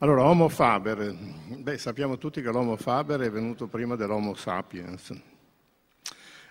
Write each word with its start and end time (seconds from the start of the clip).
Allora, 0.00 0.22
Homo 0.22 0.48
faber, 0.48 1.12
beh, 1.12 1.76
sappiamo 1.76 2.18
tutti 2.18 2.40
che 2.40 2.52
l'Homo 2.52 2.76
faber 2.76 3.18
è 3.18 3.32
venuto 3.32 3.66
prima 3.66 3.96
dell'Homo 3.96 4.36
sapiens 4.36 5.12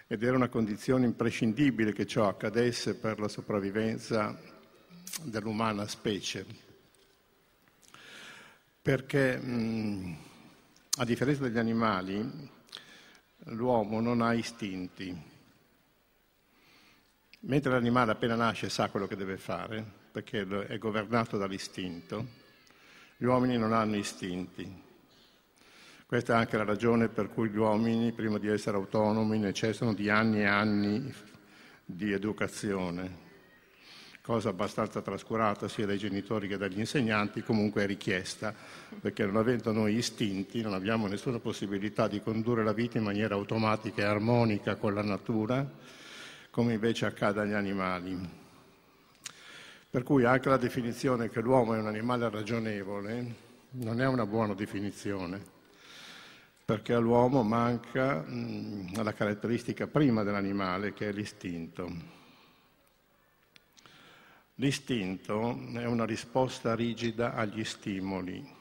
ed 0.05 0.21
era 0.21 0.35
una 0.35 0.49
condizione 0.49 1.05
imprescindibile 1.05 1.93
che 1.93 2.05
ciò 2.05 2.27
accadesse 2.27 2.95
per 2.95 3.21
la 3.21 3.29
sopravvivenza 3.29 4.37
dell'umana 5.21 5.87
specie. 5.87 6.45
Perché, 8.81 9.37
mh, 9.37 10.17
a 10.97 11.05
differenza 11.05 11.43
degli 11.43 11.57
animali, 11.57 12.49
l'uomo 13.45 14.01
non 14.01 14.21
ha 14.23 14.33
istinti. 14.33 15.17
Mentre 17.39 17.71
l'animale 17.71 18.11
appena 18.11 18.35
nasce 18.35 18.67
sa 18.67 18.89
quello 18.89 19.07
che 19.07 19.15
deve 19.15 19.37
fare, 19.37 19.81
perché 20.11 20.45
è 20.67 20.77
governato 20.77 21.37
dall'istinto, 21.37 22.46
gli 23.19 23.25
uomini 23.25 23.57
non 23.57 23.73
hanno 23.73 23.95
istinti. 23.95 24.85
Questa 26.05 26.33
è 26.33 26.37
anche 26.37 26.55
la 26.55 26.63
ragione 26.63 27.09
per 27.09 27.29
cui 27.29 27.49
gli 27.49 27.57
uomini, 27.57 28.11
prima 28.11 28.37
di 28.37 28.47
essere 28.47 28.77
autonomi, 28.77 29.39
necessitano 29.39 29.93
di 29.93 30.09
anni 30.09 30.41
e 30.41 30.45
anni 30.45 31.13
di 31.83 32.11
educazione, 32.11 33.25
cosa 34.21 34.49
abbastanza 34.49 35.01
trascurata 35.01 35.67
sia 35.67 35.87
dai 35.87 35.97
genitori 35.97 36.47
che 36.47 36.57
dagli 36.57 36.77
insegnanti, 36.77 37.41
comunque 37.41 37.83
è 37.83 37.87
richiesta, 37.87 38.53
perché 39.01 39.25
non 39.25 39.37
avendo 39.37 39.71
noi 39.71 39.95
istinti 39.95 40.61
non 40.61 40.73
abbiamo 40.73 41.07
nessuna 41.07 41.39
possibilità 41.39 42.07
di 42.07 42.21
condurre 42.21 42.63
la 42.63 42.73
vita 42.73 42.99
in 42.99 43.03
maniera 43.03 43.33
automatica 43.33 44.03
e 44.03 44.05
armonica 44.05 44.75
con 44.75 44.93
la 44.93 45.03
natura, 45.03 45.67
come 46.51 46.73
invece 46.73 47.07
accade 47.07 47.41
agli 47.41 47.53
animali. 47.53 48.45
Per 49.89 50.03
cui 50.03 50.25
anche 50.25 50.49
la 50.49 50.57
definizione 50.57 51.29
che 51.29 51.39
l'uomo 51.39 51.73
è 51.73 51.79
un 51.79 51.87
animale 51.87 52.29
ragionevole 52.29 53.45
non 53.71 54.01
è 54.01 54.07
una 54.07 54.25
buona 54.25 54.53
definizione, 54.53 55.41
perché 56.65 56.93
all'uomo 56.93 57.41
manca 57.41 58.21
mh, 58.21 59.01
la 59.01 59.13
caratteristica 59.13 59.87
prima 59.87 60.23
dell'animale 60.23 60.91
che 60.93 61.07
è 61.07 61.11
l'istinto. 61.13 62.15
L'istinto 64.55 65.57
è 65.75 65.85
una 65.85 66.05
risposta 66.05 66.75
rigida 66.75 67.33
agli 67.33 67.63
stimoli. 67.63 68.55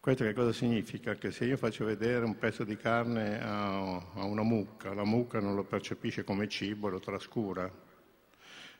Questo 0.00 0.24
che 0.24 0.32
cosa 0.32 0.52
significa? 0.52 1.14
Che 1.14 1.30
se 1.30 1.44
io 1.44 1.56
faccio 1.56 1.84
vedere 1.84 2.24
un 2.24 2.36
pezzo 2.38 2.64
di 2.64 2.76
carne 2.76 3.40
a, 3.40 4.02
una 4.24 4.42
mucca, 4.42 4.94
la 4.94 5.04
mucca 5.04 5.38
non 5.38 5.54
lo 5.54 5.62
percepisce 5.62 6.24
come 6.24 6.48
cibo, 6.48 6.88
lo 6.88 6.98
trascura 6.98 7.88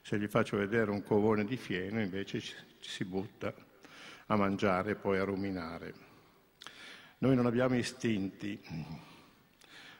se 0.03 0.19
gli 0.19 0.27
faccio 0.27 0.57
vedere 0.57 0.91
un 0.91 1.03
covone 1.03 1.45
di 1.45 1.57
fieno, 1.57 2.01
invece 2.01 2.41
ci, 2.41 2.55
ci 2.81 2.91
si 2.91 3.05
butta 3.05 3.53
a 4.27 4.37
mangiare 4.37 4.93
e 4.93 4.95
poi 4.95 5.19
a 5.19 5.25
ruminare. 5.25 6.09
Noi 7.19 7.37
non 7.37 7.47
abbiamo 7.47 7.77
istinti, 7.77 8.59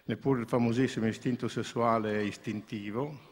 neppure 0.05 0.41
il 0.41 0.49
famosissimo 0.49 1.07
istinto 1.07 1.49
sessuale 1.49 2.25
istintivo, 2.25 3.29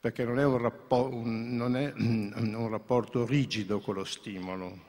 perché 0.00 0.24
non 0.24 0.38
è 0.38 0.44
un, 0.44 0.58
rappo- 0.58 1.10
un, 1.12 1.56
non 1.56 1.76
è 1.76 1.92
un 1.96 2.68
rapporto 2.70 3.26
rigido 3.26 3.80
con 3.80 3.96
lo 3.96 4.04
stimolo. 4.04 4.88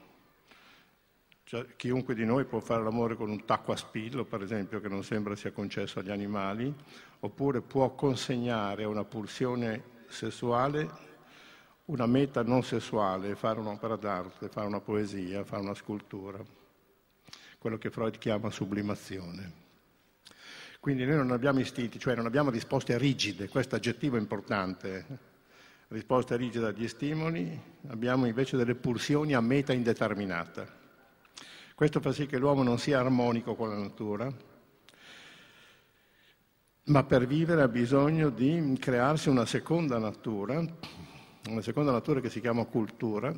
Cioè, 1.44 1.76
chiunque 1.76 2.14
di 2.14 2.24
noi 2.24 2.46
può 2.46 2.60
fare 2.60 2.82
l'amore 2.82 3.14
con 3.14 3.28
un 3.28 3.44
tacco 3.44 3.72
a 3.72 3.76
spillo, 3.76 4.24
per 4.24 4.40
esempio, 4.42 4.80
che 4.80 4.88
non 4.88 5.04
sembra 5.04 5.36
sia 5.36 5.52
concesso 5.52 5.98
agli 5.98 6.10
animali, 6.10 6.74
oppure 7.20 7.60
può 7.60 7.94
consegnare 7.94 8.84
una 8.84 9.04
pulsione 9.04 9.91
sessuale 10.12 11.10
una 11.86 12.06
meta 12.06 12.42
non 12.42 12.62
sessuale, 12.62 13.34
fare 13.34 13.58
un'opera 13.58 13.96
d'arte, 13.96 14.48
fare 14.48 14.66
una 14.66 14.80
poesia, 14.80 15.44
fare 15.44 15.62
una 15.62 15.74
scultura, 15.74 16.38
quello 17.58 17.76
che 17.76 17.90
Freud 17.90 18.18
chiama 18.18 18.50
sublimazione. 18.50 19.60
Quindi 20.78 21.04
noi 21.04 21.16
non 21.16 21.30
abbiamo 21.30 21.60
istinti, 21.60 21.98
cioè 21.98 22.14
non 22.14 22.26
abbiamo 22.26 22.50
risposte 22.50 22.96
rigide, 22.98 23.48
questo 23.48 23.74
aggettivo 23.74 24.16
è 24.16 24.20
importante, 24.20 25.04
risposte 25.88 26.36
rigide 26.36 26.66
agli 26.66 26.88
stimoli, 26.88 27.60
abbiamo 27.88 28.26
invece 28.26 28.56
delle 28.56 28.74
pulsioni 28.74 29.34
a 29.34 29.40
meta 29.40 29.72
indeterminata. 29.72 30.66
Questo 31.74 32.00
fa 32.00 32.12
sì 32.12 32.26
che 32.26 32.38
l'uomo 32.38 32.62
non 32.62 32.78
sia 32.78 33.00
armonico 33.00 33.54
con 33.54 33.68
la 33.68 33.76
natura, 33.76 34.32
ma 36.84 37.04
per 37.04 37.26
vivere 37.26 37.62
ha 37.62 37.68
bisogno 37.68 38.30
di 38.30 38.76
crearsi 38.78 39.28
una 39.28 39.46
seconda 39.46 39.98
natura, 39.98 40.64
una 41.48 41.62
seconda 41.62 41.92
natura 41.92 42.20
che 42.20 42.28
si 42.28 42.40
chiama 42.40 42.64
cultura, 42.64 43.32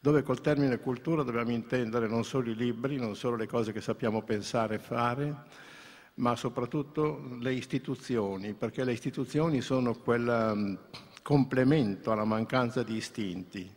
dove 0.00 0.22
col 0.22 0.40
termine 0.40 0.80
cultura 0.80 1.22
dobbiamo 1.22 1.52
intendere 1.52 2.08
non 2.08 2.24
solo 2.24 2.50
i 2.50 2.56
libri, 2.56 2.96
non 2.96 3.14
solo 3.14 3.36
le 3.36 3.46
cose 3.46 3.72
che 3.72 3.80
sappiamo 3.80 4.22
pensare 4.22 4.74
e 4.74 4.78
fare, 4.80 5.44
ma 6.14 6.34
soprattutto 6.34 7.36
le 7.38 7.54
istituzioni, 7.54 8.52
perché 8.54 8.82
le 8.82 8.92
istituzioni 8.92 9.60
sono 9.60 9.94
quel 9.94 10.52
mm, 10.56 10.74
complemento 11.22 12.10
alla 12.10 12.24
mancanza 12.24 12.82
di 12.82 12.96
istinti. 12.96 13.72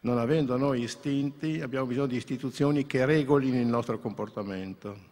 Non 0.00 0.18
avendo 0.18 0.56
noi 0.56 0.82
istinti 0.82 1.60
abbiamo 1.60 1.86
bisogno 1.86 2.08
di 2.08 2.16
istituzioni 2.16 2.84
che 2.84 3.04
regolino 3.04 3.60
il 3.60 3.66
nostro 3.66 4.00
comportamento. 4.00 5.09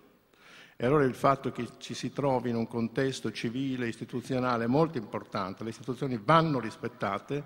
E 0.80 0.86
allora 0.86 1.02
il 1.02 1.14
fatto 1.14 1.50
che 1.50 1.66
ci 1.78 1.92
si 1.92 2.12
trovi 2.12 2.50
in 2.50 2.54
un 2.54 2.68
contesto 2.68 3.32
civile, 3.32 3.88
istituzionale 3.88 4.68
molto 4.68 4.96
importante, 4.96 5.64
le 5.64 5.70
istituzioni 5.70 6.20
vanno 6.22 6.60
rispettate 6.60 7.42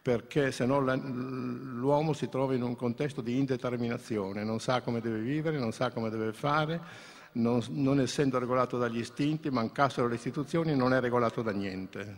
perché 0.00 0.52
se 0.52 0.66
no 0.66 0.78
l'uomo 0.78 2.12
si 2.12 2.28
trova 2.28 2.54
in 2.54 2.62
un 2.62 2.76
contesto 2.76 3.22
di 3.22 3.36
indeterminazione, 3.36 4.44
non 4.44 4.60
sa 4.60 4.82
come 4.82 5.00
deve 5.00 5.18
vivere, 5.18 5.58
non 5.58 5.72
sa 5.72 5.90
come 5.90 6.10
deve 6.10 6.32
fare, 6.32 6.80
non, 7.32 7.60
non 7.70 7.98
essendo 7.98 8.38
regolato 8.38 8.78
dagli 8.78 8.98
istinti, 8.98 9.50
mancassero 9.50 10.06
le 10.06 10.14
istituzioni, 10.14 10.76
non 10.76 10.94
è 10.94 11.00
regolato 11.00 11.42
da 11.42 11.50
niente. 11.50 12.16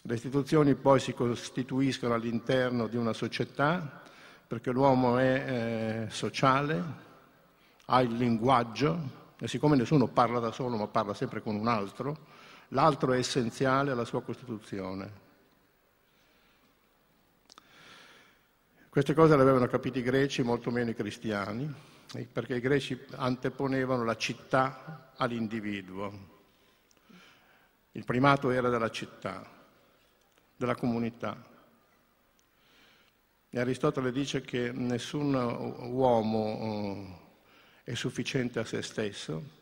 Le 0.00 0.14
istituzioni 0.14 0.74
poi 0.74 1.00
si 1.00 1.12
costituiscono 1.12 2.14
all'interno 2.14 2.86
di 2.86 2.96
una 2.96 3.12
società 3.12 4.00
perché 4.46 4.70
l'uomo 4.70 5.18
è 5.18 6.06
eh, 6.06 6.10
sociale, 6.10 7.08
ha 7.92 8.00
il 8.02 8.16
linguaggio, 8.16 9.18
e 9.36 9.48
siccome 9.48 9.74
nessuno 9.74 10.06
parla 10.06 10.38
da 10.38 10.52
solo 10.52 10.76
ma 10.76 10.86
parla 10.86 11.12
sempre 11.12 11.42
con 11.42 11.56
un 11.56 11.66
altro, 11.66 12.26
l'altro 12.68 13.12
è 13.12 13.18
essenziale 13.18 13.90
alla 13.90 14.04
sua 14.04 14.22
Costituzione. 14.22 15.28
Queste 18.88 19.12
cose 19.12 19.34
le 19.34 19.42
avevano 19.42 19.66
capite 19.66 19.98
i 19.98 20.02
greci, 20.02 20.42
molto 20.42 20.70
meno 20.70 20.90
i 20.90 20.94
cristiani, 20.94 21.72
perché 22.32 22.56
i 22.56 22.60
greci 22.60 22.98
anteponevano 23.16 24.04
la 24.04 24.16
città 24.16 25.12
all'individuo. 25.16 26.28
Il 27.92 28.04
primato 28.04 28.50
era 28.50 28.68
della 28.68 28.90
città, 28.90 29.44
della 30.56 30.76
comunità. 30.76 31.44
E 33.50 33.58
Aristotele 33.58 34.12
dice 34.12 34.42
che 34.42 34.70
nessun 34.70 35.34
uomo 35.34 37.29
è 37.84 37.94
sufficiente 37.94 38.58
a 38.58 38.64
se 38.64 38.82
stesso, 38.82 39.58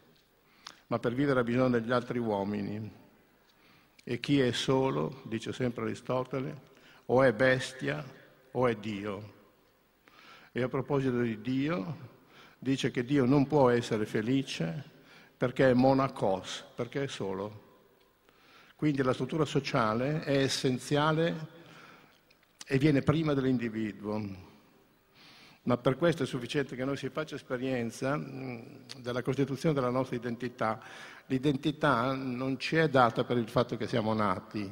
ma 0.89 0.99
per 0.99 1.15
vivere 1.15 1.41
ha 1.41 1.45
bisogno 1.45 1.71
degli 1.71 1.93
altri 1.93 2.19
uomini. 2.19 2.91
E 4.05 4.21
chi 4.21 4.41
è 4.41 4.53
solo, 4.53 5.23
dice 5.25 5.53
sempre 5.53 5.85
Aristotele, 5.85 6.61
o 7.07 7.23
è 7.23 7.33
bestia 7.33 8.05
o 8.53 8.67
è 8.67 8.75
Dio. 8.77 9.35
E 10.53 10.63
a 10.63 10.69
proposito 10.69 11.21
di 11.21 11.41
Dio, 11.41 11.97
dice 12.59 12.91
che 12.91 13.05
Dio 13.05 13.25
non 13.25 13.47
può 13.47 13.71
essere 13.71 14.07
felice 14.07 14.97
perché 15.37 15.71
è 15.71 15.75
monacos, 15.75 16.65
perché 16.75 17.05
è 17.05 17.07
solo. 17.07 17.67
Quindi 18.75 19.03
la 19.03 19.13
struttura 19.13 19.45
sociale 19.45 20.23
è 20.23 20.39
essenziale 20.39 21.57
e 22.67 22.79
viene 22.79 23.03
prima 23.03 23.35
dell'individuo 23.35 24.47
ma 25.69 25.77
per 25.77 25.97
questo 25.97 26.23
è 26.23 26.27
sufficiente 26.27 26.75
che 26.75 26.85
noi 26.87 26.97
si 26.97 27.11
faccia 27.11 27.35
esperienza 27.35 28.17
mm, 28.17 28.59
della 29.03 29.21
costituzione 29.21 29.75
della 29.75 29.91
nostra 29.91 30.17
identità. 30.17 30.81
L'identità 31.27 32.15
non 32.15 32.59
ci 32.59 32.77
è 32.77 32.89
data 32.89 33.23
per 33.23 33.37
il 33.37 33.51
fatto 33.51 33.77
che 33.77 33.87
siamo 33.87 34.15
nati, 34.15 34.71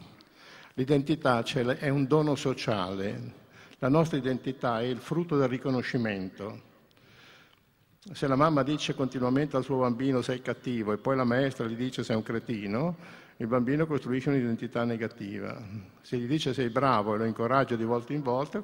l'identità 0.73 1.43
è 1.43 1.91
un 1.91 2.07
dono 2.07 2.35
sociale, 2.35 3.33
la 3.79 3.91
nostra 3.91 4.17
identità 4.17 4.81
è 4.81 4.85
il 4.85 4.97
frutto 4.97 5.37
del 5.37 5.49
riconoscimento. 5.49 6.63
Se 8.13 8.27
la 8.27 8.37
mamma 8.37 8.63
dice 8.63 8.95
continuamente 8.95 9.57
al 9.59 9.65
suo 9.65 9.81
bambino 9.81 10.23
sei 10.23 10.41
cattivo 10.41 10.95
e 10.95 10.97
poi 10.97 11.15
la 11.15 11.25
maestra 11.25 11.67
gli 11.67 11.75
dice 11.75 12.05
sei 12.05 12.17
un 12.17 12.23
cretino, 12.23 12.97
il 13.38 13.47
bambino 13.47 13.87
costruisce 13.87 14.31
un'identità 14.31 14.85
negativa. 14.85 15.61
Se 16.00 16.17
gli 16.17 16.27
dice 16.27 16.55
sei 16.55 16.71
bravo 16.71 17.15
e 17.15 17.19
lo 17.19 17.25
incoraggia 17.25 17.77
di 17.77 17.85
volta 17.85 18.15
in 18.15 18.23
volta, 18.23 18.62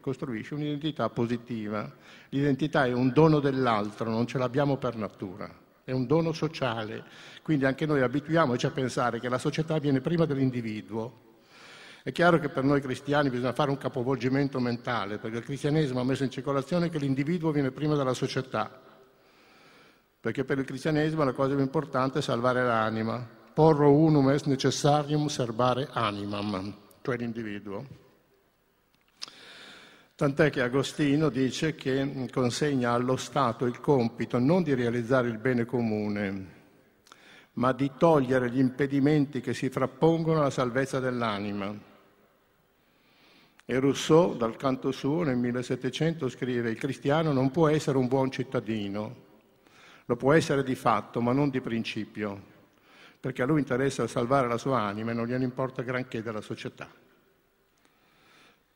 costruisce 0.00 0.54
un'identità 0.54 1.08
positiva. 1.08 1.92
L'identità 2.28 2.86
è 2.86 2.92
un 2.92 3.12
dono 3.12 3.40
dell'altro, 3.40 4.08
non 4.08 4.26
ce 4.28 4.38
l'abbiamo 4.38 4.76
per 4.76 4.94
natura, 4.96 5.52
è 5.82 5.90
un 5.90 6.06
dono 6.06 6.32
sociale. 6.32 7.02
Quindi 7.42 7.64
anche 7.64 7.86
noi 7.86 8.02
abituiamoci 8.02 8.66
a 8.66 8.70
pensare 8.70 9.18
che 9.18 9.28
la 9.28 9.38
società 9.38 9.78
viene 9.78 10.00
prima 10.00 10.26
dell'individuo. 10.26 11.22
È 12.04 12.12
chiaro 12.12 12.38
che 12.38 12.50
per 12.50 12.62
noi 12.62 12.80
cristiani 12.80 13.30
bisogna 13.30 13.52
fare 13.52 13.70
un 13.70 13.78
capovolgimento 13.78 14.60
mentale, 14.60 15.18
perché 15.18 15.38
il 15.38 15.44
cristianesimo 15.44 15.98
ha 15.98 16.04
messo 16.04 16.22
in 16.22 16.30
circolazione 16.30 16.88
che 16.88 16.98
l'individuo 16.98 17.50
viene 17.50 17.72
prima 17.72 17.96
della 17.96 18.14
società, 18.14 18.80
perché 20.20 20.44
per 20.44 20.58
il 20.58 20.66
cristianesimo 20.66 21.24
la 21.24 21.32
cosa 21.32 21.54
più 21.54 21.64
importante 21.64 22.20
è 22.20 22.22
salvare 22.22 22.62
l'anima. 22.62 23.33
Porro 23.54 23.92
unum 23.92 24.30
est 24.30 24.46
necessarium 24.46 25.28
servare 25.28 25.88
animam, 25.92 26.74
cioè 27.02 27.16
l'individuo. 27.16 27.86
Tant'è 30.16 30.50
che 30.50 30.60
Agostino 30.60 31.28
dice 31.28 31.76
che 31.76 32.28
consegna 32.32 32.90
allo 32.90 33.14
Stato 33.14 33.64
il 33.66 33.78
compito 33.78 34.40
non 34.40 34.64
di 34.64 34.74
realizzare 34.74 35.28
il 35.28 35.38
bene 35.38 35.64
comune, 35.64 36.46
ma 37.52 37.70
di 37.70 37.92
togliere 37.96 38.50
gli 38.50 38.58
impedimenti 38.58 39.40
che 39.40 39.54
si 39.54 39.68
frappongono 39.68 40.40
alla 40.40 40.50
salvezza 40.50 40.98
dell'anima. 40.98 41.72
E 43.64 43.78
Rousseau, 43.78 44.36
dal 44.36 44.56
canto 44.56 44.90
suo, 44.90 45.22
nel 45.22 45.36
1700, 45.36 46.28
scrive 46.28 46.70
il 46.70 46.76
cristiano 46.76 47.30
non 47.30 47.52
può 47.52 47.68
essere 47.68 47.98
un 47.98 48.08
buon 48.08 48.32
cittadino, 48.32 49.14
lo 50.06 50.16
può 50.16 50.32
essere 50.32 50.64
di 50.64 50.74
fatto, 50.74 51.20
ma 51.20 51.32
non 51.32 51.50
di 51.50 51.60
principio, 51.60 52.52
perché 53.24 53.40
a 53.40 53.46
lui 53.46 53.60
interessa 53.60 54.06
salvare 54.06 54.46
la 54.48 54.58
sua 54.58 54.80
anima 54.82 55.12
e 55.12 55.14
non 55.14 55.26
gliene 55.26 55.44
importa 55.44 55.80
granché 55.80 56.22
della 56.22 56.42
società. 56.42 56.86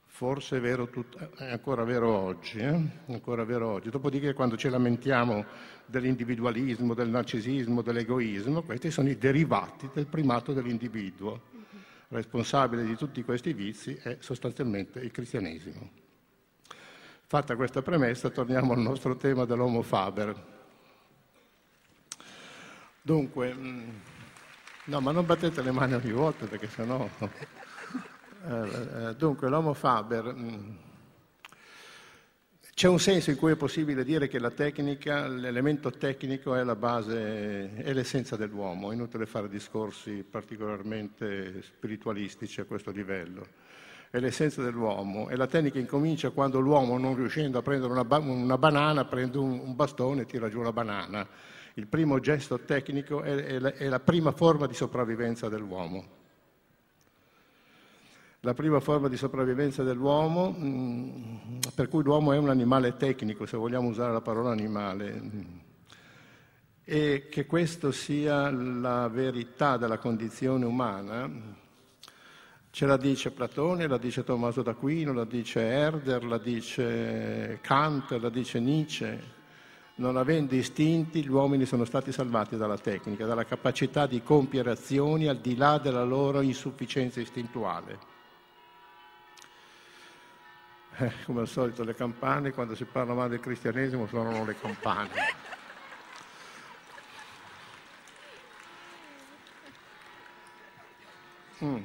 Forse 0.06 0.56
è, 0.56 0.60
vero 0.60 0.88
tut- 0.88 1.36
è 1.36 1.50
ancora 1.50 1.84
vero 1.84 2.08
oggi, 2.08 2.56
eh? 2.56 2.72
è 3.04 3.12
ancora 3.12 3.44
vero 3.44 3.68
oggi. 3.68 3.90
Dopodiché 3.90 4.32
quando 4.32 4.56
ci 4.56 4.70
lamentiamo 4.70 5.44
dell'individualismo, 5.84 6.94
del 6.94 7.10
narcisismo, 7.10 7.82
dell'egoismo, 7.82 8.62
questi 8.62 8.90
sono 8.90 9.10
i 9.10 9.18
derivati 9.18 9.90
del 9.92 10.06
primato 10.06 10.54
dell'individuo. 10.54 11.42
Responsabile 12.08 12.86
di 12.86 12.96
tutti 12.96 13.22
questi 13.24 13.52
vizi 13.52 14.00
è 14.02 14.16
sostanzialmente 14.20 14.98
il 15.00 15.10
cristianesimo. 15.10 15.90
Fatta 17.26 17.54
questa 17.54 17.82
premessa, 17.82 18.30
torniamo 18.30 18.72
al 18.72 18.80
nostro 18.80 19.14
tema 19.14 19.44
dell'Homo 19.44 19.82
Faber. 19.82 20.56
Dunque, 23.02 23.54
mm, 23.54 23.88
no, 24.88 25.00
ma 25.00 25.12
non 25.12 25.24
battete 25.24 25.62
le 25.62 25.70
mani 25.70 25.94
ogni 25.94 26.12
volta 26.12 26.46
perché 26.46 26.68
sennò... 26.68 27.08
Eh, 28.40 29.08
eh, 29.08 29.14
dunque, 29.16 29.48
l'Homo 29.48 29.74
Faber, 29.74 30.32
mm, 30.32 30.70
c'è 32.78 32.86
un 32.86 33.00
senso 33.00 33.30
in 33.30 33.36
cui 33.36 33.50
è 33.50 33.56
possibile 33.56 34.04
dire 34.04 34.28
che 34.28 34.38
la 34.38 34.52
tecnica, 34.52 35.26
l'elemento 35.26 35.90
tecnico 35.90 36.54
è 36.54 36.62
la 36.62 36.76
base, 36.76 37.74
è 37.74 37.92
l'essenza 37.92 38.36
dell'uomo, 38.36 38.92
è 38.92 38.94
inutile 38.94 39.26
fare 39.26 39.48
discorsi 39.48 40.22
particolarmente 40.22 41.60
spiritualistici 41.62 42.60
a 42.60 42.66
questo 42.66 42.92
livello. 42.92 43.44
È 44.10 44.20
l'essenza 44.20 44.62
dell'uomo 44.62 45.28
e 45.28 45.34
la 45.34 45.48
tecnica 45.48 45.80
incomincia 45.80 46.30
quando 46.30 46.60
l'uomo, 46.60 46.96
non 46.98 47.16
riuscendo 47.16 47.58
a 47.58 47.62
prendere 47.62 47.90
una, 47.90 48.04
ba- 48.04 48.18
una 48.18 48.56
banana, 48.56 49.04
prende 49.06 49.38
un, 49.38 49.58
un, 49.58 49.74
bastone 49.74 50.22
e 50.22 50.26
tira 50.26 50.48
giù 50.48 50.62
la 50.62 50.72
banana. 50.72 51.26
Il 51.78 51.86
primo 51.86 52.18
gesto 52.18 52.58
tecnico 52.58 53.22
è, 53.22 53.60
la, 53.60 53.72
è 53.72 53.88
la 53.88 54.00
prima 54.00 54.32
forma 54.32 54.66
di 54.66 54.74
sopravvivenza 54.74 55.48
dell'uomo 55.48 56.16
la 58.42 58.54
prima 58.54 58.78
forma 58.78 59.08
di 59.08 59.16
sopravvivenza 59.16 59.82
dell'uomo, 59.82 60.54
mm, 60.56 61.58
per 61.74 61.88
cui 61.88 62.04
l'uomo 62.04 62.32
è 62.32 62.38
un 62.38 62.48
animale 62.48 62.96
tecnico, 62.96 63.46
se 63.46 63.56
vogliamo 63.56 63.88
usare 63.88 64.12
la 64.12 64.20
parola 64.20 64.52
animale, 64.52 65.22
e 66.84 67.26
che 67.28 67.46
questo 67.46 67.90
sia 67.90 68.48
la 68.50 69.08
verità 69.08 69.76
della 69.76 69.98
condizione 69.98 70.64
umana, 70.64 71.28
ce 72.70 72.86
la 72.86 72.96
dice 72.96 73.32
Platone, 73.32 73.88
la 73.88 73.98
dice 73.98 74.22
Tommaso 74.22 74.62
d'Aquino, 74.62 75.12
la 75.12 75.24
dice 75.24 75.60
Herder, 75.60 76.24
la 76.24 76.38
dice 76.38 77.58
Kant, 77.60 78.12
la 78.12 78.30
dice 78.30 78.60
Nietzsche. 78.60 79.36
Non 79.98 80.16
avendo 80.16 80.54
istinti, 80.54 81.24
gli 81.24 81.28
uomini 81.28 81.66
sono 81.66 81.84
stati 81.84 82.12
salvati 82.12 82.56
dalla 82.56 82.78
tecnica, 82.78 83.26
dalla 83.26 83.44
capacità 83.44 84.06
di 84.06 84.22
compiere 84.22 84.70
azioni 84.70 85.26
al 85.26 85.38
di 85.38 85.56
là 85.56 85.78
della 85.78 86.04
loro 86.04 86.40
insufficienza 86.40 87.20
istintuale. 87.20 87.98
Eh, 90.98 91.12
come 91.24 91.40
al 91.40 91.48
solito 91.48 91.82
le 91.82 91.96
campane, 91.96 92.52
quando 92.52 92.76
si 92.76 92.84
parla 92.84 93.12
male 93.12 93.30
del 93.30 93.40
cristianesimo 93.40 94.06
suonano 94.06 94.44
le 94.44 94.54
campane. 94.60 95.10
Mm. 101.64 101.82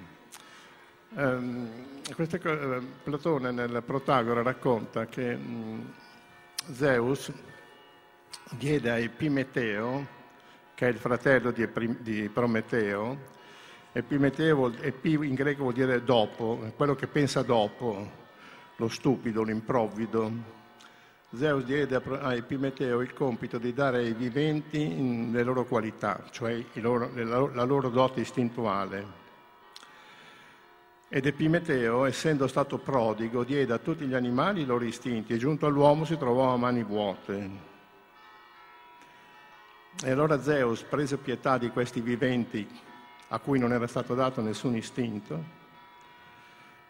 Um, 1.15 1.69
queste, 2.13 2.37
Platone 2.37 3.49
nel 3.49 3.81
Protagora 3.83 4.43
racconta 4.43 5.07
che 5.07 5.33
um, 5.33 5.91
Zeus 6.73 7.31
diede 8.51 8.91
a 8.91 8.97
Epimeteo, 8.97 10.07
che 10.75 10.87
è 10.87 10.89
il 10.89 10.97
fratello 10.97 11.51
di, 11.51 11.67
di 11.99 12.29
Prometeo, 12.29 13.31
Epimeteo, 13.95 14.73
Epi 14.81 15.13
in 15.13 15.35
greco 15.35 15.61
vuol 15.63 15.73
dire 15.73 16.03
dopo, 16.03 16.71
quello 16.75 16.95
che 16.95 17.05
pensa 17.05 17.43
dopo, 17.43 18.21
lo 18.75 18.87
stupido, 18.87 19.43
l'improvvido. 19.43 20.31
Zeus 21.35 21.63
diede 21.63 21.95
a 21.95 22.33
Epimeteo 22.33 23.01
il 23.01 23.13
compito 23.13 23.57
di 23.57 23.71
dare 23.71 23.99
ai 23.99 24.13
viventi 24.13 25.31
le 25.31 25.43
loro 25.43 25.65
qualità, 25.65 26.23
cioè 26.31 26.63
loro, 26.73 27.11
la 27.53 27.63
loro 27.63 27.89
dote 27.89 28.21
istintuale. 28.21 29.21
Ed 31.07 31.27
Epimeteo, 31.27 32.05
essendo 32.05 32.47
stato 32.47 32.79
prodigo, 32.79 33.43
diede 33.43 33.73
a 33.73 33.77
tutti 33.77 34.05
gli 34.05 34.15
animali 34.15 34.61
i 34.61 34.65
loro 34.65 34.85
istinti 34.85 35.33
e 35.33 35.37
giunto 35.37 35.67
all'uomo 35.67 36.05
si 36.05 36.17
trovò 36.17 36.51
a 36.51 36.57
mani 36.57 36.83
vuote. 36.83 37.72
E 40.01 40.09
allora 40.09 40.41
Zeus 40.41 40.83
prese 40.83 41.17
pietà 41.17 41.57
di 41.57 41.69
questi 41.69 42.01
viventi 42.01 42.67
a 43.27 43.39
cui 43.39 43.59
non 43.59 43.73
era 43.73 43.87
stato 43.87 44.15
dato 44.15 44.41
nessun 44.41 44.75
istinto 44.75 45.61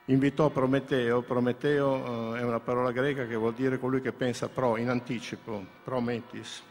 invitò 0.05 0.49
Prometeo, 0.49 1.21
Prometeo 1.21 2.35
eh, 2.35 2.39
è 2.39 2.43
una 2.43 2.59
parola 2.59 2.91
greca 2.91 3.25
che 3.25 3.35
vuol 3.35 3.53
dire 3.53 3.79
colui 3.79 4.01
che 4.01 4.11
pensa 4.11 4.49
pro, 4.49 4.77
in 4.77 4.89
anticipo, 4.89 5.63
prometis. 5.83 6.61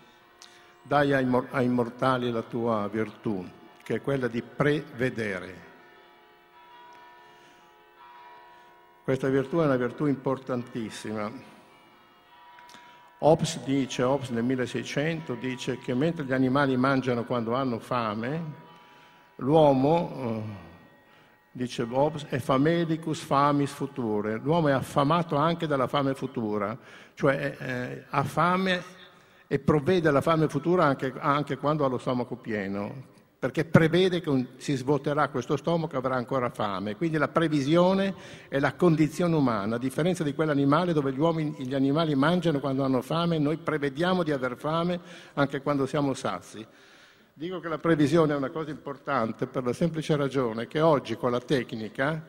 Dai 0.83 1.13
ai, 1.13 1.27
ai 1.51 1.69
mortali 1.69 2.31
la 2.31 2.43
tua 2.43 2.89
virtù, 2.89 3.49
che 3.83 3.97
è 3.97 4.01
quella 4.03 4.27
di 4.27 4.43
prevedere. 4.43 5.71
Questa 9.05 9.29
virtù 9.29 9.59
è 9.59 9.65
una 9.65 9.77
virtù 9.77 10.07
importantissima. 10.07 11.52
Hobbes 13.25 13.63
dice, 13.63 14.03
Hobbes 14.03 14.31
nel 14.31 14.43
1600 14.43 15.35
dice 15.35 15.79
che 15.79 15.95
mentre 15.95 16.25
gli 16.25 16.33
animali 16.33 16.77
mangiano 16.77 17.25
quando 17.25 17.55
hanno 17.55 17.79
fame, 17.79 18.43
l'uomo 19.37 20.11
eh, 20.13 20.43
dice 21.53 21.87
Hobbes, 21.89 22.25
è 22.25 22.39
famelicus 22.41 23.21
famis 23.21 23.71
future. 23.71 24.41
L'uomo 24.43 24.69
è 24.69 24.73
affamato 24.73 25.37
anche 25.37 25.69
dalla 25.69 25.87
fame 25.87 26.15
futura, 26.15 26.77
cioè 27.15 27.57
eh, 27.61 28.05
ha 28.11 28.25
fame 28.25 28.83
e 29.47 29.59
provvede 29.61 30.09
alla 30.09 30.21
fame 30.21 30.49
futura 30.49 30.85
anche, 30.85 31.13
anche, 31.17 31.59
quando 31.59 31.85
ha 31.85 31.89
lo 31.89 31.99
stomaco 31.99 32.35
pieno, 32.35 33.11
perché 33.43 33.65
prevede 33.65 34.21
che 34.21 34.47
si 34.59 34.77
svuoterà 34.77 35.27
questo 35.27 35.57
stomaco 35.57 35.95
e 35.95 35.99
avrà 35.99 36.15
ancora 36.15 36.49
fame. 36.49 36.95
Quindi 36.95 37.19
la 37.19 37.27
previsione 37.27 38.15
è 38.47 38.61
la 38.61 38.75
condizione 38.75 39.35
umana, 39.35 39.75
a 39.75 39.79
differenza 39.81 40.23
di 40.23 40.33
quell'animale 40.33 40.93
dove 40.93 41.13
gli, 41.13 41.19
uomini, 41.19 41.57
gli 41.59 41.75
animali 41.75 42.15
mangiano 42.15 42.61
quando 42.61 42.85
hanno 42.85 43.03
fame, 43.03 43.39
noi 43.39 43.57
prevediamo 43.57 44.23
di 44.23 44.31
aver 44.31 44.57
fame 44.57 45.01
anche 45.35 45.61
quando 45.61 45.87
siamo 45.87 46.15
sazi. 46.15 46.65
Dico 47.35 47.59
che 47.59 47.67
la 47.67 47.79
previsione 47.79 48.33
è 48.33 48.37
una 48.37 48.51
cosa 48.51 48.71
importante 48.71 49.49
per 49.49 49.65
la 49.65 49.73
semplice 49.73 50.15
ragione 50.15 50.69
che 50.69 50.81
oggi 50.81 51.17
con 51.17 51.33
la 51.33 51.41
tecnica 51.41 52.25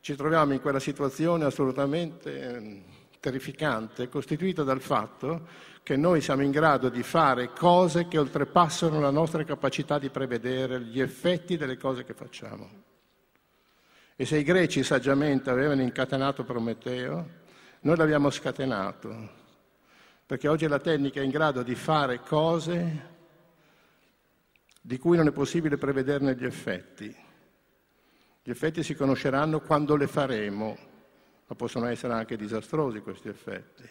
ci 0.00 0.16
troviamo 0.16 0.52
in 0.52 0.60
quella 0.60 0.80
situazione 0.80 1.44
assolutamente 1.44 2.56
ehm, 2.56 2.82
terrificante, 3.20 4.08
costituita 4.08 4.62
dal 4.62 4.80
fatto 4.80 5.68
che 5.82 5.96
noi 5.96 6.20
siamo 6.20 6.42
in 6.42 6.50
grado 6.50 6.88
di 6.88 7.02
fare 7.02 7.52
cose 7.52 8.08
che 8.08 8.18
oltrepassano 8.18 8.98
la 9.00 9.10
nostra 9.10 9.44
capacità 9.44 9.98
di 9.98 10.08
prevedere 10.08 10.80
gli 10.80 11.00
effetti 11.00 11.56
delle 11.56 11.76
cose 11.76 12.04
che 12.04 12.14
facciamo. 12.14 12.68
E 14.16 14.24
se 14.24 14.38
i 14.38 14.42
greci 14.42 14.82
saggiamente 14.82 15.50
avevano 15.50 15.82
incatenato 15.82 16.44
Prometeo, 16.44 17.38
noi 17.80 17.96
l'abbiamo 17.96 18.28
scatenato, 18.30 19.30
perché 20.26 20.48
oggi 20.48 20.66
la 20.66 20.78
tecnica 20.78 21.20
è 21.20 21.24
in 21.24 21.30
grado 21.30 21.62
di 21.62 21.74
fare 21.74 22.20
cose 22.20 23.08
di 24.82 24.98
cui 24.98 25.16
non 25.16 25.26
è 25.26 25.32
possibile 25.32 25.76
prevederne 25.76 26.34
gli 26.34 26.44
effetti. 26.44 27.14
Gli 28.42 28.50
effetti 28.50 28.82
si 28.82 28.94
conosceranno 28.94 29.60
quando 29.60 29.96
le 29.96 30.06
faremo, 30.06 30.89
ma 31.50 31.56
possono 31.56 31.86
essere 31.86 32.12
anche 32.12 32.36
disastrosi 32.36 33.00
questi 33.00 33.28
effetti. 33.28 33.82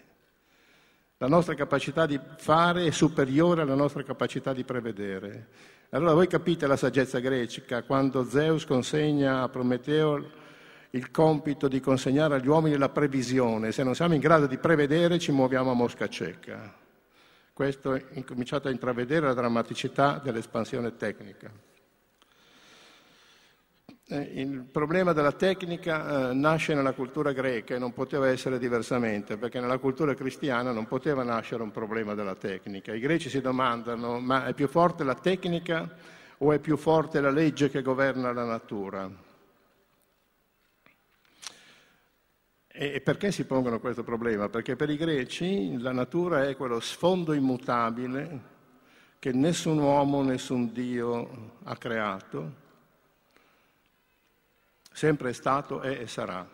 La 1.17 1.27
nostra 1.27 1.55
capacità 1.55 2.05
di 2.05 2.17
fare 2.37 2.85
è 2.85 2.91
superiore 2.91 3.63
alla 3.63 3.75
nostra 3.75 4.01
capacità 4.03 4.53
di 4.53 4.63
prevedere. 4.63 5.47
Allora 5.89 6.13
voi 6.13 6.27
capite 6.27 6.67
la 6.67 6.77
saggezza 6.77 7.19
greca, 7.19 7.83
quando 7.83 8.23
Zeus 8.23 8.63
consegna 8.63 9.41
a 9.41 9.49
Prometeo 9.49 10.37
il 10.91 11.11
compito 11.11 11.67
di 11.67 11.81
consegnare 11.81 12.35
agli 12.35 12.47
uomini 12.47 12.77
la 12.77 12.87
previsione. 12.87 13.73
Se 13.73 13.83
non 13.83 13.93
siamo 13.93 14.13
in 14.13 14.21
grado 14.21 14.47
di 14.47 14.57
prevedere 14.57 15.19
ci 15.19 15.33
muoviamo 15.33 15.71
a 15.71 15.73
mosca 15.73 16.07
cieca. 16.07 16.73
Questo 17.51 17.93
è 17.93 18.05
incominciato 18.11 18.69
a 18.69 18.71
intravedere 18.71 19.25
la 19.25 19.33
drammaticità 19.33 20.21
dell'espansione 20.23 20.95
tecnica. 20.95 21.51
Eh, 24.11 24.41
il 24.41 24.61
problema 24.63 25.13
della 25.13 25.33
tecnica 25.33 26.31
eh, 26.31 26.33
nasce 26.33 26.73
nella 26.73 26.93
cultura 26.93 27.31
greca 27.31 27.75
e 27.75 27.77
non 27.77 27.93
poteva 27.93 28.27
essere 28.27 28.57
diversamente, 28.57 29.37
perché 29.37 29.59
nella 29.59 29.77
cultura 29.77 30.15
cristiana 30.15 30.71
non 30.71 30.87
poteva 30.87 31.21
nascere 31.21 31.61
un 31.61 31.69
problema 31.69 32.15
della 32.15 32.33
tecnica. 32.33 32.91
I 32.91 32.99
greci 32.99 33.29
si 33.29 33.39
domandano, 33.39 34.19
ma 34.19 34.47
è 34.47 34.55
più 34.55 34.67
forte 34.67 35.03
la 35.03 35.13
tecnica 35.13 35.87
o 36.39 36.51
è 36.51 36.57
più 36.57 36.75
forte 36.75 37.21
la 37.21 37.29
legge 37.29 37.69
che 37.69 37.83
governa 37.83 38.33
la 38.33 38.45
natura? 38.45 39.07
E 42.65 43.01
perché 43.01 43.31
si 43.31 43.45
pongono 43.45 43.79
questo 43.79 44.03
problema? 44.03 44.49
Perché 44.49 44.75
per 44.75 44.89
i 44.89 44.97
greci 44.97 45.77
la 45.77 45.91
natura 45.91 46.47
è 46.47 46.55
quello 46.55 46.79
sfondo 46.79 47.33
immutabile 47.33 48.41
che 49.19 49.31
nessun 49.33 49.77
uomo, 49.77 50.23
nessun 50.23 50.73
Dio 50.73 51.57
ha 51.61 51.77
creato, 51.77 52.58
sempre 54.99 55.29
è 55.29 55.33
stato, 55.33 55.79
è 55.79 56.01
e 56.01 56.07
sarà. 56.07 56.45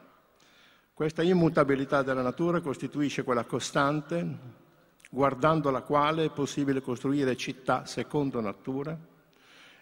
Questa 0.93 1.23
immutabilità 1.23 2.03
della 2.03 2.21
natura 2.21 2.61
costituisce 2.61 3.23
quella 3.23 3.43
costante 3.43 4.63
guardando 5.09 5.71
la 5.71 5.81
quale 5.81 6.25
è 6.25 6.29
possibile 6.29 6.79
costruire 6.79 7.35
città 7.35 7.87
secondo 7.87 8.39
natura 8.41 8.95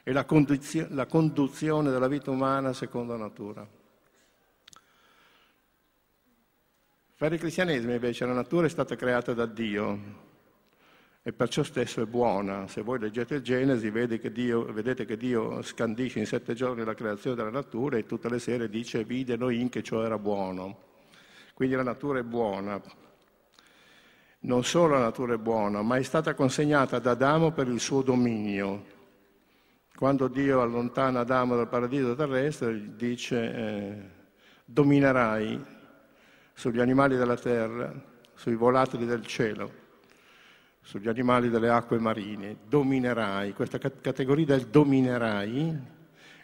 e 0.02 0.14
la, 0.14 0.24
condizio- 0.24 0.88
la 0.92 1.06
conduzione 1.08 1.92
della 1.92 2.08
vita 2.08 2.32
umana 2.32 2.72
secondo 2.72 3.18
natura. 3.18 3.68
Per 7.18 7.34
il 7.34 7.40
cristianesimo 7.40 7.92
invece 7.92 8.26
la 8.26 8.32
natura 8.32 8.68
è 8.68 8.70
stata 8.70 8.96
creata 8.96 9.34
da 9.34 9.46
Dio 9.46 10.32
e 11.26 11.32
perciò 11.32 11.64
stesso 11.64 12.02
è 12.02 12.06
buona. 12.06 12.68
Se 12.68 12.82
voi 12.82 13.00
leggete 13.00 13.36
il 13.36 13.42
Genesi 13.42 13.90
che 13.92 14.32
Dio, 14.32 14.66
vedete 14.66 15.06
che 15.06 15.16
Dio 15.16 15.62
scandisce 15.62 16.20
in 16.20 16.26
sette 16.26 16.54
giorni 16.54 16.84
la 16.84 16.94
creazione 16.94 17.38
della 17.38 17.50
natura 17.50 17.96
e 17.98 18.06
tutte 18.06 18.30
le 18.30 18.40
sere 18.40 18.68
dice 18.68 19.06
vide 19.06 19.36
Elohim 19.36 19.70
che 19.70 19.82
ciò 19.82 20.04
era 20.04 20.20
buono. 20.20 20.92
Quindi 21.54 21.76
la 21.76 21.84
natura 21.84 22.20
è 22.20 22.24
buona. 22.24 22.82
Non 24.40 24.66
solo 24.66 24.96
la 24.96 25.00
natura 25.00 25.36
è 25.36 25.38
buona, 25.38 25.82
ma 25.82 25.96
è 25.96 26.04
stata 26.04 26.34
consegnata 26.34 26.98
ad 26.98 27.08
Adamo 27.08 27.52
per 27.52 27.70
il 27.70 27.80
suo 27.80 28.02
dominio. 28.02 28.92
Quando 29.96 30.28
Dio 30.28 30.60
allontana 30.60 31.22
Adamo 31.22 31.56
dal 31.56 31.70
paradiso 31.70 32.16
terrestre, 32.16 32.98
dice 32.98 33.56
eh, 33.56 34.02
dominerai 34.66 35.64
sugli 36.52 36.82
animali 36.82 37.16
della 37.16 37.38
terra, 37.38 37.94
sui 38.34 38.56
volatili 38.56 39.06
del 39.06 39.26
cielo, 39.26 39.83
sugli 40.84 41.08
animali 41.08 41.50
delle 41.50 41.70
acque 41.70 41.98
marine, 41.98 42.58
dominerai. 42.68 43.54
Questa 43.54 43.78
categoria 43.78 44.46
del 44.46 44.68
dominerai 44.68 45.80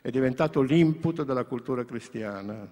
è 0.02 0.10
diventato 0.10 0.62
l'input 0.62 1.24
della 1.24 1.44
cultura 1.44 1.84
cristiana, 1.84 2.68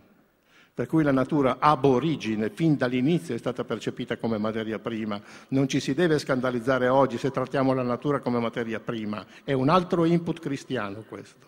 per 0.73 0.87
cui 0.87 1.03
la 1.03 1.11
natura 1.11 1.57
ab 1.59 1.83
origine, 1.85 2.49
fin 2.49 2.77
dall'inizio, 2.77 3.35
è 3.35 3.37
stata 3.37 3.63
percepita 3.63 4.17
come 4.17 4.37
materia 4.37 4.79
prima. 4.79 5.21
Non 5.49 5.67
ci 5.67 5.79
si 5.79 5.93
deve 5.93 6.19
scandalizzare 6.19 6.87
oggi 6.87 7.17
se 7.17 7.31
trattiamo 7.31 7.73
la 7.73 7.83
natura 7.83 8.19
come 8.19 8.39
materia 8.39 8.79
prima, 8.79 9.25
è 9.43 9.53
un 9.53 9.69
altro 9.69 10.05
input 10.05 10.39
cristiano 10.39 11.03
questo. 11.07 11.45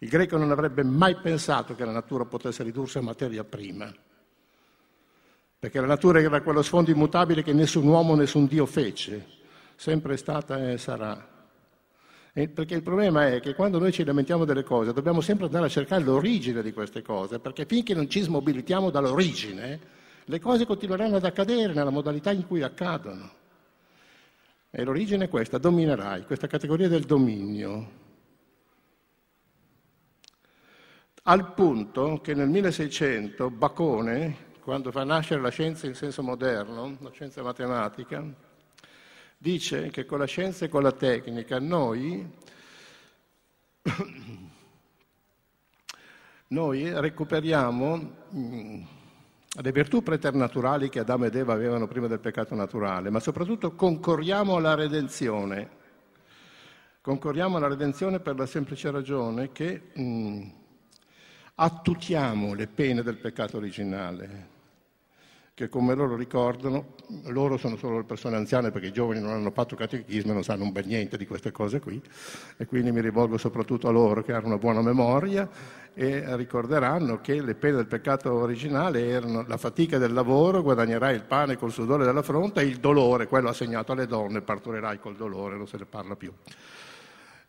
Il 0.00 0.08
greco 0.08 0.36
non 0.36 0.50
avrebbe 0.50 0.82
mai 0.82 1.16
pensato 1.16 1.74
che 1.74 1.84
la 1.84 1.92
natura 1.92 2.24
potesse 2.24 2.62
ridursi 2.62 2.98
a 2.98 3.02
materia 3.02 3.44
prima 3.44 3.92
perché 5.60 5.78
la 5.78 5.86
natura 5.86 6.20
era 6.20 6.40
quello 6.40 6.62
sfondo 6.62 6.90
immutabile 6.90 7.42
che 7.42 7.52
nessun 7.52 7.86
uomo, 7.86 8.14
nessun 8.14 8.46
Dio 8.46 8.64
fece, 8.64 9.26
sempre 9.76 10.14
è 10.14 10.16
stata 10.16 10.70
e 10.70 10.78
sarà. 10.78 11.28
E 12.32 12.48
perché 12.48 12.74
il 12.74 12.82
problema 12.82 13.28
è 13.28 13.40
che 13.40 13.54
quando 13.54 13.78
noi 13.78 13.92
ci 13.92 14.02
lamentiamo 14.02 14.46
delle 14.46 14.62
cose 14.62 14.94
dobbiamo 14.94 15.20
sempre 15.20 15.44
andare 15.44 15.66
a 15.66 15.68
cercare 15.68 16.02
l'origine 16.02 16.62
di 16.62 16.72
queste 16.72 17.02
cose, 17.02 17.40
perché 17.40 17.66
finché 17.66 17.92
non 17.92 18.08
ci 18.08 18.22
smobilitiamo 18.22 18.88
dall'origine, 18.88 19.78
le 20.24 20.40
cose 20.40 20.64
continueranno 20.64 21.16
ad 21.16 21.24
accadere 21.26 21.74
nella 21.74 21.90
modalità 21.90 22.30
in 22.30 22.46
cui 22.46 22.62
accadono. 22.62 23.30
E 24.70 24.82
l'origine 24.82 25.26
è 25.26 25.28
questa, 25.28 25.58
dominerai, 25.58 26.24
questa 26.24 26.46
categoria 26.46 26.88
del 26.88 27.04
dominio. 27.04 27.98
Al 31.24 31.52
punto 31.52 32.20
che 32.22 32.32
nel 32.32 32.48
1600 32.48 33.50
Bacone, 33.50 34.48
quando 34.60 34.92
fa 34.92 35.04
nascere 35.04 35.40
la 35.40 35.48
scienza 35.48 35.86
in 35.86 35.94
senso 35.94 36.22
moderno, 36.22 36.96
la 37.00 37.10
scienza 37.10 37.42
matematica, 37.42 38.22
dice 39.36 39.90
che 39.90 40.04
con 40.04 40.18
la 40.18 40.26
scienza 40.26 40.66
e 40.66 40.68
con 40.68 40.82
la 40.82 40.92
tecnica 40.92 41.58
noi, 41.58 42.30
noi 46.48 47.00
recuperiamo 47.00 48.18
le 49.62 49.72
virtù 49.72 50.02
preternaturali 50.02 50.88
che 50.88 51.00
Adamo 51.00 51.24
ed 51.24 51.34
Eva 51.34 51.54
avevano 51.54 51.88
prima 51.88 52.06
del 52.06 52.20
peccato 52.20 52.54
naturale, 52.54 53.10
ma 53.10 53.18
soprattutto 53.18 53.74
concorriamo 53.74 54.56
alla 54.56 54.74
redenzione. 54.74 55.78
Concorriamo 57.00 57.56
alla 57.56 57.68
redenzione 57.68 58.20
per 58.20 58.36
la 58.36 58.44
semplice 58.46 58.90
ragione 58.90 59.52
che 59.52 59.90
mh, 59.94 60.59
attutiamo 61.62 62.54
le 62.54 62.66
pene 62.66 63.02
del 63.02 63.16
peccato 63.16 63.58
originale 63.58 64.58
che 65.52 65.68
come 65.68 65.94
loro 65.94 66.16
ricordano, 66.16 66.94
loro 67.24 67.58
sono 67.58 67.76
solo 67.76 67.98
le 67.98 68.04
persone 68.04 68.36
anziane 68.36 68.70
perché 68.70 68.86
i 68.86 68.92
giovani 68.92 69.20
non 69.20 69.32
hanno 69.32 69.50
fatto 69.50 69.76
catechismo 69.76 70.30
e 70.30 70.34
non 70.34 70.42
sanno 70.42 70.64
un 70.64 70.72
bel 70.72 70.86
niente 70.86 71.18
di 71.18 71.26
queste 71.26 71.52
cose 71.52 71.78
qui 71.78 72.00
e 72.56 72.64
quindi 72.64 72.92
mi 72.92 73.02
rivolgo 73.02 73.36
soprattutto 73.36 73.88
a 73.88 73.90
loro 73.90 74.22
che 74.22 74.32
hanno 74.32 74.46
una 74.46 74.56
buona 74.56 74.80
memoria 74.80 75.46
e 75.92 76.34
ricorderanno 76.34 77.20
che 77.20 77.42
le 77.42 77.54
pene 77.54 77.76
del 77.76 77.86
peccato 77.86 78.32
originale 78.32 79.06
erano 79.06 79.44
la 79.46 79.58
fatica 79.58 79.98
del 79.98 80.14
lavoro, 80.14 80.62
guadagnerai 80.62 81.14
il 81.14 81.24
pane 81.24 81.58
col 81.58 81.72
sudore 81.72 82.06
della 82.06 82.22
fronte 82.22 82.62
e 82.62 82.64
il 82.64 82.78
dolore, 82.78 83.26
quello 83.26 83.50
assegnato 83.50 83.92
alle 83.92 84.06
donne, 84.06 84.40
partorirai 84.40 84.98
col 84.98 85.16
dolore, 85.16 85.56
non 85.56 85.66
se 85.66 85.76
ne 85.76 85.84
parla 85.84 86.16
più. 86.16 86.32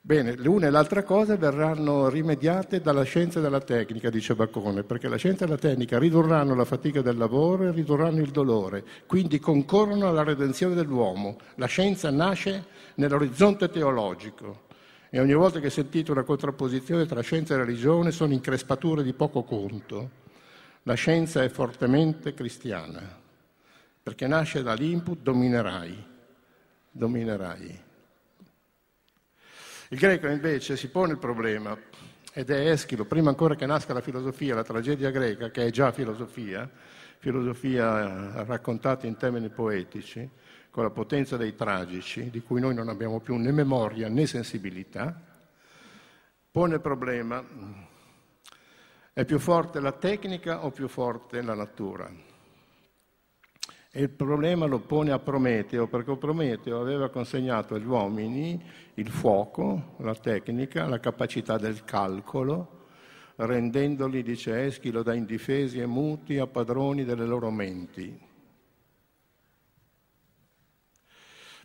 Bene, 0.03 0.35
l'una 0.35 0.65
e 0.65 0.71
l'altra 0.71 1.03
cosa 1.03 1.37
verranno 1.37 2.09
rimediate 2.09 2.81
dalla 2.81 3.03
scienza 3.03 3.37
e 3.37 3.43
dalla 3.43 3.61
tecnica, 3.61 4.09
dice 4.09 4.33
Baccone, 4.33 4.81
perché 4.81 5.07
la 5.07 5.15
scienza 5.15 5.45
e 5.45 5.47
la 5.47 5.59
tecnica 5.59 5.99
ridurranno 5.99 6.55
la 6.55 6.65
fatica 6.65 7.03
del 7.03 7.17
lavoro 7.17 7.65
e 7.67 7.71
ridurranno 7.71 8.19
il 8.19 8.31
dolore, 8.31 8.83
quindi 9.05 9.37
concorrono 9.37 10.07
alla 10.07 10.23
redenzione 10.23 10.73
dell'uomo. 10.73 11.37
La 11.55 11.67
scienza 11.67 12.09
nasce 12.09 12.65
nell'orizzonte 12.95 13.69
teologico 13.69 14.63
e 15.11 15.19
ogni 15.19 15.35
volta 15.35 15.59
che 15.59 15.69
sentite 15.69 16.09
una 16.09 16.23
contrapposizione 16.23 17.05
tra 17.05 17.21
scienza 17.21 17.53
e 17.53 17.57
religione 17.57 18.09
sono 18.09 18.33
increspature 18.33 19.03
di 19.03 19.13
poco 19.13 19.43
conto. 19.43 20.09
La 20.81 20.95
scienza 20.95 21.43
è 21.43 21.49
fortemente 21.49 22.33
cristiana, 22.33 23.01
perché 24.01 24.25
nasce 24.25 24.63
dall'input 24.63 25.19
dominerai, 25.21 26.05
dominerai. 26.89 27.89
Il 29.91 29.97
greco 29.97 30.27
invece 30.27 30.77
si 30.77 30.87
pone 30.87 31.11
il 31.11 31.17
problema, 31.17 31.77
ed 32.31 32.49
è 32.49 32.71
Eschilo, 32.71 33.03
prima 33.03 33.27
ancora 33.27 33.55
che 33.55 33.65
nasca 33.65 33.91
la 33.91 33.99
filosofia, 33.99 34.55
la 34.55 34.63
tragedia 34.63 35.09
greca, 35.09 35.51
che 35.51 35.65
è 35.65 35.69
già 35.69 35.91
filosofia, 35.91 36.69
filosofia 37.17 38.37
eh, 38.39 38.45
raccontata 38.45 39.05
in 39.05 39.17
termini 39.17 39.49
poetici, 39.49 40.29
con 40.69 40.83
la 40.83 40.91
potenza 40.91 41.35
dei 41.35 41.55
tragici, 41.55 42.29
di 42.29 42.41
cui 42.41 42.61
noi 42.61 42.73
non 42.73 42.87
abbiamo 42.87 43.19
più 43.19 43.35
né 43.35 43.51
memoria 43.51 44.07
né 44.07 44.25
sensibilità, 44.27 45.13
pone 46.49 46.75
il 46.75 46.81
problema, 46.81 47.43
è 49.11 49.25
più 49.25 49.39
forte 49.39 49.81
la 49.81 49.91
tecnica 49.91 50.63
o 50.63 50.71
più 50.71 50.87
forte 50.87 51.41
la 51.41 51.53
natura? 51.53 52.09
E 53.93 54.03
il 54.03 54.09
problema 54.09 54.67
lo 54.67 54.79
pone 54.79 55.11
a 55.11 55.19
Prometeo, 55.19 55.87
perché 55.87 56.15
Prometeo 56.15 56.79
aveva 56.79 57.09
consegnato 57.09 57.75
agli 57.75 57.85
uomini 57.85 58.63
il 58.93 59.09
fuoco, 59.09 59.95
la 59.97 60.15
tecnica, 60.15 60.87
la 60.87 61.01
capacità 61.01 61.57
del 61.57 61.83
calcolo, 61.83 62.85
rendendoli, 63.35 64.23
dice 64.23 64.63
Eschilo, 64.63 65.03
da 65.03 65.13
indifesi 65.13 65.79
e 65.79 65.85
muti 65.87 66.37
a 66.37 66.47
padroni 66.47 67.03
delle 67.03 67.25
loro 67.25 67.51
menti. 67.51 68.17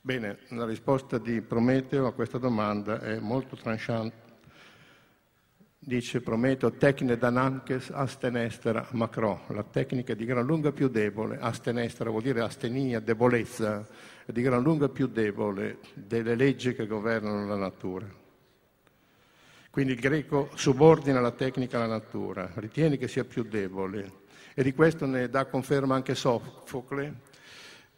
Bene, 0.03 0.39
la 0.49 0.65
risposta 0.65 1.19
di 1.19 1.41
Prometeo 1.43 2.07
a 2.07 2.13
questa 2.13 2.39
domanda 2.39 3.01
è 3.01 3.21
molto 3.21 3.55
tranchante 3.55 4.26
dice 5.87 6.21
Prometeo, 6.21 6.73
tecne 6.73 7.17
dananches 7.17 7.91
astenestera 7.91 8.89
macro, 8.91 9.43
la 9.51 9.63
tecnica 9.63 10.15
di 10.15 10.25
gran 10.25 10.45
lunga 10.45 10.73
più 10.73 10.89
debole, 10.89 11.39
astenestera 11.39 12.11
vuol 12.11 12.23
dire 12.23 12.41
astenia, 12.41 12.99
debolezza, 12.99 13.87
è 14.25 14.33
di 14.33 14.43
gran 14.43 14.63
lunga 14.63 14.89
più 14.89 15.07
debole 15.07 15.79
delle 15.95 16.35
leggi 16.35 16.75
che 16.75 16.89
governano 16.89 17.47
la 17.47 17.55
natura. 17.55 18.05
Quindi 19.71 19.93
il 19.93 20.01
greco 20.01 20.51
subordina 20.55 21.21
la 21.21 21.31
tecnica 21.31 21.77
alla 21.77 21.87
natura, 21.87 22.51
ritiene 22.55 22.97
che 22.97 23.07
sia 23.07 23.25
più 23.25 23.45
debole. 23.45 24.25
E 24.55 24.65
di 24.65 24.75
questo 24.75 25.07
ne 25.07 25.29
dà 25.29 25.45
conferma 25.45 25.95
anche 25.95 26.17
Sofocle 26.17 27.21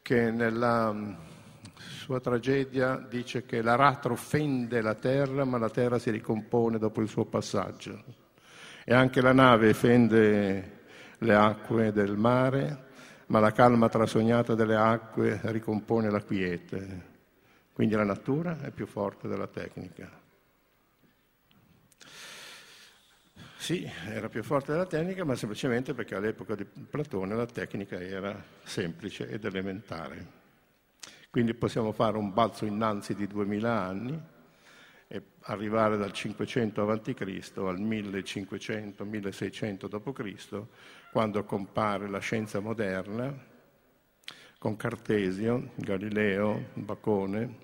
che 0.03 0.31
nella 0.31 1.17
sua 1.79 2.21
tragedia 2.21 2.97
dice 2.97 3.45
che 3.45 3.63
l'aratro 3.63 4.17
fende 4.17 4.81
la 4.81 4.95
terra 4.95 5.45
ma 5.45 5.59
la 5.59 5.71
terra 5.71 5.99
si 5.99 6.11
ricompone 6.11 6.79
dopo 6.79 7.01
il 7.01 7.09
suo 7.09 7.25
passaggio 7.25 8.03
e 8.85 8.95
anche 8.95 9.21
la 9.21 9.33
nave 9.33 9.75
fende 9.75 10.77
le 11.19 11.35
acque 11.35 11.93
del 11.93 12.17
mare 12.17 12.87
ma 13.29 13.41
la 13.41 13.53
calma 13.53 13.89
trasognata 13.89 14.55
delle 14.55 14.77
acque 14.77 15.41
ricompone 15.45 16.11
la 16.11 16.23
quiete. 16.23 17.17
Quindi 17.73 17.95
la 17.95 18.05
natura 18.05 18.61
è 18.63 18.71
più 18.71 18.87
forte 18.87 19.29
della 19.29 19.47
tecnica. 19.47 20.11
Sì, 23.57 23.89
era 24.07 24.29
più 24.29 24.43
forte 24.43 24.73
della 24.73 24.87
tecnica, 24.87 25.25
ma 25.25 25.35
semplicemente 25.35 25.93
perché 25.93 26.15
all'epoca 26.15 26.55
di 26.55 26.65
Platone 26.65 27.35
la 27.35 27.47
tecnica 27.47 28.01
era 28.01 28.43
semplice 28.63 29.29
ed 29.29 29.45
elementare. 29.45 30.38
Quindi 31.39 31.55
possiamo 31.55 31.93
fare 31.93 32.19
un 32.19 32.33
balzo 32.33 32.67
innanzi 32.67 33.15
di 33.15 33.29
2000 33.29 33.73
anni 33.73 34.21
e 35.07 35.23
arrivare 35.43 35.97
dal 35.97 36.11
500 36.11 36.91
a.C. 36.91 37.53
al 37.59 37.81
1500-1600 37.81 39.87
d.C., 39.87 40.63
quando 41.13 41.45
compare 41.45 42.09
la 42.09 42.19
scienza 42.19 42.59
moderna 42.59 43.33
con 44.59 44.75
Cartesio, 44.75 45.71
Galileo, 45.77 46.71
Bacone, 46.73 47.55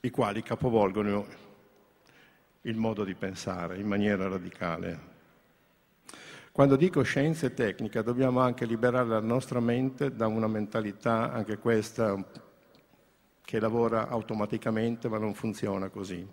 i 0.00 0.10
quali 0.10 0.42
capovolgono 0.42 1.24
il 2.62 2.76
modo 2.76 3.04
di 3.04 3.14
pensare 3.14 3.78
in 3.78 3.86
maniera 3.86 4.26
radicale. 4.26 5.11
Quando 6.52 6.76
dico 6.76 7.00
scienza 7.00 7.46
e 7.46 7.54
tecnica 7.54 8.02
dobbiamo 8.02 8.40
anche 8.40 8.66
liberare 8.66 9.08
la 9.08 9.20
nostra 9.20 9.58
mente 9.58 10.14
da 10.14 10.26
una 10.26 10.46
mentalità, 10.46 11.32
anche 11.32 11.56
questa, 11.56 12.14
che 13.42 13.58
lavora 13.58 14.08
automaticamente 14.08 15.08
ma 15.08 15.16
non 15.16 15.32
funziona 15.32 15.88
così. 15.88 16.28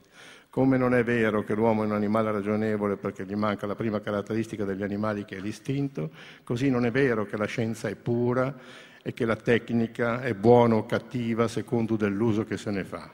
Come 0.49 0.77
non 0.77 0.93
è 0.93 1.05
vero 1.05 1.41
che 1.45 1.53
l'uomo 1.53 1.83
è 1.83 1.85
un 1.85 1.93
animale 1.93 2.33
ragionevole 2.33 2.97
perché 2.97 3.23
gli 3.23 3.35
manca 3.35 3.65
la 3.65 3.75
prima 3.75 4.01
caratteristica 4.01 4.65
degli 4.65 4.83
animali 4.83 5.23
che 5.23 5.37
è 5.37 5.39
l'istinto, 5.39 6.09
così 6.43 6.69
non 6.69 6.85
è 6.85 6.91
vero 6.91 7.23
che 7.25 7.37
la 7.37 7.45
scienza 7.45 7.87
è 7.87 7.95
pura 7.95 8.53
e 9.01 9.13
che 9.13 9.23
la 9.23 9.37
tecnica 9.37 10.21
è 10.21 10.33
buona 10.33 10.75
o 10.75 10.85
cattiva 10.85 11.47
secondo 11.47 11.95
dell'uso 11.95 12.43
che 12.43 12.57
se 12.57 12.71
ne 12.71 12.83
fa. 12.83 13.09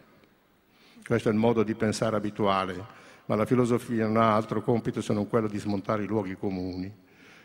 Questo 1.05 1.29
è 1.29 1.31
il 1.31 1.37
modo 1.37 1.61
di 1.61 1.75
pensare 1.75 2.15
abituale 2.15 3.04
ma 3.25 3.35
la 3.35 3.45
filosofia 3.45 4.05
non 4.05 4.17
ha 4.17 4.35
altro 4.35 4.61
compito 4.61 5.01
se 5.01 5.13
non 5.13 5.27
quello 5.27 5.47
di 5.47 5.57
smontare 5.57 6.03
i 6.03 6.07
luoghi 6.07 6.35
comuni. 6.35 6.93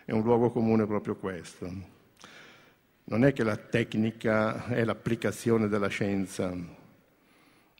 È 0.05 0.13
un 0.13 0.23
luogo 0.23 0.51
comune 0.51 0.87
proprio 0.87 1.17
questo. 1.17 1.71
Non 3.05 3.25
è 3.25 3.33
che 3.33 3.43
la 3.43 3.57
tecnica 3.57 4.67
è 4.67 4.85
l'applicazione 4.85 5.69
della 5.69 5.89
scienza 5.89 6.53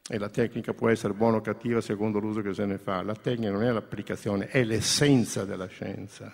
e 0.09 0.19
la 0.19 0.29
tecnica 0.29 0.73
può 0.73 0.89
essere 0.89 1.13
buona 1.13 1.37
o 1.37 1.41
cattiva 1.41 1.81
secondo 1.81 2.19
l'uso 2.19 2.41
che 2.41 2.55
se 2.55 2.67
ne 2.67 2.79
fa. 2.79 3.03
La 3.03 3.15
tecnica 3.15 3.53
non 3.53 3.63
è 3.63 3.71
l'applicazione, 3.71 4.49
è 4.49 4.65
l'essenza 4.65 5.45
della 5.45 5.67
scienza. 5.67 6.33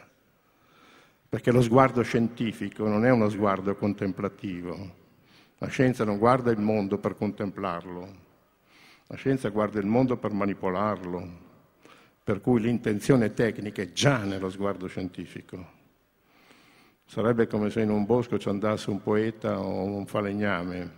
Perché 1.28 1.50
lo 1.50 1.60
sguardo 1.60 2.02
scientifico 2.02 2.88
non 2.88 3.04
è 3.04 3.10
uno 3.10 3.28
sguardo 3.28 3.74
contemplativo. 3.74 5.04
La 5.58 5.68
scienza 5.68 6.04
non 6.04 6.18
guarda 6.18 6.50
il 6.50 6.58
mondo 6.58 6.98
per 6.98 7.16
contemplarlo, 7.16 8.24
la 9.06 9.16
scienza 9.16 9.48
guarda 9.50 9.78
il 9.78 9.86
mondo 9.86 10.16
per 10.16 10.32
manipolarlo, 10.32 11.28
per 12.26 12.40
cui 12.40 12.60
l'intenzione 12.60 13.34
tecnica 13.34 13.82
è 13.82 13.92
già 13.92 14.24
nello 14.24 14.50
sguardo 14.50 14.88
scientifico. 14.88 15.64
Sarebbe 17.04 17.46
come 17.46 17.70
se 17.70 17.82
in 17.82 17.90
un 17.90 18.04
bosco 18.04 18.36
ci 18.36 18.48
andasse 18.48 18.90
un 18.90 19.00
poeta 19.00 19.60
o 19.60 19.84
un 19.84 20.06
falegname. 20.06 20.90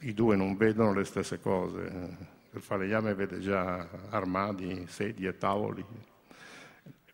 I 0.00 0.12
due 0.14 0.34
non 0.34 0.56
vedono 0.56 0.92
le 0.92 1.04
stesse 1.04 1.38
cose. 1.38 2.16
Il 2.50 2.60
falegname 2.60 3.14
vede 3.14 3.38
già 3.38 3.88
armadi, 4.08 4.86
sedie, 4.88 5.38
tavoli. 5.38 5.84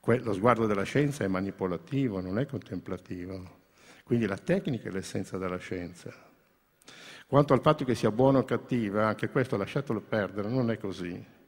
Lo 0.01 0.33
sguardo 0.33 0.65
della 0.65 0.85
scienza 0.85 1.23
è 1.23 1.29
manipolativo, 1.29 2.19
non 2.19 2.39
è 2.39 2.47
contemplativo. 2.47 3.59
Quindi 4.05 4.25
la 4.25 4.39
tecnica 4.39 4.89
è 4.89 4.91
l'essenza 4.91 5.37
della 5.37 5.59
scienza. 5.59 6.11
Quanto 7.27 7.53
al 7.53 7.61
fatto 7.61 7.85
che 7.85 7.95
sia 7.95 8.11
buona 8.11 8.39
o 8.39 8.45
cattiva, 8.45 9.07
anche 9.07 9.29
questo 9.29 9.59
lasciatelo 9.59 10.01
perdere, 10.01 10.49
non 10.49 10.71
è 10.71 10.79
così. 10.79 11.41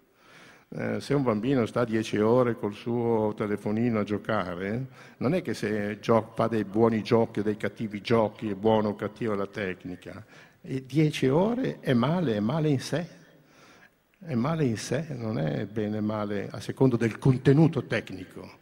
Eh, 0.77 1.01
se 1.01 1.15
un 1.15 1.23
bambino 1.23 1.67
sta 1.67 1.85
dieci 1.85 2.19
ore 2.19 2.57
col 2.57 2.75
suo 2.75 3.33
telefonino 3.37 4.01
a 4.01 4.03
giocare, 4.03 4.87
non 5.19 5.33
è 5.33 5.41
che 5.41 5.55
se 5.55 6.01
gio- 6.01 6.33
fa 6.35 6.49
dei 6.49 6.65
buoni 6.65 7.01
giochi 7.01 7.39
o 7.39 7.43
dei 7.45 7.57
cattivi 7.57 8.01
giochi 8.01 8.51
è 8.51 8.55
buono 8.57 8.89
o 8.89 8.97
cattiva 8.97 9.37
la 9.37 9.47
tecnica. 9.47 10.25
E 10.61 10.85
dieci 10.85 11.29
ore 11.29 11.79
è 11.79 11.93
male, 11.93 12.35
è 12.35 12.41
male 12.41 12.71
in 12.71 12.81
sé. 12.81 13.07
È 14.19 14.35
male 14.35 14.65
in 14.65 14.77
sé, 14.77 15.07
non 15.11 15.39
è 15.39 15.65
bene 15.67 16.01
male 16.01 16.49
a 16.51 16.59
secondo 16.59 16.97
del 16.97 17.19
contenuto 17.19 17.85
tecnico. 17.85 18.59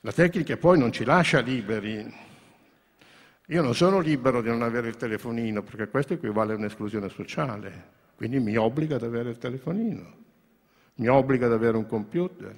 La 0.00 0.12
tecnica 0.12 0.58
poi 0.58 0.78
non 0.78 0.92
ci 0.92 1.04
lascia 1.04 1.40
liberi. 1.40 2.14
Io 3.46 3.62
non 3.62 3.74
sono 3.74 4.00
libero 4.00 4.42
di 4.42 4.48
non 4.48 4.60
avere 4.60 4.88
il 4.88 4.96
telefonino, 4.96 5.62
perché 5.62 5.88
questo 5.88 6.12
equivale 6.12 6.52
a 6.52 6.56
un'esclusione 6.56 7.08
sociale. 7.08 8.00
Quindi 8.22 8.38
mi 8.38 8.56
obbliga 8.56 8.94
ad 8.94 9.02
avere 9.02 9.30
il 9.30 9.38
telefonino, 9.38 10.14
mi 10.94 11.08
obbliga 11.08 11.46
ad 11.46 11.52
avere 11.54 11.76
un 11.76 11.86
computer, 11.86 12.54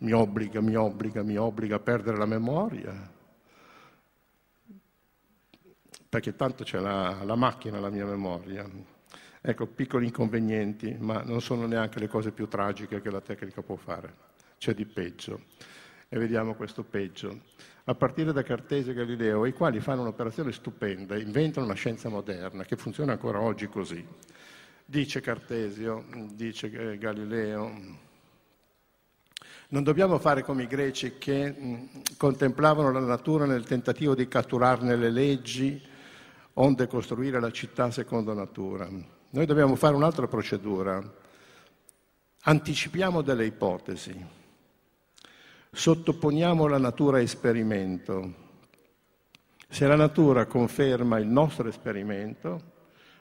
mi 0.00 0.12
obbliga, 0.12 0.60
mi 0.60 0.74
obbliga, 0.74 1.22
mi 1.22 1.38
obbliga 1.38 1.76
a 1.76 1.78
perdere 1.78 2.18
la 2.18 2.26
memoria, 2.26 3.10
perché 6.06 6.36
tanto 6.36 6.64
c'è 6.64 6.80
la, 6.80 7.24
la 7.24 7.34
macchina, 7.34 7.80
la 7.80 7.88
mia 7.88 8.04
memoria. 8.04 8.68
Ecco, 9.40 9.66
piccoli 9.66 10.04
inconvenienti, 10.04 10.94
ma 11.00 11.22
non 11.22 11.40
sono 11.40 11.64
neanche 11.64 11.98
le 11.98 12.08
cose 12.08 12.30
più 12.30 12.48
tragiche 12.48 13.00
che 13.00 13.10
la 13.10 13.22
tecnica 13.22 13.62
può 13.62 13.76
fare. 13.76 14.14
C'è 14.58 14.74
di 14.74 14.84
peggio. 14.84 15.44
E 16.10 16.18
vediamo 16.18 16.56
questo 16.56 16.84
peggio 16.84 17.40
a 17.84 17.94
partire 17.94 18.32
da 18.32 18.42
Cartesio 18.42 18.92
e 18.92 18.94
Galileo, 18.94 19.44
i 19.44 19.52
quali 19.52 19.80
fanno 19.80 20.02
un'operazione 20.02 20.52
stupenda, 20.52 21.18
inventano 21.18 21.66
una 21.66 21.74
scienza 21.74 22.08
moderna 22.08 22.64
che 22.64 22.76
funziona 22.76 23.12
ancora 23.12 23.40
oggi 23.40 23.68
così. 23.68 24.04
Dice 24.84 25.20
Cartesio, 25.20 26.04
dice 26.32 26.98
Galileo, 26.98 27.70
non 29.68 29.82
dobbiamo 29.82 30.18
fare 30.18 30.42
come 30.42 30.64
i 30.64 30.66
greci 30.66 31.16
che 31.18 31.88
contemplavano 32.16 32.92
la 32.92 33.00
natura 33.00 33.46
nel 33.46 33.64
tentativo 33.64 34.14
di 34.14 34.28
catturarne 34.28 34.94
le 34.94 35.10
leggi, 35.10 35.82
onde 36.54 36.86
costruire 36.86 37.40
la 37.40 37.50
città 37.50 37.90
secondo 37.90 38.34
natura. 38.34 38.88
Noi 39.30 39.46
dobbiamo 39.46 39.74
fare 39.74 39.96
un'altra 39.96 40.28
procedura. 40.28 41.02
Anticipiamo 42.42 43.22
delle 43.22 43.46
ipotesi 43.46 44.41
sottoponiamo 45.74 46.66
la 46.66 46.78
natura 46.78 47.16
a 47.16 47.22
esperimento. 47.22 48.40
Se 49.68 49.86
la 49.86 49.96
natura 49.96 50.44
conferma 50.44 51.18
il 51.18 51.26
nostro 51.26 51.66
esperimento, 51.66 52.70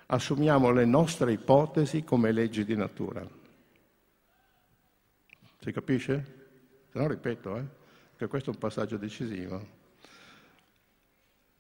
assumiamo 0.08 0.72
le 0.72 0.86
nostre 0.86 1.32
ipotesi 1.32 2.04
come 2.04 2.34
leggi 2.34 2.66
di 2.66 2.76
natura. 2.76 3.26
Si 5.60 5.72
capisce? 5.72 6.40
Se 6.92 7.00
no 7.00 7.08
ripeto, 7.08 7.58
eh? 7.58 7.66
che 8.18 8.28
questo 8.28 8.50
è 8.50 8.54
un 8.54 8.60
passaggio 8.60 8.98
decisivo 8.98 9.80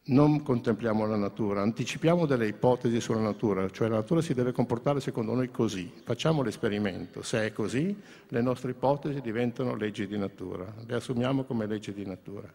non 0.03 0.41
contempliamo 0.41 1.05
la 1.05 1.15
natura, 1.15 1.61
anticipiamo 1.61 2.25
delle 2.25 2.47
ipotesi 2.47 2.99
sulla 2.99 3.19
natura, 3.19 3.69
cioè 3.69 3.87
la 3.87 3.97
natura 3.97 4.21
si 4.21 4.33
deve 4.33 4.51
comportare 4.51 4.99
secondo 4.99 5.35
noi 5.35 5.51
così, 5.51 5.91
facciamo 6.03 6.41
l'esperimento, 6.41 7.21
se 7.21 7.45
è 7.45 7.53
così 7.53 7.95
le 8.27 8.41
nostre 8.41 8.71
ipotesi 8.71 9.21
diventano 9.21 9.75
leggi 9.75 10.07
di 10.07 10.17
natura, 10.17 10.73
le 10.85 10.95
assumiamo 10.95 11.43
come 11.43 11.67
leggi 11.67 11.93
di 11.93 12.05
natura. 12.05 12.51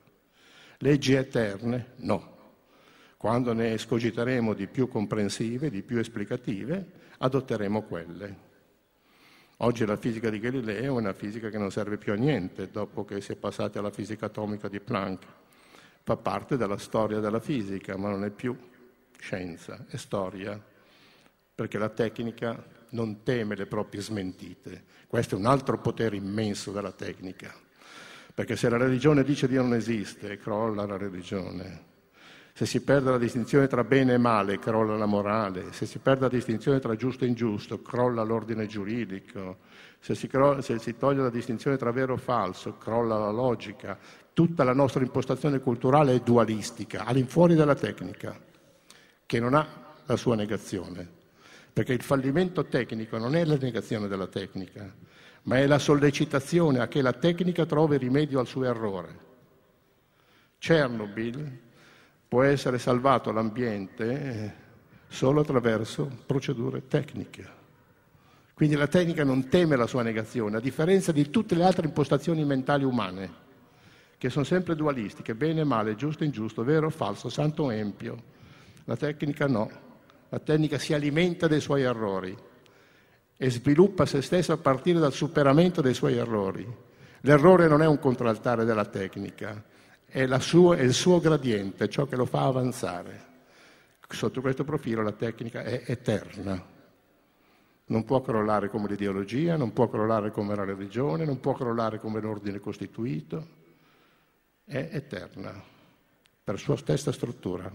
Leggi 0.78 1.14
eterne? 1.14 1.92
No. 1.96 2.34
Quando 3.16 3.52
ne 3.54 3.72
escogiteremo 3.72 4.52
di 4.52 4.66
più 4.66 4.88
comprensive, 4.88 5.70
di 5.70 5.82
più 5.82 5.98
esplicative, 5.98 6.84
adotteremo 7.18 7.82
quelle. 7.82 8.44
Oggi 9.58 9.86
la 9.86 9.96
fisica 9.96 10.28
di 10.28 10.38
Galileo 10.38 10.82
è 10.82 10.88
una 10.88 11.14
fisica 11.14 11.48
che 11.48 11.56
non 11.56 11.70
serve 11.70 11.96
più 11.96 12.12
a 12.12 12.16
niente 12.16 12.70
dopo 12.70 13.06
che 13.06 13.22
si 13.22 13.32
è 13.32 13.36
passati 13.36 13.78
alla 13.78 13.90
fisica 13.90 14.26
atomica 14.26 14.68
di 14.68 14.80
Planck 14.80 15.26
fa 16.06 16.16
parte 16.16 16.56
della 16.56 16.78
storia 16.78 17.18
della 17.18 17.40
fisica, 17.40 17.96
ma 17.96 18.10
non 18.10 18.24
è 18.24 18.30
più 18.30 18.56
scienza, 19.18 19.86
è 19.88 19.96
storia, 19.96 20.56
perché 21.52 21.78
la 21.78 21.88
tecnica 21.88 22.64
non 22.90 23.24
teme 23.24 23.56
le 23.56 23.66
proprie 23.66 24.00
smentite. 24.00 24.84
Questo 25.08 25.34
è 25.34 25.38
un 25.38 25.46
altro 25.46 25.80
potere 25.80 26.14
immenso 26.14 26.70
della 26.70 26.92
tecnica, 26.92 27.52
perché 28.32 28.54
se 28.54 28.68
la 28.68 28.76
religione 28.76 29.24
dice 29.24 29.48
Dio 29.48 29.62
non 29.62 29.74
esiste, 29.74 30.36
crolla 30.36 30.86
la 30.86 30.96
religione. 30.96 31.94
Se 32.52 32.66
si 32.66 32.82
perde 32.82 33.10
la 33.10 33.18
distinzione 33.18 33.66
tra 33.66 33.82
bene 33.82 34.14
e 34.14 34.18
male, 34.18 34.60
crolla 34.60 34.96
la 34.96 35.06
morale. 35.06 35.72
Se 35.72 35.86
si 35.86 35.98
perde 35.98 36.20
la 36.20 36.28
distinzione 36.28 36.78
tra 36.78 36.94
giusto 36.94 37.24
e 37.24 37.26
ingiusto, 37.26 37.82
crolla 37.82 38.22
l'ordine 38.22 38.66
giuridico. 38.66 39.58
Se 39.98 40.14
si, 40.14 40.28
cro- 40.28 40.60
se 40.62 40.78
si 40.78 40.96
toglie 40.96 41.22
la 41.22 41.30
distinzione 41.30 41.76
tra 41.76 41.90
vero 41.90 42.14
e 42.14 42.18
falso, 42.18 42.76
crolla 42.76 43.18
la 43.18 43.32
logica. 43.32 43.98
Tutta 44.36 44.64
la 44.64 44.74
nostra 44.74 45.02
impostazione 45.02 45.60
culturale 45.60 46.14
è 46.14 46.20
dualistica, 46.20 47.06
all'infuori 47.06 47.54
della 47.54 47.74
tecnica, 47.74 48.38
che 49.24 49.40
non 49.40 49.54
ha 49.54 49.66
la 50.04 50.16
sua 50.16 50.36
negazione. 50.36 51.08
Perché 51.72 51.94
il 51.94 52.02
fallimento 52.02 52.66
tecnico 52.66 53.16
non 53.16 53.34
è 53.34 53.46
la 53.46 53.56
negazione 53.56 54.08
della 54.08 54.26
tecnica, 54.26 54.92
ma 55.44 55.56
è 55.56 55.66
la 55.66 55.78
sollecitazione 55.78 56.80
a 56.80 56.86
che 56.86 57.00
la 57.00 57.14
tecnica 57.14 57.64
trovi 57.64 57.96
rimedio 57.96 58.38
al 58.38 58.46
suo 58.46 58.64
errore. 58.64 59.18
Chernobyl 60.58 61.58
può 62.28 62.42
essere 62.42 62.78
salvato 62.78 63.32
l'ambiente 63.32 64.04
eh, 64.04 64.52
solo 65.08 65.40
attraverso 65.40 66.10
procedure 66.26 66.86
tecniche. 66.86 67.48
Quindi 68.52 68.76
la 68.76 68.86
tecnica 68.86 69.24
non 69.24 69.48
teme 69.48 69.76
la 69.76 69.86
sua 69.86 70.02
negazione, 70.02 70.58
a 70.58 70.60
differenza 70.60 71.10
di 71.10 71.30
tutte 71.30 71.54
le 71.54 71.64
altre 71.64 71.86
impostazioni 71.86 72.44
mentali 72.44 72.84
umane, 72.84 73.44
che 74.18 74.30
sono 74.30 74.44
sempre 74.44 74.74
dualistiche, 74.74 75.34
bene 75.34 75.60
e 75.60 75.64
male, 75.64 75.94
giusto 75.94 76.22
e 76.22 76.26
ingiusto, 76.26 76.64
vero 76.64 76.86
o 76.86 76.90
falso, 76.90 77.28
santo 77.28 77.64
o 77.64 77.72
empio. 77.72 78.34
La 78.84 78.96
tecnica 78.96 79.46
no, 79.46 79.70
la 80.28 80.38
tecnica 80.38 80.78
si 80.78 80.94
alimenta 80.94 81.46
dei 81.46 81.60
suoi 81.60 81.82
errori 81.82 82.36
e 83.36 83.50
sviluppa 83.50 84.06
se 84.06 84.22
stessa 84.22 84.54
a 84.54 84.56
partire 84.56 84.98
dal 84.98 85.12
superamento 85.12 85.80
dei 85.80 85.94
suoi 85.94 86.16
errori. 86.16 86.66
L'errore 87.20 87.68
non 87.68 87.82
è 87.82 87.86
un 87.86 87.98
contraltare 87.98 88.64
della 88.64 88.86
tecnica, 88.86 89.62
è, 90.06 90.26
sua, 90.38 90.76
è 90.76 90.82
il 90.82 90.94
suo 90.94 91.20
gradiente, 91.20 91.88
ciò 91.88 92.06
che 92.06 92.16
lo 92.16 92.24
fa 92.24 92.44
avanzare. 92.44 93.24
Sotto 94.08 94.40
questo 94.40 94.64
profilo 94.64 95.02
la 95.02 95.12
tecnica 95.12 95.62
è 95.62 95.82
eterna. 95.86 96.74
Non 97.88 98.04
può 98.04 98.20
crollare 98.20 98.68
come 98.68 98.88
l'ideologia, 98.88 99.56
non 99.56 99.72
può 99.72 99.88
crollare 99.88 100.30
come 100.30 100.54
la 100.54 100.64
religione, 100.64 101.24
non 101.24 101.40
può 101.40 101.52
crollare 101.52 101.98
come 101.98 102.20
l'ordine 102.20 102.58
costituito. 102.58 103.64
È 104.68 104.88
eterna 104.90 105.62
per 106.42 106.58
sua 106.58 106.76
stessa 106.76 107.12
struttura. 107.12 107.70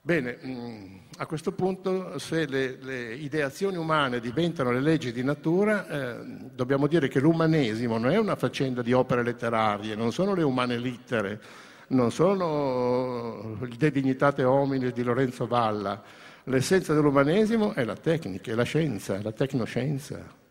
Bene, 0.00 0.38
mm, 0.42 0.96
a 1.16 1.26
questo 1.26 1.52
punto 1.52 2.18
se 2.18 2.46
le, 2.46 2.78
le 2.80 3.14
ideazioni 3.16 3.76
umane 3.76 4.20
diventano 4.20 4.70
le 4.70 4.80
leggi 4.80 5.12
di 5.12 5.24
natura, 5.24 5.88
eh, 5.88 6.24
dobbiamo 6.54 6.86
dire 6.86 7.08
che 7.08 7.20
l'umanesimo 7.20 7.98
non 7.98 8.10
è 8.12 8.16
una 8.16 8.36
faccenda 8.36 8.82
di 8.82 8.92
opere 8.92 9.22
letterarie, 9.22 9.96
non 9.96 10.12
sono 10.12 10.32
le 10.32 10.44
umane 10.44 10.78
littere, 10.78 11.42
non 11.88 12.10
sono 12.12 13.58
il 13.62 13.76
De 13.76 13.90
Dignitate 13.90 14.44
Hominis 14.44 14.92
di 14.92 15.02
Lorenzo 15.02 15.46
Valla. 15.46 16.02
L'essenza 16.44 16.94
dell'umanesimo 16.94 17.74
è 17.74 17.84
la 17.84 17.96
tecnica, 17.96 18.52
è 18.52 18.54
la 18.54 18.62
scienza, 18.62 19.16
è 19.16 19.22
la 19.22 19.32
tecnoscienza. 19.32 20.44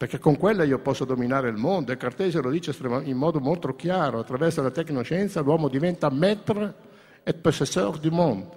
Perché 0.00 0.18
con 0.18 0.38
quella 0.38 0.64
io 0.64 0.78
posso 0.78 1.04
dominare 1.04 1.50
il 1.50 1.58
mondo 1.58 1.92
e 1.92 1.98
Cartesio 1.98 2.40
lo 2.40 2.48
dice 2.48 2.74
in 3.02 3.18
modo 3.18 3.38
molto 3.38 3.76
chiaro, 3.76 4.20
attraverso 4.20 4.62
la 4.62 4.70
tecnoscienza 4.70 5.42
l'uomo 5.42 5.68
diventa 5.68 6.08
maître 6.08 6.74
et 7.22 7.36
possesseur 7.38 7.98
du 7.98 8.08
monde, 8.08 8.48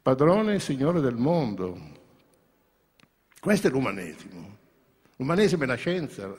padrone 0.00 0.54
e 0.54 0.60
signore 0.60 1.00
del 1.00 1.16
mondo. 1.16 1.76
Questo 3.40 3.66
è 3.66 3.70
l'umanesimo. 3.70 4.58
L'umanesimo 5.16 5.64
è 5.64 5.66
la 5.66 5.74
scienza, 5.74 6.32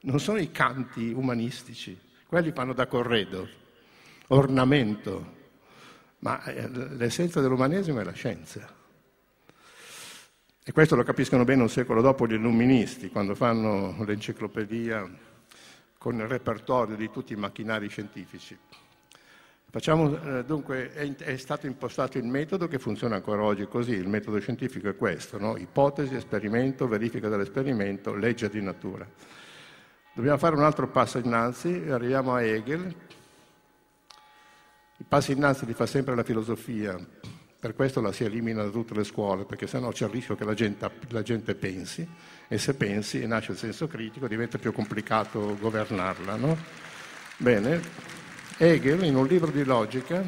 non 0.00 0.18
sono 0.18 0.38
i 0.38 0.50
canti 0.50 1.12
umanistici, 1.12 1.96
quelli 2.26 2.50
fanno 2.50 2.72
da 2.72 2.88
corredo, 2.88 3.48
ornamento, 4.26 5.34
ma 6.18 6.42
eh, 6.42 6.68
l'essenza 6.68 7.40
dell'umanesimo 7.40 8.00
è 8.00 8.02
la 8.02 8.10
scienza. 8.10 8.81
E 10.64 10.70
questo 10.70 10.94
lo 10.94 11.02
capiscono 11.02 11.42
bene 11.42 11.62
un 11.62 11.68
secolo 11.68 12.00
dopo 12.00 12.24
gli 12.24 12.34
illuministi, 12.34 13.08
quando 13.08 13.34
fanno 13.34 13.96
l'enciclopedia 14.04 15.10
con 15.98 16.14
il 16.14 16.28
repertorio 16.28 16.94
di 16.94 17.10
tutti 17.10 17.32
i 17.32 17.36
macchinari 17.36 17.88
scientifici. 17.88 18.56
Facciamo, 19.68 20.16
eh, 20.22 20.44
dunque, 20.44 20.92
è, 20.92 21.12
è, 21.16 21.36
stato 21.36 21.66
impostato 21.66 22.16
il 22.18 22.26
metodo 22.26 22.68
che 22.68 22.78
funziona 22.78 23.16
ancora 23.16 23.42
oggi 23.42 23.66
così, 23.66 23.92
il 23.92 24.06
metodo 24.06 24.38
scientifico 24.38 24.88
è 24.88 24.94
questo, 24.94 25.36
no? 25.36 25.56
ipotesi, 25.56 26.14
esperimento, 26.14 26.86
verifica 26.86 27.28
dell'esperimento, 27.28 28.14
legge 28.14 28.48
di 28.48 28.60
natura. 28.62 29.04
Dobbiamo 30.12 30.38
fare 30.38 30.54
un 30.54 30.62
altro 30.62 30.88
passo 30.88 31.18
innanzi, 31.18 31.88
arriviamo 31.88 32.34
a 32.34 32.42
Hegel. 32.42 32.94
I 34.98 35.04
passi 35.08 35.32
innanzi 35.32 35.66
li 35.66 35.74
fa 35.74 35.86
sempre 35.86 36.14
la 36.14 36.22
filosofia, 36.22 36.96
per 37.62 37.76
questo 37.76 38.00
la 38.00 38.10
si 38.10 38.24
elimina 38.24 38.64
da 38.64 38.70
tutte 38.70 38.92
le 38.92 39.04
scuole, 39.04 39.44
perché 39.44 39.68
sennò 39.68 39.92
c'è 39.92 40.06
il 40.06 40.10
rischio 40.10 40.34
che 40.34 40.44
la 40.44 40.52
gente, 40.52 40.90
la 41.10 41.22
gente 41.22 41.54
pensi, 41.54 42.04
e 42.48 42.58
se 42.58 42.74
pensi 42.74 43.20
e 43.22 43.26
nasce 43.28 43.52
il 43.52 43.58
senso 43.58 43.86
critico 43.86 44.26
diventa 44.26 44.58
più 44.58 44.72
complicato 44.72 45.56
governarla. 45.60 46.34
No? 46.34 46.58
Bene, 47.36 47.80
Hegel 48.56 49.04
in 49.04 49.14
un 49.14 49.28
libro 49.28 49.52
di 49.52 49.62
logica, 49.62 50.20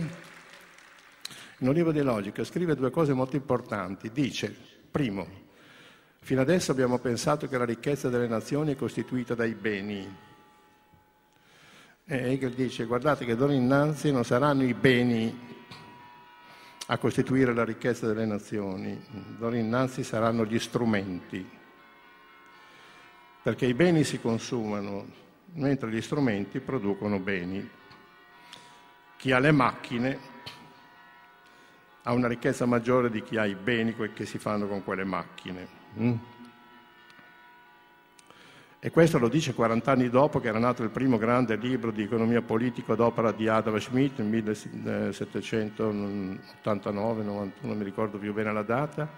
in 1.58 1.66
un 1.66 1.74
libro 1.74 1.90
di 1.90 2.02
logica 2.02 2.44
scrive 2.44 2.76
due 2.76 2.92
cose 2.92 3.12
molto 3.14 3.34
importanti. 3.34 4.12
Dice, 4.12 4.54
primo, 4.88 5.26
fino 6.20 6.40
adesso 6.40 6.70
abbiamo 6.70 7.00
pensato 7.00 7.48
che 7.48 7.58
la 7.58 7.64
ricchezza 7.64 8.08
delle 8.08 8.28
nazioni 8.28 8.74
è 8.74 8.76
costituita 8.76 9.34
dai 9.34 9.54
beni. 9.54 10.16
E 12.04 12.32
Hegel 12.32 12.52
dice, 12.52 12.84
guardate 12.84 13.24
che 13.24 13.34
d'ora 13.34 13.54
innanzi 13.54 14.12
non 14.12 14.22
saranno 14.24 14.62
i 14.62 14.74
beni 14.74 15.53
a 16.86 16.98
costituire 16.98 17.54
la 17.54 17.64
ricchezza 17.64 18.06
delle 18.06 18.26
nazioni, 18.26 19.02
d'ora 19.38 19.56
innanzi 19.56 20.04
saranno 20.04 20.44
gli 20.44 20.58
strumenti, 20.58 21.48
perché 23.42 23.66
i 23.66 23.74
beni 23.74 24.04
si 24.04 24.20
consumano, 24.20 25.06
mentre 25.54 25.90
gli 25.90 26.00
strumenti 26.00 26.60
producono 26.60 27.18
beni 27.18 27.82
chi 29.24 29.32
ha 29.32 29.38
le 29.38 29.52
macchine 29.52 30.18
ha 32.02 32.12
una 32.12 32.28
ricchezza 32.28 32.66
maggiore 32.66 33.08
di 33.08 33.22
chi 33.22 33.38
ha 33.38 33.46
i 33.46 33.54
beni 33.54 33.94
che 34.12 34.26
si 34.26 34.36
fanno 34.36 34.66
con 34.68 34.84
quelle 34.84 35.04
macchine. 35.04 35.66
E 38.84 38.90
questo 38.90 39.18
lo 39.18 39.30
dice 39.30 39.54
40 39.54 39.92
anni 39.92 40.10
dopo 40.10 40.40
che 40.40 40.48
era 40.48 40.58
nato 40.58 40.82
il 40.82 40.90
primo 40.90 41.16
grande 41.16 41.56
libro 41.56 41.90
di 41.90 42.02
economia 42.02 42.42
politica 42.42 42.92
ad 42.92 43.00
opera 43.00 43.32
di 43.32 43.48
Adam 43.48 43.78
Smith 43.78 44.18
nel 44.18 44.26
1789, 44.26 47.22
91, 47.22 47.52
non 47.60 47.78
mi 47.78 47.84
ricordo 47.84 48.18
più 48.18 48.34
bene 48.34 48.52
la 48.52 48.60
data, 48.60 49.08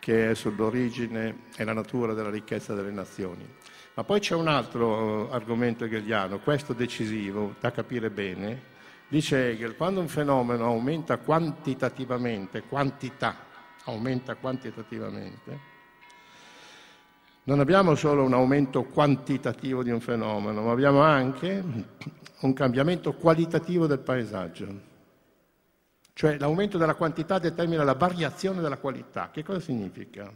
che 0.00 0.30
è 0.30 0.34
sull'origine 0.34 1.42
e 1.56 1.62
la 1.62 1.74
natura 1.74 2.12
della 2.12 2.28
ricchezza 2.28 2.74
delle 2.74 2.90
nazioni. 2.90 3.48
Ma 3.94 4.02
poi 4.02 4.18
c'è 4.18 4.34
un 4.34 4.48
altro 4.48 5.30
argomento 5.30 5.84
hegeliano, 5.84 6.40
questo 6.40 6.72
decisivo, 6.72 7.54
da 7.60 7.70
capire 7.70 8.10
bene, 8.10 8.74
Dice 9.06 9.52
Hegel, 9.52 9.76
quando 9.76 10.00
un 10.00 10.08
fenomeno 10.08 10.64
aumenta 10.66 11.18
quantitativamente, 11.18 12.64
quantità 12.64 13.46
aumenta 13.84 14.34
quantitativamente, 14.34 15.67
non 17.48 17.60
abbiamo 17.60 17.94
solo 17.94 18.24
un 18.24 18.34
aumento 18.34 18.84
quantitativo 18.84 19.82
di 19.82 19.90
un 19.90 20.00
fenomeno, 20.00 20.60
ma 20.60 20.70
abbiamo 20.70 21.00
anche 21.00 21.64
un 22.40 22.52
cambiamento 22.52 23.14
qualitativo 23.14 23.86
del 23.86 24.00
paesaggio. 24.00 24.66
Cioè 26.12 26.36
l'aumento 26.36 26.76
della 26.76 26.94
quantità 26.94 27.38
determina 27.38 27.84
la 27.84 27.94
variazione 27.94 28.60
della 28.60 28.76
qualità. 28.76 29.30
Che 29.32 29.42
cosa 29.42 29.60
significa? 29.60 30.30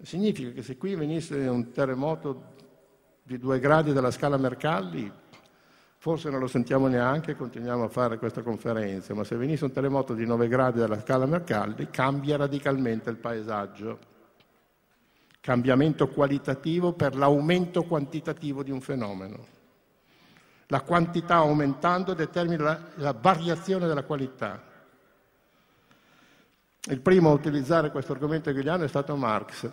Significa 0.00 0.52
che 0.52 0.62
se 0.62 0.76
qui 0.76 0.94
venisse 0.94 1.34
un 1.48 1.72
terremoto 1.72 2.54
di 3.24 3.36
due 3.36 3.58
gradi 3.58 3.92
della 3.92 4.12
scala 4.12 4.36
Mercalli, 4.36 5.12
Forse 6.00 6.30
non 6.30 6.38
lo 6.38 6.46
sentiamo 6.46 6.86
neanche, 6.86 7.34
continuiamo 7.34 7.82
a 7.82 7.88
fare 7.88 8.18
questa 8.18 8.42
conferenza, 8.42 9.14
ma 9.14 9.24
se 9.24 9.34
venisse 9.34 9.64
un 9.64 9.72
terremoto 9.72 10.14
di 10.14 10.24
9 10.24 10.46
gradi 10.46 10.78
dalla 10.78 11.00
scala 11.00 11.26
Mercalli 11.26 11.90
cambia 11.90 12.36
radicalmente 12.36 13.10
il 13.10 13.16
paesaggio. 13.16 14.17
Cambiamento 15.40 16.08
qualitativo 16.08 16.92
per 16.92 17.16
l'aumento 17.16 17.84
quantitativo 17.84 18.62
di 18.62 18.70
un 18.70 18.80
fenomeno. 18.80 19.56
La 20.66 20.82
quantità 20.82 21.36
aumentando 21.36 22.14
determina 22.14 22.62
la, 22.62 22.80
la 22.96 23.12
variazione 23.12 23.86
della 23.86 24.04
qualità. 24.04 24.62
Il 26.90 27.00
primo 27.00 27.30
a 27.30 27.34
utilizzare 27.34 27.90
questo 27.90 28.12
argomento 28.12 28.50
hegeliano 28.50 28.84
è 28.84 28.88
stato 28.88 29.16
Marx, 29.16 29.70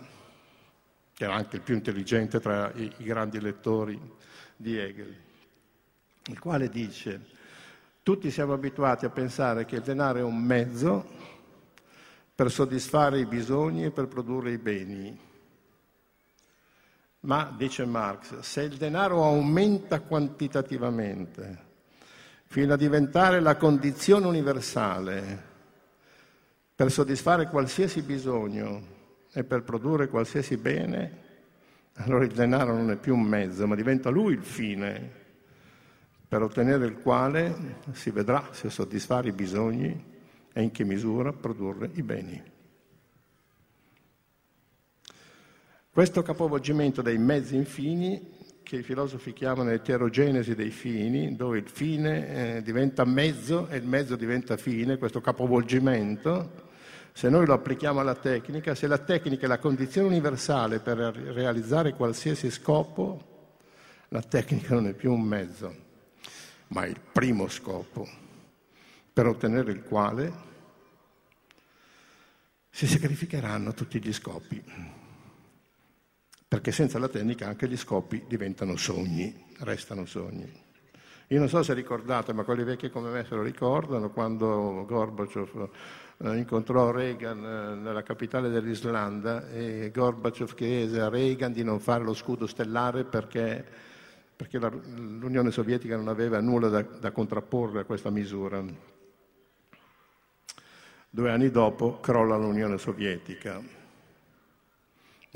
che 1.12 1.24
era 1.24 1.34
anche 1.34 1.56
il 1.56 1.62
più 1.62 1.74
intelligente 1.74 2.40
tra 2.40 2.72
i, 2.74 2.92
i 2.98 3.04
grandi 3.04 3.40
lettori 3.40 4.00
di 4.56 4.78
Hegel 4.78 5.24
il 6.28 6.38
quale 6.40 6.68
dice, 6.68 7.20
tutti 8.02 8.30
siamo 8.30 8.52
abituati 8.52 9.04
a 9.04 9.10
pensare 9.10 9.64
che 9.64 9.76
il 9.76 9.82
denaro 9.82 10.18
è 10.18 10.22
un 10.22 10.36
mezzo 10.36 11.08
per 12.34 12.50
soddisfare 12.50 13.20
i 13.20 13.26
bisogni 13.26 13.84
e 13.84 13.90
per 13.90 14.08
produrre 14.08 14.52
i 14.52 14.58
beni. 14.58 15.18
Ma, 17.26 17.52
dice 17.56 17.84
Marx, 17.84 18.38
se 18.38 18.62
il 18.62 18.76
denaro 18.76 19.24
aumenta 19.24 20.00
quantitativamente, 20.00 21.64
fino 22.44 22.74
a 22.74 22.76
diventare 22.76 23.40
la 23.40 23.56
condizione 23.56 24.26
universale 24.26 25.42
per 26.72 26.92
soddisfare 26.92 27.48
qualsiasi 27.48 28.02
bisogno 28.02 28.94
e 29.32 29.42
per 29.42 29.64
produrre 29.64 30.06
qualsiasi 30.06 30.56
bene, 30.56 31.24
allora 31.94 32.24
il 32.24 32.32
denaro 32.32 32.74
non 32.76 32.92
è 32.92 32.96
più 32.96 33.16
un 33.16 33.22
mezzo, 33.22 33.66
ma 33.66 33.74
diventa 33.74 34.08
lui 34.08 34.34
il 34.34 34.44
fine 34.44 35.10
per 36.28 36.42
ottenere 36.42 36.86
il 36.86 37.00
quale 37.00 37.78
si 37.90 38.10
vedrà 38.10 38.50
se 38.52 38.70
soddisfare 38.70 39.30
i 39.30 39.32
bisogni 39.32 40.04
e 40.52 40.62
in 40.62 40.70
che 40.70 40.84
misura 40.84 41.32
produrre 41.32 41.90
i 41.94 42.02
beni. 42.04 42.54
Questo 45.96 46.20
capovolgimento 46.20 47.00
dei 47.00 47.16
mezzi 47.16 47.56
infini, 47.56 48.34
che 48.62 48.76
i 48.76 48.82
filosofi 48.82 49.32
chiamano 49.32 49.70
eterogenesi 49.70 50.54
dei 50.54 50.68
fini, 50.68 51.34
dove 51.36 51.56
il 51.56 51.70
fine 51.70 52.56
eh, 52.56 52.62
diventa 52.62 53.06
mezzo 53.06 53.66
e 53.68 53.78
il 53.78 53.86
mezzo 53.86 54.14
diventa 54.14 54.58
fine, 54.58 54.98
questo 54.98 55.22
capovolgimento, 55.22 56.68
se 57.14 57.30
noi 57.30 57.46
lo 57.46 57.54
applichiamo 57.54 58.00
alla 58.00 58.14
tecnica, 58.14 58.74
se 58.74 58.86
la 58.86 58.98
tecnica 58.98 59.46
è 59.46 59.48
la 59.48 59.58
condizione 59.58 60.08
universale 60.08 60.80
per 60.80 60.98
realizzare 60.98 61.94
qualsiasi 61.94 62.50
scopo, 62.50 63.54
la 64.08 64.20
tecnica 64.20 64.74
non 64.74 64.88
è 64.88 64.92
più 64.92 65.10
un 65.10 65.22
mezzo, 65.22 65.74
ma 66.66 66.84
il 66.84 67.00
primo 67.10 67.48
scopo, 67.48 68.06
per 69.14 69.24
ottenere 69.24 69.72
il 69.72 69.82
quale 69.82 70.32
si 72.68 72.86
sacrificheranno 72.86 73.72
tutti 73.72 73.98
gli 73.98 74.12
scopi. 74.12 75.04
Perché 76.48 76.70
senza 76.70 77.00
la 77.00 77.08
tecnica 77.08 77.48
anche 77.48 77.68
gli 77.68 77.76
scopi 77.76 78.24
diventano 78.28 78.76
sogni, 78.76 79.34
restano 79.60 80.06
sogni. 80.06 80.64
Io 81.30 81.40
non 81.40 81.48
so 81.48 81.60
se 81.64 81.74
ricordate, 81.74 82.32
ma 82.32 82.44
quelli 82.44 82.62
vecchi 82.62 82.88
come 82.88 83.10
me 83.10 83.24
se 83.24 83.34
lo 83.34 83.42
ricordano, 83.42 84.10
quando 84.10 84.84
Gorbaciov 84.86 85.70
eh, 86.18 86.36
incontrò 86.36 86.92
Reagan 86.92 87.44
eh, 87.44 87.74
nella 87.74 88.04
capitale 88.04 88.48
dell'Islanda 88.48 89.48
e 89.50 89.90
Gorbaciov 89.92 90.54
chiese 90.54 91.00
a 91.00 91.08
Reagan 91.08 91.52
di 91.52 91.64
non 91.64 91.80
fare 91.80 92.04
lo 92.04 92.14
scudo 92.14 92.46
stellare 92.46 93.02
perché, 93.02 93.64
perché 94.36 94.60
la, 94.60 94.68
l'Unione 94.68 95.50
Sovietica 95.50 95.96
non 95.96 96.06
aveva 96.06 96.40
nulla 96.40 96.68
da, 96.68 96.82
da 96.82 97.10
contrapporre 97.10 97.80
a 97.80 97.84
questa 97.84 98.10
misura. 98.10 98.62
Due 101.10 101.30
anni 101.30 101.50
dopo 101.50 101.98
crolla 101.98 102.36
l'Unione 102.36 102.78
Sovietica 102.78 103.60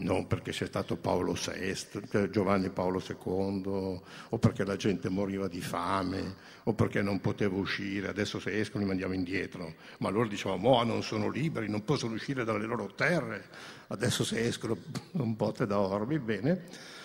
non 0.00 0.26
perché 0.26 0.52
sia 0.52 0.66
stato 0.66 0.96
Paolo 0.96 1.32
VI, 1.32 2.02
cioè 2.10 2.28
Giovanni 2.30 2.70
Paolo 2.70 3.02
II, 3.06 4.00
o 4.28 4.38
perché 4.38 4.64
la 4.64 4.76
gente 4.76 5.08
moriva 5.08 5.48
di 5.48 5.60
fame, 5.60 6.36
o 6.64 6.72
perché 6.74 7.02
non 7.02 7.20
poteva 7.20 7.56
uscire, 7.56 8.08
adesso 8.08 8.38
se 8.38 8.58
escono 8.58 8.82
li 8.82 8.88
mandiamo 8.88 9.14
indietro, 9.14 9.74
ma 9.98 10.10
loro 10.10 10.28
dicevano, 10.28 10.68
oh, 10.68 10.84
non 10.84 11.02
sono 11.02 11.28
liberi, 11.28 11.68
non 11.68 11.84
possono 11.84 12.14
uscire 12.14 12.44
dalle 12.44 12.66
loro 12.66 12.92
terre, 12.94 13.44
adesso 13.88 14.24
se 14.24 14.44
escono 14.44 14.76
un 15.12 15.36
botte 15.36 15.66
da 15.66 15.78
orbi, 15.78 16.18
bene. 16.18 16.98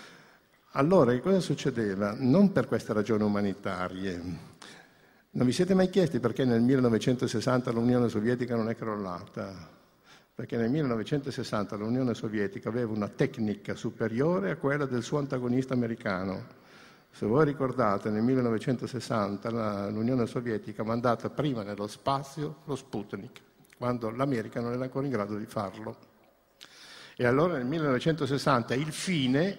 Allora, 0.71 1.11
che 1.11 1.21
cosa 1.21 1.39
succedeva? 1.39 2.15
Non 2.17 2.51
per 2.51 2.67
queste 2.67 2.91
ragioni 2.91 3.23
umanitarie. 3.23 4.21
Non 5.31 5.45
vi 5.45 5.53
siete 5.53 5.73
mai 5.73 5.89
chiesti 5.89 6.19
perché 6.19 6.43
nel 6.43 6.61
1960 6.61 7.71
l'Unione 7.71 8.09
Sovietica 8.09 8.55
non 8.55 8.69
è 8.69 8.75
crollata? 8.75 9.74
Perché 10.35 10.57
nel 10.57 10.69
1960 10.69 11.77
l'Unione 11.77 12.13
Sovietica 12.13 12.67
aveva 12.67 12.91
una 12.91 13.07
tecnica 13.07 13.73
superiore 13.73 14.51
a 14.51 14.57
quella 14.57 14.85
del 14.85 15.01
suo 15.01 15.17
antagonista 15.17 15.73
americano. 15.73 16.63
Se 17.09 17.25
voi 17.25 17.45
ricordate, 17.45 18.09
nel 18.09 18.21
1960 18.21 19.89
l'Unione 19.91 20.25
Sovietica 20.25 20.81
ha 20.81 20.85
mandato 20.85 21.29
prima 21.29 21.63
nello 21.63 21.87
spazio 21.87 22.57
lo 22.65 22.75
Sputnik, 22.75 23.39
quando 23.77 24.09
l'America 24.09 24.59
non 24.59 24.73
era 24.73 24.83
ancora 24.83 25.05
in 25.05 25.11
grado 25.13 25.37
di 25.37 25.45
farlo. 25.45 25.95
E 27.15 27.25
allora 27.25 27.53
nel 27.53 27.65
1960 27.65 28.75
il 28.75 28.91
fine, 28.91 29.57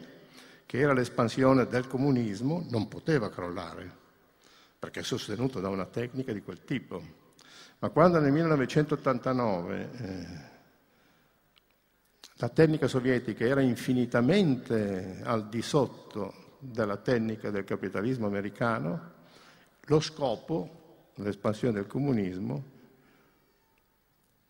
che 0.67 0.79
era 0.79 0.93
l'espansione 0.93 1.67
del 1.67 1.87
comunismo, 1.87 2.67
non 2.69 2.87
poteva 2.87 3.31
crollare, 3.31 3.91
perché 4.79 5.01
è 5.01 5.03
sostenuto 5.03 5.59
da 5.59 5.71
una 5.71 5.87
tecnica 5.87 6.35
di 6.35 6.43
quel 6.43 6.65
tipo. 6.65 7.03
Ma 7.79 7.89
quando 7.89 8.21
nel 8.21 8.33
1989 8.33 9.91
eh, 9.97 10.55
la 12.39 12.49
tecnica 12.51 12.87
sovietica 12.87 13.45
era 13.45 13.63
infinitamente 13.63 15.21
al 15.25 15.49
di 15.49 15.63
sotto 15.63 16.59
della 16.59 16.99
tecnica 16.99 17.51
del 17.51 17.65
capitalismo 17.65 18.27
americano, 18.27 19.15
lo 19.83 20.01
scopo, 20.01 21.11
l'espansione 21.15 21.75
del 21.75 21.87
comunismo, 21.87 22.75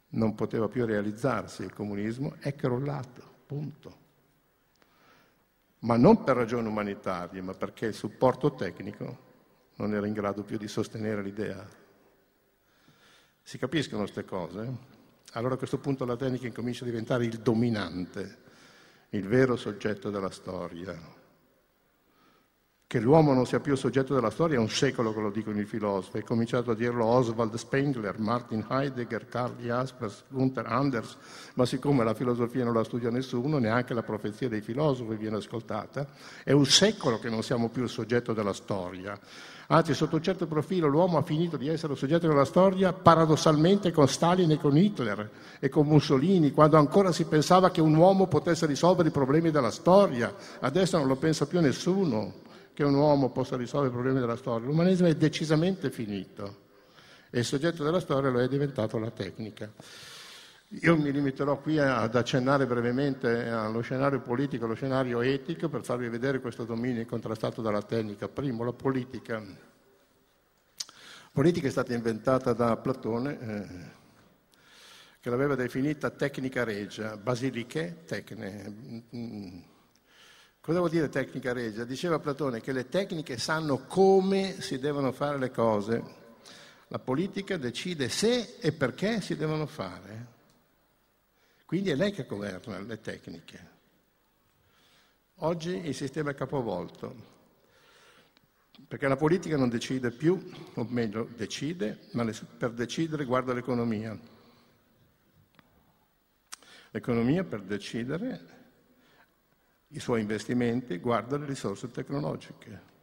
non 0.09 0.35
poteva 0.35 0.69
più 0.69 0.85
realizzarsi, 0.85 1.63
il 1.63 1.73
comunismo 1.73 2.37
è 2.41 2.55
crollato, 2.55 3.23
punto. 3.47 4.05
Ma 5.81 5.97
non 5.97 6.25
per 6.25 6.37
ragioni 6.37 6.67
umanitarie, 6.67 7.41
ma 7.41 7.55
perché 7.55 7.87
il 7.87 7.95
supporto 7.95 8.55
tecnico 8.55 9.25
non 9.77 9.95
era 9.95 10.07
in 10.07 10.13
grado 10.13 10.43
più 10.43 10.59
di 10.59 10.67
sostenere 10.67 11.23
l'idea. 11.23 11.65
Si 13.43 13.59
capiscono 13.59 14.03
queste 14.03 14.25
cose? 14.25 14.95
Allora 15.37 15.55
a 15.55 15.59
questo 15.59 15.79
punto 15.79 16.07
la 16.07 16.17
tecnica 16.17 16.47
incomincia 16.47 16.85
a 16.85 16.87
diventare 16.87 17.27
il 17.27 17.39
dominante, 17.39 18.39
il 19.11 19.29
vero 19.29 19.57
soggetto 19.57 20.09
della 20.09 20.31
storia. 20.31 20.99
Che 22.89 23.01
l'uomo 23.01 23.35
non 23.35 23.47
sia 23.47 23.59
più 23.59 23.75
soggetto 23.75 24.15
della 24.15 24.31
storia 24.31 24.59
è 24.59 24.61
un 24.61 24.69
secolo 24.69 25.13
che 25.13 25.19
lo 25.19 25.33
dicono 25.33 25.59
i 25.59 25.65
filosofi. 25.65 26.19
È 26.19 26.23
cominciato 26.23 26.71
a 26.71 26.75
dirlo 26.77 27.05
Oswald 27.05 27.57
Spengler, 27.57 28.21
Martin 28.21 28.65
Heidegger, 28.71 29.27
Karl 29.27 29.57
Jaspers, 29.57 30.23
Gunther 30.29 30.67
Anders, 30.67 31.17
ma 31.55 31.67
siccome 31.67 32.05
la 32.05 32.15
filosofia 32.15 32.63
non 32.63 32.75
la 32.75 32.85
studia 32.85 33.11
nessuno, 33.11 33.59
neanche 33.59 33.93
la 33.93 34.05
profezia 34.05 34.49
dei 34.49 34.61
filosofi 34.61 35.17
viene 35.17 35.39
ascoltata, 35.39 36.07
è 36.45 36.53
un 36.53 36.65
secolo 36.65 37.19
che 37.19 37.29
non 37.29 37.43
siamo 37.43 37.71
più 37.71 37.83
il 37.83 37.89
soggetto 37.89 38.33
della 38.33 38.53
storia. 38.53 39.19
Anzi, 39.67 39.93
sotto 39.93 40.15
un 40.15 40.23
certo 40.23 40.47
profilo 40.47 40.87
l'uomo 40.87 41.19
ha 41.19 41.23
finito 41.23 41.57
di 41.57 41.67
essere 41.67 41.97
soggetto 41.97 42.29
della 42.29 42.45
storia 42.45 42.93
paradossalmente 42.93 43.91
con 43.91 44.07
Stalin 44.07 44.53
e 44.53 44.59
con 44.59 44.77
Hitler 44.77 45.29
e 45.59 45.69
con 45.69 45.89
Mussolini, 45.89 46.53
quando 46.53 46.77
ancora 46.77 47.11
si 47.11 47.25
pensava 47.25 47.73
che 47.73 47.81
un 47.81 47.97
uomo 47.97 48.29
potesse 48.29 48.65
risolvere 48.65 49.09
i 49.09 49.11
problemi 49.13 49.51
della 49.51 49.73
storia. 49.73 50.33
Adesso 50.61 50.99
non 50.99 51.09
lo 51.09 51.17
pensa 51.17 51.49
più 51.49 51.61
nessuno 51.61 52.45
che 52.77 52.85
un 52.85 52.95
uomo 52.95 53.31
possa 53.31 53.57
risolvere 53.57 53.89
i 53.91 53.95
problemi 53.95 54.21
della 54.21 54.37
storia. 54.37 54.67
L'umanesimo 54.67 55.09
è 55.09 55.15
decisamente 55.15 55.91
finito 55.91 56.65
e 57.31 57.39
il 57.39 57.45
soggetto 57.47 57.83
della 57.83 58.01
storia 58.01 58.29
lo 58.29 58.39
è 58.39 58.49
diventato 58.49 58.99
la 58.99 59.11
tecnica. 59.11 59.73
Io 60.83 60.95
mi 60.95 61.11
limiterò 61.11 61.59
qui 61.59 61.79
ad 61.79 62.15
accennare 62.15 62.67
brevemente 62.67 63.49
allo 63.49 63.81
scenario 63.81 64.21
politico, 64.21 64.67
allo 64.67 64.75
scenario 64.75 65.23
etico, 65.23 65.71
per 65.71 65.85
farvi 65.85 66.11
vedere 66.11 66.41
questo 66.41 66.65
dominio 66.65 67.07
contrastato 67.07 67.63
dalla 67.63 67.81
tecnica. 67.81 68.29
Primo, 68.29 68.63
la 68.63 68.75
politica. 68.75 69.39
La 69.39 69.61
politica 71.33 71.69
è 71.69 71.71
stata 71.71 71.95
inventata 71.95 72.53
da 72.53 72.77
Platone, 72.77 73.41
eh, 73.41 73.67
che 75.19 75.31
l'aveva 75.31 75.55
definita 75.55 76.11
tecnica 76.11 76.63
regia, 76.63 77.17
basiliche 77.17 78.03
tecne. 78.05 79.65
Cosa 80.67 80.79
vuol 80.79 80.91
dire 80.91 81.09
tecnica 81.09 81.53
regia? 81.53 81.85
Diceva 81.85 82.19
Platone 82.19 82.61
che 82.61 82.73
le 82.73 82.89
tecniche 82.89 83.39
sanno 83.39 83.85
come 83.87 84.61
si 84.61 84.81
devono 84.81 85.13
fare 85.13 85.39
le 85.39 85.53
cose. 85.53 86.03
La 86.89 86.99
politica 86.99 87.57
decide 87.57 88.09
se 88.09 88.57
e 88.59 88.73
perché 88.73 89.21
si 89.21 89.37
devono 89.37 89.67
fare. 89.67 90.27
Quindi 91.67 91.91
è 91.91 91.95
lei 91.95 92.11
che 92.11 92.27
governa 92.27 92.81
le 92.81 93.01
tecniche. 93.01 93.71
Oggi 95.37 95.87
il 95.87 95.95
sistema 95.95 96.33
è 96.33 96.35
capovolto, 96.35 97.15
perché 98.89 99.07
la 99.07 99.15
politica 99.15 99.57
non 99.57 99.69
decide 99.69 100.11
più, 100.11 100.51
o 100.75 100.85
meglio 100.89 101.29
decide, 101.37 102.09
ma 102.15 102.29
per 102.59 102.73
decidere 102.73 103.25
guarda 103.25 103.53
l'economia. 103.53 104.19
L'economia 106.91 107.45
per 107.45 107.63
decidere 107.63 108.56
i 109.89 110.01
suoi 110.01 110.21
investimenti 110.21 110.99
guarda 110.99 111.37
le 111.37 111.47
risorse 111.47 111.91
tecnologiche. 111.91 112.95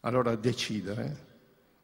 Allora 0.00 0.34
decidere 0.36 1.26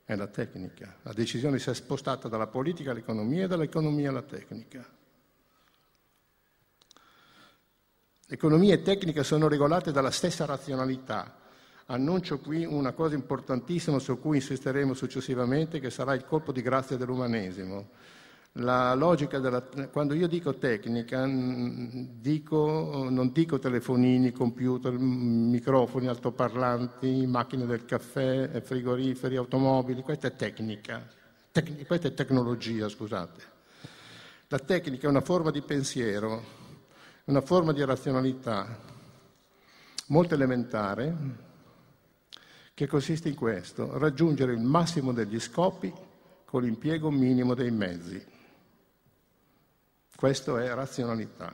è 0.05 0.15
la 0.17 0.27
tecnica. 0.27 0.97
La 1.03 1.13
decisione 1.13 1.59
si 1.59 1.71
è 1.71 1.75
spostata 1.75 2.29
dalla 2.29 2.47
politica 2.47 2.91
all'economia 2.91 3.45
e 3.45 3.49
dall'economia 3.49 4.11
alla 4.11 4.23
tecnica. 4.23 4.87
Economia 8.27 8.75
e 8.75 8.83
tecnica 8.83 9.23
sono 9.23 9.49
regolate 9.49 9.93
dalla 9.93 10.11
stessa 10.11 10.45
razionalità. 10.45 11.41
Annuncio 11.87 12.39
qui 12.39 12.65
una 12.65 12.93
cosa 12.93 13.15
importantissima 13.15 13.99
su 13.99 14.19
cui 14.19 14.37
insisteremo 14.37 14.95
successivamente, 14.95 15.79
che 15.79 15.91
sarà 15.91 16.15
il 16.15 16.25
colpo 16.25 16.51
di 16.51 16.63
grazia 16.63 16.97
dell'umanesimo. 16.97 17.91
La 18.59 18.95
logica 18.95 19.41
della, 19.41 19.63
quando 19.91 20.15
io 20.15 20.29
dico 20.29 20.55
tecnica, 20.59 21.27
dico, 21.27 23.09
non 23.11 23.33
dico 23.33 23.59
telefonini, 23.59 24.31
computer, 24.31 24.93
microfoni, 24.97 26.07
altoparlanti, 26.07 27.27
macchine 27.27 27.67
del 27.67 27.85
caffè, 27.85 28.61
frigoriferi, 28.61 29.35
automobili, 29.35 30.03
questa 30.03 30.29
è 30.29 30.37
tecnica, 30.37 31.05
Tec- 31.51 31.85
questa 31.85 32.07
è 32.07 32.15
tecnologia, 32.15 32.89
scusate. 32.89 33.43
La 34.47 34.61
tecnica 34.61 35.09
è 35.09 35.11
una 35.11 35.21
forma 35.21 35.51
di 35.51 35.61
pensiero, 35.61 36.43
una 37.25 37.41
forma 37.41 37.73
di 37.73 37.85
razionalità 37.85 38.79
molto 40.07 40.35
elementare 40.35 41.17
che 42.73 42.87
consiste 42.87 43.29
in 43.29 43.35
questo, 43.35 43.99
raggiungere 43.99 44.53
il 44.53 44.61
massimo 44.61 45.13
degli 45.13 45.41
scopi 45.41 45.93
con 46.45 46.63
l'impiego 46.63 47.11
minimo 47.11 47.55
dei 47.55 47.73
mezzi. 47.73 48.34
Questo 50.25 50.57
è 50.57 50.73
razionalità. 50.73 51.53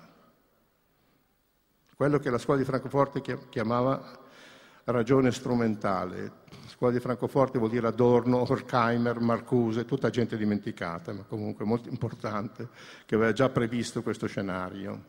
Quello 1.97 2.21
che 2.21 2.31
la 2.31 2.39
scuola 2.39 2.61
di 2.61 2.65
Francoforte 2.65 3.21
chiamava 3.49 4.01
ragione 4.85 5.33
strumentale. 5.33 6.23
La 6.49 6.69
scuola 6.69 6.93
di 6.93 7.01
Francoforte 7.01 7.59
vuol 7.59 7.71
dire 7.71 7.89
Adorno, 7.89 8.49
Horkheimer, 8.49 9.19
Marcuse, 9.19 9.87
tutta 9.87 10.09
gente 10.11 10.37
dimenticata, 10.37 11.13
ma 11.13 11.25
comunque 11.27 11.65
molto 11.65 11.89
importante, 11.89 12.69
che 13.07 13.17
aveva 13.17 13.33
già 13.33 13.49
previsto 13.49 14.05
questo 14.05 14.29
scenario. 14.29 15.03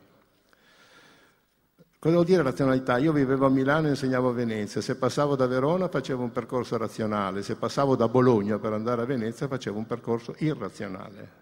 Cosa 2.00 2.14
vuol 2.14 2.26
dire 2.26 2.42
razionalità? 2.42 2.98
Io 2.98 3.12
vivevo 3.12 3.46
a 3.46 3.48
Milano 3.48 3.86
e 3.86 3.90
insegnavo 3.90 4.30
a 4.30 4.32
Venezia, 4.32 4.80
se 4.80 4.96
passavo 4.96 5.36
da 5.36 5.46
Verona 5.46 5.86
facevo 5.86 6.20
un 6.20 6.32
percorso 6.32 6.76
razionale, 6.76 7.44
se 7.44 7.54
passavo 7.54 7.94
da 7.94 8.08
Bologna 8.08 8.58
per 8.58 8.72
andare 8.72 9.02
a 9.02 9.04
Venezia 9.04 9.46
facevo 9.46 9.78
un 9.78 9.86
percorso 9.86 10.34
irrazionale. 10.38 11.41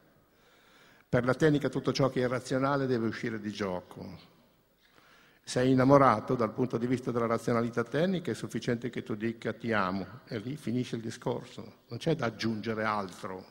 Per 1.11 1.25
la 1.25 1.35
tecnica 1.35 1.68
tutto 1.68 1.92
ciò 1.92 2.09
che 2.09 2.23
è 2.23 2.29
razionale 2.29 2.87
deve 2.87 3.09
uscire 3.09 3.40
di 3.40 3.51
gioco. 3.51 4.16
Sei 5.42 5.73
innamorato 5.73 6.37
dal 6.37 6.53
punto 6.53 6.79
di 6.79 6.87
vista 6.87 7.11
della 7.11 7.27
razionalità 7.27 7.83
tecnica, 7.83 8.31
è 8.31 8.35
sufficiente 8.35 8.90
che 8.90 9.03
tu 9.03 9.16
dica 9.16 9.53
ti 9.53 9.73
amo 9.73 10.07
e 10.29 10.38
lì 10.38 10.55
finisce 10.55 10.94
il 10.94 11.03
discorso. 11.03 11.79
Non 11.88 11.99
c'è 11.99 12.14
da 12.14 12.27
aggiungere 12.27 12.85
altro. 12.85 13.44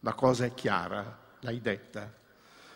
La 0.00 0.12
cosa 0.12 0.44
è 0.44 0.52
chiara, 0.52 1.18
l'hai 1.40 1.62
detta. 1.62 2.12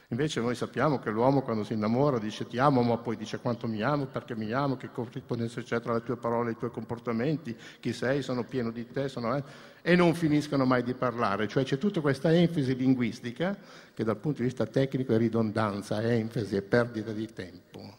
Invece 0.09 0.41
noi 0.41 0.55
sappiamo 0.55 1.01
che 1.01 1.11
l'uomo 1.11 1.43
quando 1.43 1.65
si 1.65 1.73
innamora 1.73 2.19
dice 2.19 2.47
ti 2.47 2.59
amo, 2.59 2.83
ma 2.83 2.97
poi 2.97 3.17
dice 3.17 3.39
quanto 3.39 3.67
mi 3.67 3.83
amo, 3.83 4.07
perché 4.07 4.37
mi 4.37 4.53
amo, 4.53 4.77
che 4.77 4.91
corrispondenza 4.93 5.61
c'è 5.63 5.81
tra 5.81 5.95
le 5.95 6.03
tue 6.05 6.17
parole 6.17 6.51
e 6.51 6.53
i 6.53 6.57
tuoi 6.57 6.71
comportamenti, 6.71 7.57
chi 7.81 7.93
sei, 7.93 8.23
sono 8.23 8.45
pieno 8.45 8.71
di 8.71 8.87
te, 8.91 9.09
sono... 9.09 9.35
Eh, 9.37 9.43
e 9.83 9.95
non 9.95 10.15
finiscono 10.15 10.65
mai 10.65 10.83
di 10.83 10.95
parlare. 10.95 11.47
Cioè 11.47 11.63
c'è 11.63 11.79
tutta 11.79 12.01
questa 12.01 12.33
enfasi 12.33 12.75
linguistica 12.75 13.57
che 13.95 14.03
dal 14.03 14.17
punto 14.17 14.39
di 14.39 14.49
vista 14.49 14.67
tecnico 14.67 15.13
è 15.13 15.17
ridondanza, 15.17 16.01
è 16.01 16.13
enfasi, 16.13 16.57
è 16.57 16.63
perdita 16.63 17.13
di 17.13 17.33
tempo. 17.33 17.99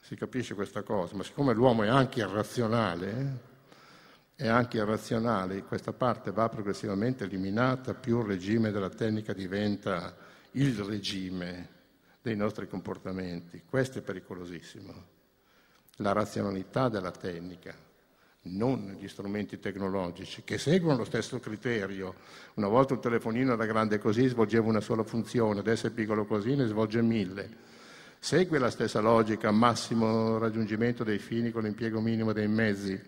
Si 0.00 0.16
capisce 0.16 0.54
questa 0.54 0.82
cosa, 0.82 1.16
ma 1.16 1.22
siccome 1.22 1.54
l'uomo 1.54 1.82
è 1.82 1.88
anche 1.88 2.20
irrazionale, 2.20 3.38
è 4.34 4.48
anche 4.48 4.76
irrazionale, 4.76 5.62
questa 5.64 5.92
parte 5.92 6.30
va 6.30 6.48
progressivamente 6.48 7.24
eliminata, 7.24 7.94
più 7.94 8.20
il 8.20 8.26
regime 8.26 8.70
della 8.70 8.90
tecnica 8.90 9.32
diventa 9.32 10.14
il 10.52 10.76
regime 10.78 11.68
dei 12.22 12.36
nostri 12.36 12.68
comportamenti. 12.68 13.62
Questo 13.68 13.98
è 13.98 14.02
pericolosissimo. 14.02 15.16
La 15.96 16.12
razionalità 16.12 16.88
della 16.88 17.10
tecnica, 17.10 17.74
non 18.42 18.96
gli 18.98 19.08
strumenti 19.08 19.58
tecnologici, 19.58 20.42
che 20.44 20.58
seguono 20.58 20.98
lo 20.98 21.04
stesso 21.04 21.38
criterio. 21.40 22.14
Una 22.54 22.68
volta 22.68 22.94
un 22.94 23.00
telefonino 23.00 23.52
era 23.52 23.66
grande 23.66 23.98
così, 23.98 24.26
svolgeva 24.28 24.68
una 24.68 24.80
sola 24.80 25.02
funzione, 25.02 25.60
adesso 25.60 25.86
è 25.86 25.90
piccolo 25.90 26.24
così, 26.24 26.54
ne 26.54 26.66
svolge 26.66 27.02
mille. 27.02 27.66
Segue 28.18 28.58
la 28.58 28.70
stessa 28.70 29.00
logica, 29.00 29.50
massimo 29.50 30.38
raggiungimento 30.38 31.04
dei 31.04 31.18
fini 31.18 31.50
con 31.50 31.62
l'impiego 31.62 32.00
minimo 32.00 32.32
dei 32.32 32.48
mezzi, 32.48 33.00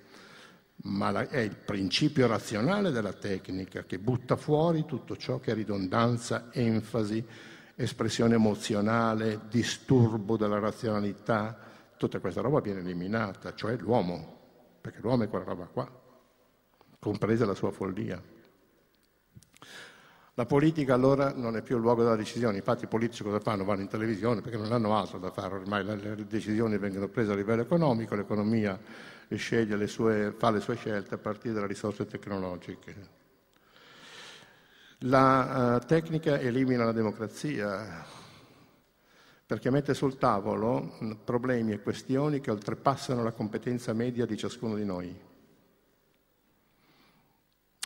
ma 0.82 1.28
è 1.28 1.38
il 1.38 1.56
principio 1.56 2.26
razionale 2.26 2.90
della 2.90 3.12
tecnica 3.12 3.84
che 3.84 3.98
butta 3.98 4.36
fuori 4.36 4.84
tutto 4.86 5.16
ciò 5.16 5.38
che 5.38 5.52
è 5.52 5.54
ridondanza, 5.54 6.48
enfasi, 6.52 7.24
espressione 7.74 8.34
emozionale, 8.34 9.40
disturbo 9.48 10.36
della 10.36 10.58
razionalità, 10.58 11.58
tutta 11.96 12.18
questa 12.18 12.40
roba 12.40 12.60
viene 12.60 12.80
eliminata, 12.80 13.54
cioè 13.54 13.76
l'uomo, 13.76 14.38
perché 14.80 15.00
l'uomo 15.00 15.24
è 15.24 15.28
quella 15.28 15.44
roba 15.44 15.66
qua, 15.66 15.90
compresa 16.98 17.44
la 17.44 17.54
sua 17.54 17.70
follia. 17.70 18.22
La 20.34 20.46
politica 20.46 20.94
allora 20.94 21.32
non 21.34 21.56
è 21.56 21.62
più 21.62 21.76
il 21.76 21.82
luogo 21.82 22.02
della 22.02 22.16
decisione, 22.16 22.56
infatti 22.56 22.84
i 22.84 22.88
politici 22.88 23.22
cosa 23.22 23.40
fanno? 23.40 23.64
Vanno 23.64 23.82
in 23.82 23.88
televisione 23.88 24.40
perché 24.40 24.56
non 24.56 24.72
hanno 24.72 24.96
altro 24.96 25.18
da 25.18 25.30
fare, 25.30 25.54
ormai 25.54 25.84
le 25.84 26.24
decisioni 26.26 26.78
vengono 26.78 27.08
prese 27.08 27.32
a 27.32 27.34
livello 27.34 27.62
economico, 27.62 28.14
l'economia 28.14 28.78
le 29.28 29.86
sue, 29.86 30.34
fa 30.36 30.50
le 30.50 30.60
sue 30.60 30.76
scelte 30.76 31.14
a 31.14 31.18
partire 31.18 31.54
dalle 31.54 31.66
risorse 31.66 32.06
tecnologiche. 32.06 33.18
La 35.04 35.78
uh, 35.80 35.86
tecnica 35.86 36.38
elimina 36.38 36.84
la 36.84 36.92
democrazia 36.92 38.04
perché 39.46 39.70
mette 39.70 39.94
sul 39.94 40.18
tavolo 40.18 40.96
problemi 41.24 41.72
e 41.72 41.80
questioni 41.80 42.40
che 42.40 42.50
oltrepassano 42.50 43.22
la 43.22 43.32
competenza 43.32 43.92
media 43.92 44.26
di 44.26 44.36
ciascuno 44.36 44.76
di 44.76 44.84
noi. 44.84 45.29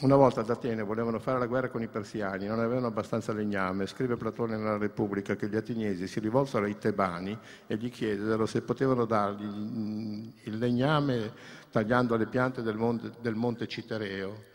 Una 0.02 0.16
volta 0.16 0.40
ad 0.40 0.50
Atene 0.50 0.83
volevano 0.83 1.20
fare 1.20 1.38
la 1.38 1.46
guerra 1.46 1.68
con 1.68 1.80
i 1.80 1.87
persiani, 1.87 2.48
non 2.48 2.59
avevano 2.59 2.88
abbastanza 2.88 3.33
legname. 3.33 3.87
Scrive 3.87 4.16
Platone 4.16 4.57
nella 4.57 4.76
Repubblica 4.76 5.37
che 5.37 5.48
gli 5.48 5.54
ateniesi 5.54 6.09
si 6.09 6.18
rivolsero 6.18 6.64
ai 6.64 6.76
tebani 6.76 7.38
e 7.68 7.76
gli 7.76 7.92
chiesero 7.92 8.44
se 8.44 8.62
potevano 8.62 9.04
dargli 9.04 9.44
il 9.44 10.59
legname 10.59 11.33
tagliando 11.70 12.16
le 12.16 12.26
piante 12.26 12.62
del 12.62 12.76
monte, 12.76 13.12
del 13.20 13.37
monte 13.37 13.68
Citereo. 13.68 14.46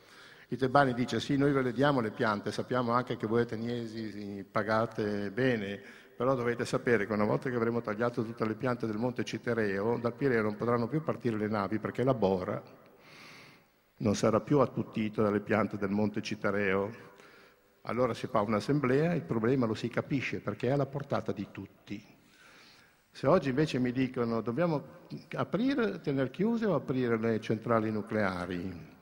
I 0.50 0.58
tebani 0.58 0.94
dice 0.94 1.22
sì, 1.22 1.38
noi 1.38 1.54
ve 1.54 1.62
le 1.62 1.72
diamo 1.72 2.02
le 2.02 2.12
piante, 2.12 2.52
sappiamo 2.52 2.92
anche 2.92 3.16
che 3.16 3.26
voi 3.26 3.44
ateniesi 3.44 4.46
pagate 4.52 5.32
bene, 5.32 5.80
però 6.18 6.36
dovete 6.36 6.66
sapere 6.66 7.08
che 7.08 7.14
una 7.14 7.24
volta 7.24 7.50
che 7.50 7.56
avremo 7.56 7.80
tagliato 7.80 8.26
tutte 8.26 8.46
le 8.46 8.56
piante 8.56 8.86
del 8.86 8.98
monte 8.98 9.24
Citereo, 9.24 10.00
dal 10.00 10.16
Pireo 10.16 10.42
non 10.42 10.58
potranno 10.58 10.90
più 10.90 11.02
partire 11.02 11.38
le 11.38 11.48
navi 11.48 11.80
perché 11.80 12.04
la 12.04 12.14
bora 12.14 12.79
non 14.00 14.16
sarà 14.16 14.40
più 14.40 14.60
attutito 14.60 15.22
dalle 15.22 15.40
piante 15.40 15.78
del 15.78 15.90
monte 15.90 16.22
Citareo. 16.22 17.08
Allora 17.84 18.14
si 18.14 18.28
fa 18.28 18.42
un'assemblea, 18.42 19.14
il 19.14 19.24
problema 19.24 19.66
lo 19.66 19.74
si 19.74 19.88
capisce 19.88 20.40
perché 20.40 20.68
è 20.68 20.72
alla 20.72 20.86
portata 20.86 21.32
di 21.32 21.48
tutti. 21.52 22.04
Se 23.12 23.28
oggi 23.28 23.50
invece 23.50 23.80
mi 23.80 23.92
dicono 23.92 24.42
dobbiamo 24.42 24.84
aprire, 25.36 26.00
tenere 26.00 26.30
chiuse 26.30 26.66
o 26.66 26.76
aprire 26.76 27.18
le 27.18 27.40
centrali 27.42 27.92
nucleari, 27.92 28.98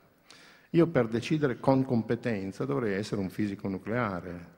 io 0.71 0.87
per 0.87 1.07
decidere 1.07 1.59
con 1.59 1.83
competenza 1.85 2.65
dovrei 2.65 2.93
essere 2.93 3.21
un 3.21 3.29
fisico 3.29 3.67
nucleare. 3.67 4.55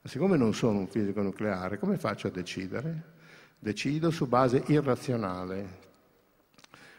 Ma 0.00 0.08
siccome 0.08 0.36
non 0.36 0.54
sono 0.54 0.78
un 0.78 0.88
fisico 0.88 1.22
nucleare, 1.22 1.78
come 1.78 1.98
faccio 1.98 2.28
a 2.28 2.30
decidere? 2.30 3.10
Decido 3.58 4.10
su 4.10 4.26
base 4.26 4.62
irrazionale, 4.66 5.81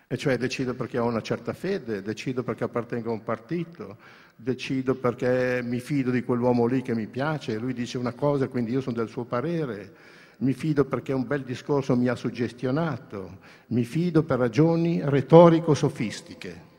e 0.08 0.18
cioè 0.18 0.38
decido 0.38 0.74
perché 0.74 1.00
ho 1.00 1.06
una 1.06 1.22
certa 1.22 1.54
fede, 1.54 2.02
decido 2.02 2.44
perché 2.44 2.64
appartengo 2.64 3.10
a 3.10 3.14
un 3.14 3.24
partito, 3.24 3.98
decido 4.36 4.96
perché 4.96 5.62
mi 5.64 5.80
fido 5.80 6.12
di 6.12 6.24
quell'uomo 6.24 6.66
lì 6.66 6.82
che 6.82 6.96
mi 6.96 7.08
piace, 7.08 7.58
lui 7.58 7.74
dice 7.74 7.98
una 7.98 8.14
cosa 8.14 8.46
e 8.46 8.50
quindi 8.50 8.72
io 8.72 8.82
sono 8.82 8.96
del 8.96 9.10
suo 9.10 9.24
parere, 9.24 9.94
mi 10.40 10.54
fido 10.54 10.86
perché 10.86 11.14
un 11.14 11.26
bel 11.26 11.44
discorso 11.44 11.96
mi 11.96 12.08
ha 12.08 12.16
suggestionato, 12.16 13.38
mi 13.68 13.84
fido 13.86 14.24
per 14.24 14.40
ragioni 14.40 15.02
retorico-sofistiche. 15.04 16.72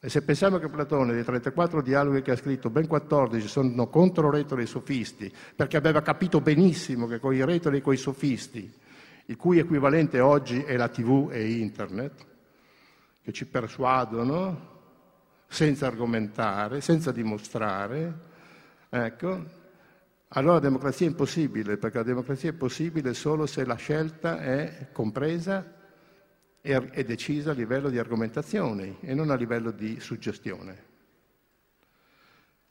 E 0.00 0.08
se 0.08 0.22
pensiamo 0.22 0.58
che 0.58 0.68
Platone, 0.68 1.12
dei 1.12 1.24
34 1.24 1.82
dialoghi 1.82 2.22
che 2.22 2.30
ha 2.30 2.36
scritto, 2.36 2.70
ben 2.70 2.86
14 2.86 3.48
sono 3.48 3.88
contro 3.88 4.30
retori 4.30 4.62
e 4.62 4.66
sofisti, 4.66 5.32
perché 5.56 5.76
aveva 5.76 6.02
capito 6.02 6.40
benissimo 6.40 7.06
che 7.06 7.18
con 7.18 7.34
i 7.34 7.44
retori 7.44 7.78
e 7.78 7.80
con 7.80 7.94
i 7.94 7.96
sofisti 7.96 8.72
il 9.28 9.36
cui 9.36 9.58
equivalente 9.58 10.20
oggi 10.20 10.62
è 10.62 10.76
la 10.76 10.88
TV 10.88 11.28
e 11.30 11.50
internet, 11.50 12.26
che 13.22 13.32
ci 13.32 13.46
persuadono 13.46 14.76
senza 15.46 15.86
argomentare, 15.86 16.80
senza 16.80 17.12
dimostrare, 17.12 18.20
ecco, 18.88 19.56
allora 20.28 20.54
la 20.54 20.60
democrazia 20.60 21.06
è 21.06 21.10
impossibile, 21.10 21.76
perché 21.76 21.98
la 21.98 22.04
democrazia 22.04 22.50
è 22.50 22.54
possibile 22.54 23.12
solo 23.12 23.44
se 23.44 23.66
la 23.66 23.74
scelta 23.74 24.40
è 24.40 24.88
compresa 24.92 25.74
e 26.60 27.04
decisa 27.04 27.50
a 27.50 27.54
livello 27.54 27.90
di 27.90 27.98
argomentazione 27.98 28.96
e 29.00 29.14
non 29.14 29.30
a 29.30 29.34
livello 29.34 29.70
di 29.70 30.00
suggestione. 30.00 30.86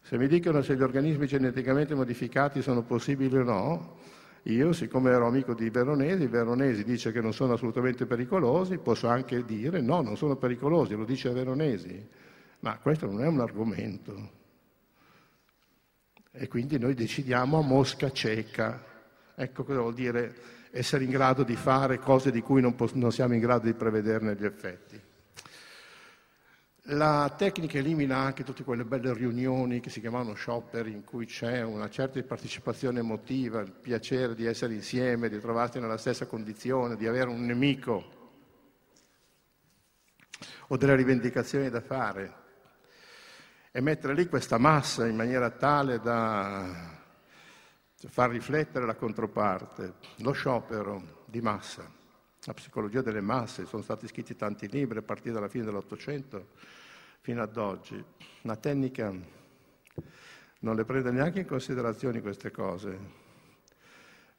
Se 0.02 0.18
mi 0.18 0.28
dicono 0.28 0.62
se 0.64 0.76
gli 0.76 0.82
organismi 0.82 1.28
geneticamente 1.28 1.94
modificati 1.94 2.62
sono 2.64 2.82
possibili 2.82 3.38
o 3.38 3.44
no, 3.44 3.98
io, 4.54 4.72
siccome 4.72 5.12
ero 5.12 5.28
amico 5.28 5.54
di 5.54 5.70
Veronesi, 5.70 6.28
Veronesi 6.28 6.84
dice 6.84 7.12
che 7.12 7.22
non 7.22 7.34
sono 7.34 7.54
assolutamente 7.54 8.06
pericolosi, 8.06 8.78
posso 8.78 9.08
anche 9.08 9.44
dire 9.44 9.82
no, 9.82 10.02
non 10.02 10.16
sono 10.16 10.38
pericolosi, 10.38 10.96
lo 10.96 11.06
dice 11.06 11.32
Veronesi, 11.32 12.08
ma 12.60 12.78
questo 12.80 13.08
non 13.08 13.24
è 13.24 13.28
un 13.28 13.42
argomento. 13.42 14.32
E 16.32 16.48
quindi 16.48 16.78
noi 16.78 16.94
decidiamo 16.94 17.58
a 17.58 17.62
mosca 17.62 18.12
cieca. 18.12 18.84
Ecco 19.36 19.64
cosa 19.64 19.82
vuol 19.82 19.94
dire 19.94 20.36
essere 20.72 21.04
in 21.04 21.10
grado 21.10 21.44
di 21.44 21.56
fare 21.56 22.00
cose 22.00 22.32
di 22.32 22.42
cui 22.42 22.62
non, 22.62 22.76
pos- 22.76 22.94
non 22.94 23.12
siamo 23.12 23.34
in 23.34 23.40
grado 23.40 23.66
di 23.66 23.74
prevederne 23.74 24.36
gli 24.36 24.46
effetti. 24.46 25.02
La 26.92 27.34
tecnica 27.36 27.78
elimina 27.80 28.16
anche 28.16 28.46
tutte 28.46 28.64
quelle 28.64 28.86
belle 28.86 29.14
riunioni 29.14 29.82
che 29.82 29.90
si 29.90 30.00
chiamano 30.00 30.36
shopper, 30.36 30.88
in 30.88 31.04
cui 31.04 31.26
c'è 31.26 31.62
una 31.62 31.90
certa 31.90 32.24
partecipazione 32.24 33.00
emotiva, 33.00 33.60
il 33.60 33.74
piacere 33.74 34.34
di 34.36 34.46
essere 34.46 34.74
insieme, 34.74 35.28
di 35.28 35.38
trovarsi 35.42 35.82
nella 35.82 35.98
stessa 35.98 36.28
condizione, 36.28 36.96
di 36.96 37.06
avere 37.06 37.30
un 37.30 37.46
nemico 37.46 38.36
o 40.68 40.78
delle 40.78 40.96
rivendicazioni 40.96 41.70
da 41.70 41.82
fare. 41.82 42.34
E 43.70 43.82
mettere 43.82 44.14
lì 44.14 44.26
questa 44.28 44.58
massa 44.58 45.06
in 45.08 45.18
maniera 45.18 45.50
tale 45.50 46.00
da 46.00 47.04
far 47.96 48.30
riflettere 48.30 48.86
la 48.86 48.96
controparte, 48.96 49.96
lo 50.20 50.32
sciopero 50.32 51.26
di 51.26 51.42
massa, 51.42 51.84
la 52.46 52.54
psicologia 52.54 53.02
delle 53.02 53.20
masse, 53.20 53.66
sono 53.66 53.84
stati 53.84 54.08
scritti 54.08 54.38
tanti 54.38 54.70
libri 54.70 55.00
a 55.00 55.02
partire 55.02 55.34
dalla 55.34 55.50
fine 55.50 55.66
dell'Ottocento 55.66 56.76
fino 57.28 57.42
ad 57.42 57.58
oggi. 57.58 58.02
La 58.44 58.56
tecnica 58.56 59.14
non 60.60 60.76
le 60.78 60.86
prende 60.86 61.12
neanche 61.12 61.42
in 61.42 61.46
considerazione 61.46 62.22
queste 62.22 62.52
cose, 62.52 62.98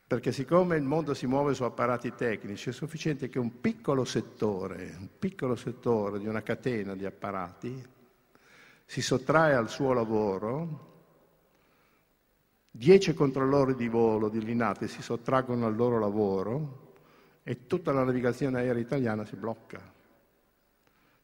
perché 0.07 0.32
siccome 0.32 0.78
il 0.78 0.84
mondo 0.84 1.12
si 1.12 1.26
muove 1.26 1.53
su 1.53 1.64
apparati 1.64 2.14
tecnici, 2.14 2.70
è 2.70 2.72
sufficiente 2.72 3.28
che 3.28 3.39
un 3.39 3.61
piccolo 3.61 4.07
settore, 4.07 4.97
un 4.99 5.11
piccolo 5.18 5.55
settore 5.55 6.18
di 6.18 6.26
una 6.26 6.43
catena 6.43 6.95
di 6.95 7.05
apparati 7.05 7.86
si 8.86 9.03
sottrae 9.03 9.53
al 9.53 9.68
suo 9.68 9.93
lavoro, 9.93 10.86
dieci 12.70 13.12
controllori 13.12 13.74
di 13.74 13.89
volo 13.89 14.30
di 14.30 14.43
Linate 14.43 14.89
si 14.89 15.03
sottraggono 15.03 15.66
al 15.66 15.76
loro 15.76 15.99
lavoro 15.99 16.95
e 17.43 17.66
tutta 17.66 17.93
la 17.93 18.03
navigazione 18.03 18.61
aerea 18.61 18.80
italiana 18.80 19.26
si 19.26 19.36
blocca. 19.36 19.97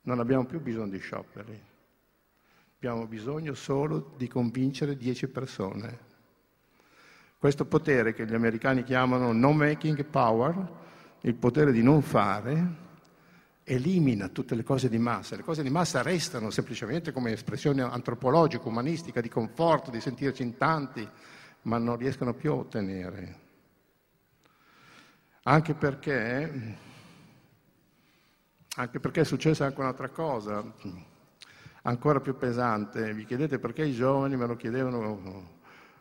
Non 0.06 0.20
abbiamo 0.20 0.44
più 0.44 0.60
bisogno 0.60 0.90
di 0.90 0.98
scioperi, 0.98 1.58
abbiamo 2.76 3.06
bisogno 3.06 3.54
solo 3.54 4.12
di 4.16 4.28
convincere 4.28 4.96
dieci 4.96 5.28
persone. 5.28 6.12
Questo 7.38 7.64
potere 7.64 8.12
che 8.12 8.26
gli 8.26 8.34
americani 8.34 8.84
chiamano 8.84 9.32
no 9.32 9.52
making 9.52 10.04
power, 10.04 10.82
il 11.22 11.34
potere 11.34 11.72
di 11.72 11.82
non 11.82 12.02
fare, 12.02 12.82
elimina 13.64 14.28
tutte 14.28 14.54
le 14.54 14.62
cose 14.62 14.90
di 14.90 14.98
massa. 14.98 15.36
Le 15.36 15.42
cose 15.42 15.62
di 15.62 15.70
massa 15.70 16.02
restano 16.02 16.50
semplicemente 16.50 17.10
come 17.10 17.32
espressione 17.32 17.80
antropologica, 17.80 18.68
umanistica, 18.68 19.22
di 19.22 19.30
conforto, 19.30 19.90
di 19.90 20.00
sentirci 20.00 20.42
in 20.42 20.58
tanti, 20.58 21.08
ma 21.62 21.78
non 21.78 21.96
riescono 21.96 22.34
più 22.34 22.52
a 22.52 22.56
ottenere. 22.56 23.38
Anche 25.44 25.74
perché 25.74 26.92
anche 28.76 28.98
perché 28.98 29.20
è 29.20 29.24
successa 29.24 29.66
anche 29.66 29.80
un'altra 29.80 30.08
cosa, 30.08 30.64
ancora 31.82 32.20
più 32.20 32.36
pesante. 32.36 33.12
Vi 33.14 33.24
chiedete 33.24 33.58
perché 33.58 33.84
i 33.84 33.94
giovani, 33.94 34.36
me 34.36 34.46
lo 34.46 34.56
chiedevano 34.56 35.60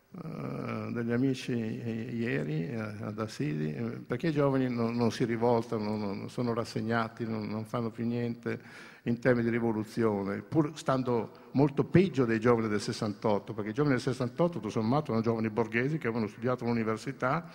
uh, 0.09 0.91
degli 0.91 1.11
amici 1.11 1.53
ieri 1.53 2.75
uh, 2.75 3.05
ad 3.05 3.19
Assisi, 3.19 3.71
perché 4.05 4.27
i 4.27 4.31
giovani 4.31 4.69
non, 4.69 4.95
non 4.95 5.11
si 5.11 5.23
rivoltano, 5.25 5.95
non, 5.95 6.29
sono 6.29 6.53
rassegnati, 6.53 7.27
non, 7.27 7.47
non, 7.47 7.65
fanno 7.65 7.91
più 7.91 8.05
niente 8.05 8.59
in 9.03 9.19
termini 9.19 9.45
di 9.45 9.51
rivoluzione, 9.51 10.41
pur 10.41 10.71
stando 10.73 11.49
molto 11.51 11.83
peggio 11.83 12.25
dei 12.25 12.39
giovani 12.39 12.69
del 12.69 12.81
68, 12.81 13.53
perché 13.53 13.69
i 13.69 13.73
giovani 13.73 13.95
del 13.95 14.03
68, 14.03 14.53
tutto 14.53 14.69
sommato, 14.69 15.07
erano 15.07 15.21
giovani 15.21 15.49
borghesi 15.49 15.99
che 15.99 16.07
avevano 16.07 16.27
studiato 16.27 16.63
all'università 16.63 17.47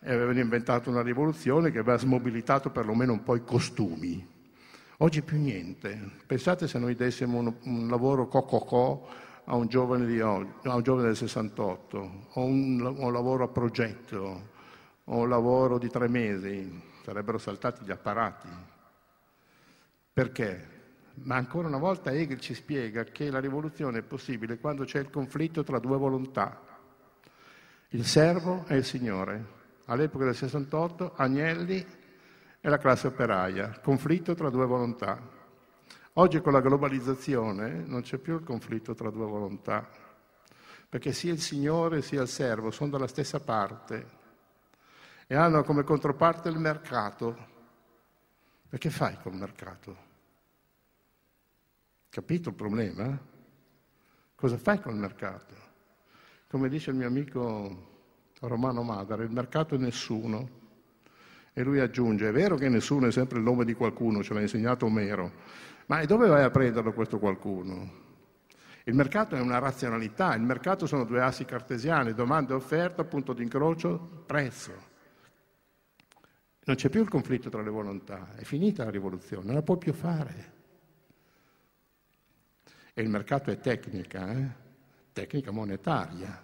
e 0.00 0.12
avevano 0.12 0.38
inventato 0.38 0.88
una 0.88 1.02
rivoluzione 1.02 1.72
che 1.72 1.80
aveva 1.80 1.98
smobilitato 1.98 2.70
perlomeno 2.70 3.12
un 3.12 3.24
po' 3.24 3.34
i 3.34 3.42
costumi 3.42 4.36
Oggi 5.00 5.22
più 5.22 5.38
niente. 5.38 6.10
Pensate 6.26 6.66
se 6.66 6.76
noi 6.76 6.96
dessimo 6.96 7.38
un, 7.38 7.54
un 7.62 7.88
lavoro 7.88 8.26
co-co-co 8.26 9.08
a 9.44 9.54
un 9.54 9.68
giovane, 9.68 10.04
di 10.06 10.18
a 10.18 10.34
un 10.34 10.82
giovane 10.82 11.06
del 11.06 11.16
68, 11.16 12.26
o 12.32 12.42
un, 12.42 12.80
un 12.80 13.12
lavoro 13.12 13.44
a 13.44 13.48
progetto, 13.48 14.48
o 15.04 15.16
un 15.18 15.28
lavoro 15.28 15.78
di 15.78 15.88
tre 15.88 16.08
mesi, 16.08 16.82
sarebbero 17.04 17.38
saltati 17.38 17.84
gli 17.84 17.92
apparati. 17.92 18.48
Perché? 20.12 20.66
Ma 21.22 21.36
ancora 21.36 21.68
una 21.68 21.78
volta 21.78 22.10
Hegel 22.10 22.40
ci 22.40 22.54
spiega 22.54 23.04
che 23.04 23.30
la 23.30 23.38
rivoluzione 23.38 24.00
è 24.00 24.02
possibile 24.02 24.58
quando 24.58 24.82
c'è 24.82 24.98
il 24.98 25.10
conflitto 25.10 25.62
tra 25.62 25.78
due 25.78 25.96
volontà, 25.96 26.60
il 27.90 28.04
servo 28.04 28.64
e 28.66 28.78
il 28.78 28.84
signore. 28.84 29.56
All'epoca 29.84 30.24
del 30.24 30.34
68 30.34 31.12
Agnelli 31.14 31.86
e 32.68 32.70
la 32.70 32.78
classe 32.78 33.06
operaia, 33.06 33.80
conflitto 33.82 34.34
tra 34.34 34.50
due 34.50 34.66
volontà. 34.66 35.18
Oggi 36.14 36.40
con 36.42 36.52
la 36.52 36.60
globalizzazione 36.60 37.82
non 37.86 38.02
c'è 38.02 38.18
più 38.18 38.34
il 38.34 38.44
conflitto 38.44 38.94
tra 38.94 39.08
due 39.08 39.24
volontà, 39.24 39.88
perché 40.86 41.12
sia 41.12 41.32
il 41.32 41.40
Signore 41.40 42.02
sia 42.02 42.20
il 42.20 42.28
servo 42.28 42.70
sono 42.70 42.90
dalla 42.90 43.06
stessa 43.06 43.40
parte 43.40 44.16
e 45.26 45.34
hanno 45.34 45.64
come 45.64 45.82
controparte 45.82 46.50
il 46.50 46.58
mercato. 46.58 47.56
Che 48.68 48.90
fai 48.90 49.16
col 49.22 49.34
mercato? 49.34 49.96
Capito 52.10 52.50
il 52.50 52.54
problema? 52.54 53.18
Cosa 54.34 54.58
fai 54.58 54.78
col 54.80 54.94
mercato? 54.94 55.54
Come 56.50 56.68
dice 56.68 56.90
il 56.90 56.96
mio 56.96 57.06
amico 57.06 57.86
Romano 58.40 58.82
Madara, 58.82 59.22
il 59.22 59.30
mercato 59.30 59.74
è 59.74 59.78
nessuno, 59.78 60.66
e 61.58 61.64
lui 61.64 61.80
aggiunge, 61.80 62.28
è 62.28 62.32
vero 62.32 62.54
che 62.54 62.68
nessuno 62.68 63.08
è 63.08 63.10
sempre 63.10 63.38
il 63.38 63.44
nome 63.44 63.64
di 63.64 63.74
qualcuno, 63.74 64.22
ce 64.22 64.32
l'ha 64.32 64.40
insegnato 64.40 64.86
Omero, 64.86 65.32
ma 65.86 66.04
dove 66.04 66.28
vai 66.28 66.44
a 66.44 66.50
prenderlo 66.50 66.92
questo 66.92 67.18
qualcuno? 67.18 68.06
Il 68.84 68.94
mercato 68.94 69.34
è 69.34 69.40
una 69.40 69.58
razionalità, 69.58 70.36
il 70.36 70.42
mercato 70.42 70.86
sono 70.86 71.02
due 71.02 71.20
assi 71.20 71.44
cartesiani, 71.44 72.14
domanda 72.14 72.52
e 72.52 72.56
offerta, 72.56 73.02
punto 73.02 73.32
di 73.32 73.42
incrocio, 73.42 74.22
prezzo. 74.24 74.70
Non 76.62 76.76
c'è 76.76 76.88
più 76.90 77.02
il 77.02 77.08
conflitto 77.08 77.50
tra 77.50 77.60
le 77.60 77.70
volontà, 77.70 78.36
è 78.36 78.44
finita 78.44 78.84
la 78.84 78.90
rivoluzione, 78.90 79.44
non 79.44 79.56
la 79.56 79.62
puoi 79.62 79.78
più 79.78 79.92
fare. 79.92 80.52
E 82.94 83.02
il 83.02 83.08
mercato 83.08 83.50
è 83.50 83.58
tecnica, 83.58 84.30
eh? 84.30 84.46
tecnica 85.12 85.50
monetaria, 85.50 86.40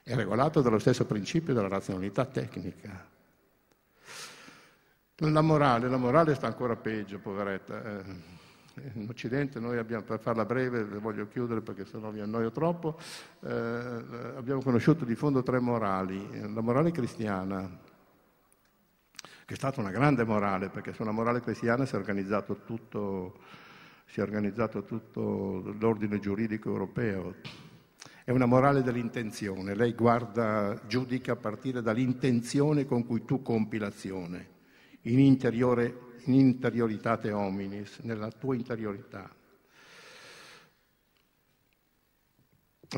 è 0.00 0.14
regolato 0.14 0.60
dallo 0.60 0.78
stesso 0.78 1.06
principio 1.06 1.52
della 1.52 1.66
razionalità 1.66 2.24
tecnica. 2.24 3.11
La 5.30 5.40
morale, 5.40 5.88
la 5.88 5.98
morale 5.98 6.34
sta 6.34 6.48
ancora 6.48 6.74
peggio, 6.74 7.20
poveretta. 7.20 8.00
Eh, 8.00 8.02
in 8.94 9.06
Occidente 9.08 9.60
noi 9.60 9.78
abbiamo, 9.78 10.02
per 10.02 10.18
farla 10.18 10.44
breve, 10.44 10.82
voglio 10.82 11.28
chiudere 11.28 11.60
perché 11.60 11.84
sennò 11.84 12.10
vi 12.10 12.18
annoio 12.18 12.50
troppo, 12.50 12.98
eh, 13.44 13.48
abbiamo 13.48 14.60
conosciuto 14.62 15.04
di 15.04 15.14
fondo 15.14 15.44
tre 15.44 15.60
morali. 15.60 16.52
La 16.52 16.60
morale 16.60 16.90
cristiana, 16.90 17.70
che 19.44 19.54
è 19.54 19.56
stata 19.56 19.80
una 19.80 19.92
grande 19.92 20.24
morale, 20.24 20.70
perché 20.70 20.92
su 20.92 21.02
una 21.02 21.12
morale 21.12 21.40
cristiana 21.40 21.86
si 21.86 21.94
è 21.94 21.98
organizzato 21.98 22.62
tutto, 22.64 23.38
si 24.06 24.18
è 24.18 24.24
organizzato 24.24 24.82
tutto 24.82 25.72
l'ordine 25.78 26.18
giuridico 26.18 26.68
europeo. 26.68 27.36
È 28.24 28.32
una 28.32 28.46
morale 28.46 28.82
dell'intenzione, 28.82 29.76
lei 29.76 29.94
guarda, 29.94 30.80
giudica 30.88 31.32
a 31.32 31.36
partire 31.36 31.80
dall'intenzione 31.80 32.86
con 32.86 33.06
cui 33.06 33.24
tu 33.24 33.40
compi 33.40 33.78
l'azione 33.78 34.51
in, 35.02 35.18
interiore, 35.18 36.14
in 36.24 36.34
interioritate 36.34 37.32
hominis, 37.32 37.98
nella 38.02 38.30
tua 38.30 38.54
interiorità. 38.54 39.30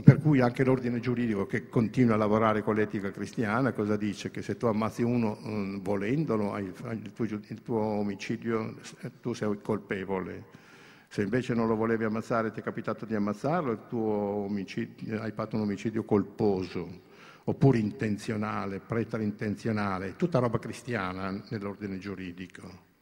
Per 0.02 0.18
cui 0.18 0.40
anche 0.40 0.64
l'ordine 0.64 0.98
giuridico 0.98 1.46
che 1.46 1.68
continua 1.68 2.14
a 2.14 2.18
lavorare 2.18 2.62
con 2.62 2.74
l'etica 2.74 3.12
cristiana, 3.12 3.72
cosa 3.72 3.96
dice? 3.96 4.32
Che 4.32 4.42
se 4.42 4.56
tu 4.56 4.66
ammazzi 4.66 5.02
uno 5.02 5.38
um, 5.42 5.80
volendolo, 5.82 6.56
il, 6.58 7.12
tuo, 7.12 7.24
il 7.24 7.62
tuo 7.62 7.78
omicidio, 7.78 8.74
tu 9.20 9.34
sei 9.34 9.56
colpevole. 9.62 10.62
Se 11.06 11.22
invece 11.22 11.54
non 11.54 11.68
lo 11.68 11.76
volevi 11.76 12.02
ammazzare, 12.02 12.50
ti 12.50 12.58
è 12.58 12.62
capitato 12.64 13.06
di 13.06 13.14
ammazzarlo, 13.14 13.70
hai 13.70 15.32
fatto 15.32 15.54
un 15.54 15.62
omicidio 15.62 16.02
colposo 16.02 17.12
oppure 17.44 17.78
intenzionale, 17.78 18.80
preterintenzionale, 18.80 20.16
tutta 20.16 20.38
roba 20.38 20.58
cristiana 20.58 21.30
nell'ordine 21.50 21.98
giuridico. 21.98 22.92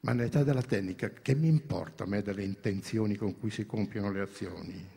Ma 0.00 0.12
nell'età 0.12 0.42
della 0.42 0.62
tecnica, 0.62 1.10
che 1.10 1.34
mi 1.34 1.48
importa 1.48 2.04
a 2.04 2.06
me 2.06 2.22
delle 2.22 2.42
intenzioni 2.42 3.16
con 3.16 3.38
cui 3.38 3.50
si 3.50 3.64
compiono 3.64 4.10
le 4.10 4.20
azioni? 4.20 4.88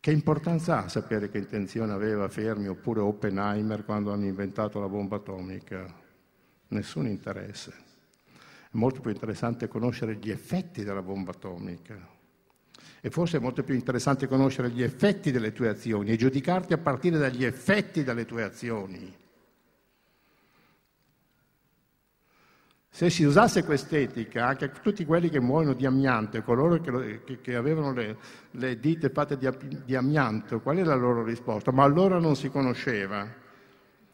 Che 0.00 0.10
importanza 0.12 0.84
ha 0.84 0.88
sapere 0.88 1.28
che 1.28 1.38
intenzione 1.38 1.92
aveva 1.92 2.28
Fermi 2.28 2.68
oppure 2.68 3.00
Oppenheimer 3.00 3.84
quando 3.84 4.12
hanno 4.12 4.24
inventato 4.24 4.80
la 4.80 4.88
bomba 4.88 5.16
atomica? 5.16 5.92
Nessun 6.68 7.06
interesse. 7.06 7.72
È 8.70 8.76
molto 8.76 9.00
più 9.00 9.10
interessante 9.10 9.68
conoscere 9.68 10.16
gli 10.16 10.30
effetti 10.30 10.84
della 10.84 11.02
bomba 11.02 11.32
atomica 11.32 12.16
E 13.00 13.10
forse 13.10 13.36
è 13.36 13.40
molto 13.40 13.62
più 13.62 13.74
interessante 13.74 14.26
conoscere 14.26 14.70
gli 14.70 14.82
effetti 14.82 15.30
delle 15.30 15.52
tue 15.52 15.68
azioni 15.68 16.10
e 16.10 16.16
giudicarti 16.16 16.72
a 16.72 16.78
partire 16.78 17.18
dagli 17.18 17.44
effetti 17.44 18.02
delle 18.02 18.24
tue 18.24 18.42
azioni. 18.42 19.14
Se 22.90 23.10
si 23.10 23.22
usasse 23.22 23.62
quest'etica, 23.62 24.46
anche 24.46 24.72
tutti 24.82 25.04
quelli 25.04 25.28
che 25.28 25.38
muoiono 25.38 25.74
di 25.74 25.86
amianto, 25.86 26.42
coloro 26.42 26.80
che, 26.80 27.22
che, 27.22 27.40
che 27.40 27.54
avevano 27.54 27.92
le, 27.92 28.16
le, 28.50 28.80
dita 28.80 29.08
fatte 29.08 29.38
di, 29.38 29.48
di 29.84 29.94
amianto, 29.94 30.60
qual 30.60 30.78
è 30.78 30.82
la 30.82 30.96
loro 30.96 31.22
risposta? 31.22 31.70
Ma 31.70 31.84
allora 31.84 32.18
non 32.18 32.34
si 32.34 32.50
conosceva. 32.50 33.46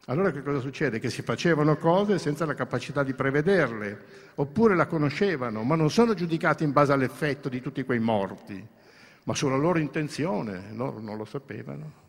Allora 0.06 0.30
che 0.30 0.42
cosa 0.42 0.60
succede? 0.60 0.98
Che 0.98 1.08
si 1.08 1.22
facevano 1.22 1.76
cose 1.76 2.18
senza 2.18 2.44
la 2.44 2.52
capacità 2.52 3.02
di 3.02 3.14
prevederle, 3.14 4.04
oppure 4.34 4.76
la 4.76 4.86
conoscevano, 4.86 5.62
ma 5.62 5.76
non 5.76 5.90
sono 5.90 6.12
giudicati 6.12 6.62
in 6.62 6.72
base 6.72 6.92
all'effetto 6.92 7.48
di 7.48 7.62
tutti 7.62 7.84
quei 7.84 8.00
morti, 8.00 8.66
ma 9.22 9.34
sulla 9.34 9.56
loro 9.56 9.78
intenzione, 9.78 10.72
loro 10.74 11.00
non 11.00 11.16
lo 11.16 11.24
sapevano. 11.24 12.02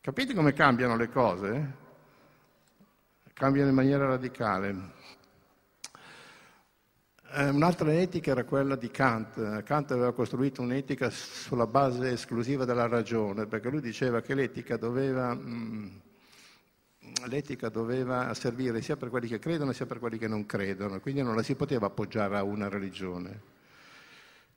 Capite 0.00 0.34
come 0.34 0.52
cambiano 0.52 0.96
le 0.96 1.08
cose? 1.08 1.72
Cambiano 3.32 3.68
in 3.68 3.74
maniera 3.74 4.06
radicale. 4.06 4.94
Eh, 7.34 7.48
un'altra 7.50 7.92
etica 7.92 8.32
era 8.32 8.44
quella 8.44 8.74
di 8.74 8.90
Kant. 8.90 9.62
Kant 9.62 9.92
aveva 9.92 10.12
costruito 10.12 10.60
un'etica 10.62 11.10
sulla 11.10 11.66
base 11.66 12.10
esclusiva 12.10 12.64
della 12.64 12.88
ragione, 12.88 13.46
perché 13.46 13.68
lui 13.68 13.80
diceva 13.80 14.20
che 14.22 14.34
l'etica 14.34 14.76
doveva... 14.76 15.34
Mh, 15.34 15.40
mm, 15.44 15.96
l'etica 17.24 17.68
doveva 17.68 18.32
servire 18.34 18.82
sia 18.82 18.96
per 18.96 19.08
quelli 19.08 19.28
che 19.28 19.38
credono 19.38 19.72
sia 19.72 19.86
per 19.86 19.98
quelli 19.98 20.18
che 20.18 20.28
non 20.28 20.46
credono, 20.46 21.00
quindi 21.00 21.22
non 21.22 21.34
la 21.34 21.42
si 21.42 21.54
poteva 21.54 21.86
appoggiare 21.86 22.36
a 22.36 22.42
una 22.42 22.68
religione. 22.68 23.54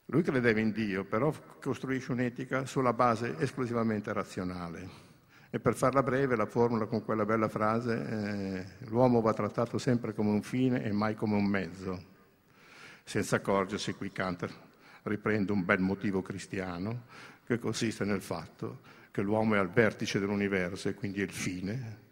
Lui 0.06 0.24
credeva 0.24 0.60
in 0.60 0.72
Dio, 0.72 1.06
però 1.06 1.34
costruisce 1.62 2.12
un'etica 2.12 2.66
sulla 2.66 2.94
base 2.94 3.36
esclusivamente 3.38 4.12
razionale. 4.12 5.08
E 5.52 5.60
per 5.60 5.76
farla 5.76 6.04
breve, 6.04 6.36
la 6.36 6.46
formula 6.46 6.86
con 6.86 7.04
quella 7.04 7.26
bella 7.26 7.48
frase, 7.48 8.08
eh, 8.08 8.88
l'uomo 8.88 9.22
va 9.22 9.34
trattato 9.34 9.78
sempre 9.78 10.14
come 10.14 10.30
un 10.30 10.42
fine 10.42 10.84
e 10.84 10.92
mai 10.92 11.16
come 11.16 11.36
un 11.36 11.46
mezzo. 11.46 12.04
Senza 13.04 13.38
accorgersi, 13.38 13.94
qui 13.94 14.12
Kant 14.12 14.48
riprende 15.04 15.52
un 15.52 15.64
bel 15.64 15.80
motivo 15.80 16.22
cristiano, 16.22 17.04
che 17.46 17.58
consiste 17.58 18.06
nel 18.06 18.22
fatto 18.22 18.80
che 19.12 19.22
l'uomo 19.22 19.56
è 19.56 19.58
al 19.58 19.70
vertice 19.70 20.20
dell'universo 20.20 20.88
e 20.88 20.94
quindi 20.94 21.22
è 21.22 21.24
il 21.24 21.32
fine, 21.32 22.08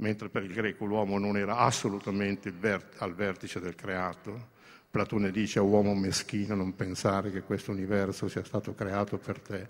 mentre 0.00 0.28
per 0.28 0.42
il 0.42 0.52
greco 0.52 0.84
l'uomo 0.84 1.18
non 1.18 1.36
era 1.36 1.58
assolutamente 1.58 2.52
al 2.98 3.14
vertice 3.14 3.60
del 3.60 3.74
creato. 3.74 4.58
Platone 4.90 5.30
dice 5.30 5.58
a 5.58 5.62
uomo 5.62 5.94
meschino 5.94 6.54
non 6.54 6.74
pensare 6.74 7.30
che 7.30 7.42
questo 7.42 7.70
universo 7.70 8.28
sia 8.28 8.42
stato 8.42 8.74
creato 8.74 9.18
per 9.18 9.40
te, 9.40 9.68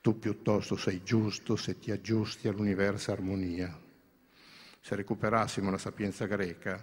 tu 0.00 0.18
piuttosto 0.18 0.76
sei 0.76 1.02
giusto 1.02 1.56
se 1.56 1.78
ti 1.78 1.90
aggiusti 1.90 2.48
all'universo 2.48 3.12
armonia. 3.12 3.76
Se 4.80 4.94
recuperassimo 4.94 5.70
la 5.70 5.76
sapienza 5.76 6.24
greca, 6.26 6.82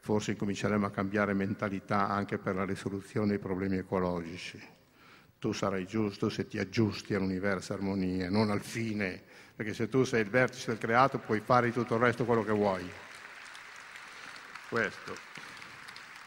forse 0.00 0.32
incominceremmo 0.32 0.86
a 0.86 0.90
cambiare 0.90 1.34
mentalità 1.34 2.08
anche 2.08 2.38
per 2.38 2.56
la 2.56 2.64
risoluzione 2.64 3.28
dei 3.28 3.38
problemi 3.38 3.76
ecologici. 3.76 4.60
Tu 5.38 5.52
sarai 5.52 5.86
giusto 5.86 6.30
se 6.30 6.46
ti 6.46 6.58
aggiusti 6.58 7.14
all'universo 7.14 7.74
armonia, 7.74 8.30
non 8.30 8.50
al 8.50 8.62
fine 8.62 9.22
perché 9.56 9.72
se 9.72 9.88
tu 9.88 10.04
sei 10.04 10.22
il 10.22 10.30
vertice 10.30 10.70
del 10.70 10.78
creato 10.78 11.18
puoi 11.18 11.40
fare 11.40 11.72
tutto 11.72 11.94
il 11.94 12.00
resto 12.00 12.24
quello 12.24 12.42
che 12.42 12.52
vuoi. 12.52 12.90
Questo. 14.68 15.14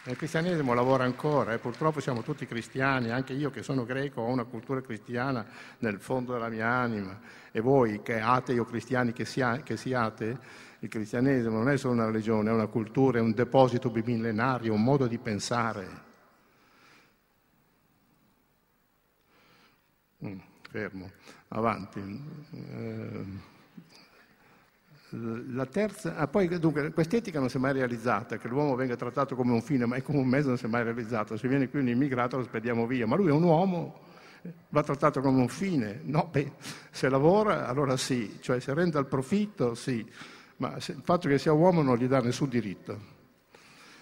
il 0.06 0.16
cristianesimo 0.16 0.74
lavora 0.74 1.04
ancora, 1.04 1.52
eh? 1.52 1.58
purtroppo 1.58 2.00
siamo 2.00 2.22
tutti 2.22 2.46
cristiani, 2.46 3.12
anche 3.12 3.34
io 3.34 3.50
che 3.50 3.62
sono 3.62 3.84
greco 3.84 4.22
ho 4.22 4.32
una 4.32 4.46
cultura 4.46 4.82
cristiana 4.82 5.46
nel 5.80 6.00
fondo 6.00 6.32
della 6.32 6.48
mia 6.48 6.68
anima 6.68 7.20
e 7.52 7.60
voi 7.60 8.02
che 8.02 8.22
atei 8.22 8.58
o 8.60 8.64
cristiani 8.64 9.12
che, 9.12 9.26
sia, 9.26 9.58
che 9.58 9.76
siate, 9.76 10.40
il 10.80 10.88
cristianesimo 10.88 11.58
non 11.58 11.70
è 11.70 11.78
solo 11.78 11.96
una 11.96 12.06
religione, 12.06 12.50
è 12.50 12.54
una 12.54 12.68
cultura, 12.68 13.18
è 13.18 13.22
un 13.22 13.34
deposito 13.34 13.90
bimillenario, 13.90 14.72
un 14.74 14.84
modo 14.84 15.08
di 15.08 15.18
pensare. 15.18 16.06
Mm 20.26 20.40
fermo, 20.78 21.10
avanti. 21.50 22.00
Eh, 22.52 23.56
la 25.10 25.66
terza, 25.66 26.18
ah, 26.18 26.28
poi 26.28 26.48
dunque 26.60 26.92
quest'etica 26.92 27.40
non 27.40 27.50
si 27.50 27.58
è 27.58 27.60
mai 27.60 27.72
realizzata, 27.72 28.38
che 28.38 28.48
l'uomo 28.50 28.76
venga 28.76 28.96
trattato 28.96 29.36
come 29.36 29.54
un 29.54 29.62
fine, 29.62 29.86
ma 29.86 29.96
è 29.96 30.02
come 30.02 30.20
un 30.20 30.28
mezzo 30.28 30.50
non 30.50 30.58
si 30.58 30.66
è 30.66 30.68
mai 30.68 30.84
realizzato. 30.84 31.38
Se 31.38 31.48
viene 31.48 31.70
qui 31.70 31.80
un 31.80 31.88
immigrato 31.88 32.38
lo 32.38 32.44
spediamo 32.44 32.86
via, 32.86 33.08
ma 33.08 33.16
lui 33.16 33.30
è 33.30 33.32
un 33.32 33.44
uomo, 33.44 34.02
va 34.70 34.84
trattato 34.84 35.22
come 35.22 35.40
un 35.40 35.48
fine. 35.48 36.02
No, 36.04 36.28
beh, 36.30 36.52
se 36.92 37.08
lavora 37.08 37.68
allora 37.68 37.96
sì, 37.96 38.38
cioè 38.42 38.60
se 38.60 38.74
rende 38.74 38.98
al 38.98 39.08
profitto 39.08 39.76
sì, 39.76 40.06
ma 40.58 40.80
se, 40.80 40.92
il 40.92 41.02
fatto 41.04 41.30
che 41.30 41.38
sia 41.38 41.54
uomo 41.54 41.82
non 41.82 41.96
gli 41.98 42.08
dà 42.08 42.20
nessun 42.20 42.50
diritto. 42.50 43.16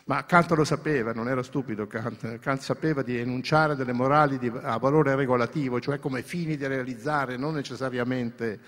Ma 0.07 0.23
Kant 0.23 0.51
lo 0.51 0.63
sapeva, 0.63 1.13
non 1.13 1.27
era 1.27 1.41
stupido 1.41 1.87
Kant. 1.87 2.37
Kant 2.37 2.61
sapeva 2.61 3.01
di 3.01 3.17
enunciare 3.17 3.75
delle 3.75 3.91
morali 3.91 4.37
di, 4.37 4.51
a 4.61 4.77
valore 4.77 5.15
regolativo, 5.15 5.79
cioè 5.79 5.97
come 5.97 6.21
fini 6.21 6.57
da 6.57 6.67
realizzare, 6.67 7.37
non 7.37 7.55
necessariamente 7.55 8.59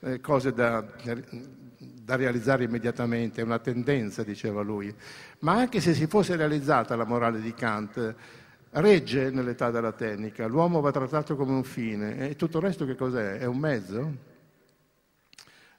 eh, 0.00 0.20
cose 0.20 0.54
da, 0.54 0.82
da 1.78 2.16
realizzare 2.16 2.64
immediatamente, 2.64 3.42
è 3.42 3.44
una 3.44 3.58
tendenza, 3.58 4.22
diceva 4.22 4.62
lui. 4.62 4.94
Ma 5.40 5.52
anche 5.52 5.82
se 5.82 5.92
si 5.92 6.06
fosse 6.06 6.34
realizzata 6.34 6.96
la 6.96 7.04
morale 7.04 7.42
di 7.42 7.52
Kant, 7.52 8.14
regge 8.70 9.28
nell'età 9.28 9.70
della 9.70 9.92
tecnica, 9.92 10.46
l'uomo 10.46 10.80
va 10.80 10.92
trattato 10.92 11.36
come 11.36 11.52
un 11.52 11.64
fine 11.64 12.30
e 12.30 12.36
tutto 12.36 12.56
il 12.56 12.64
resto 12.64 12.86
che 12.86 12.94
cos'è? 12.94 13.36
È 13.36 13.44
un 13.44 13.58
mezzo? 13.58 14.14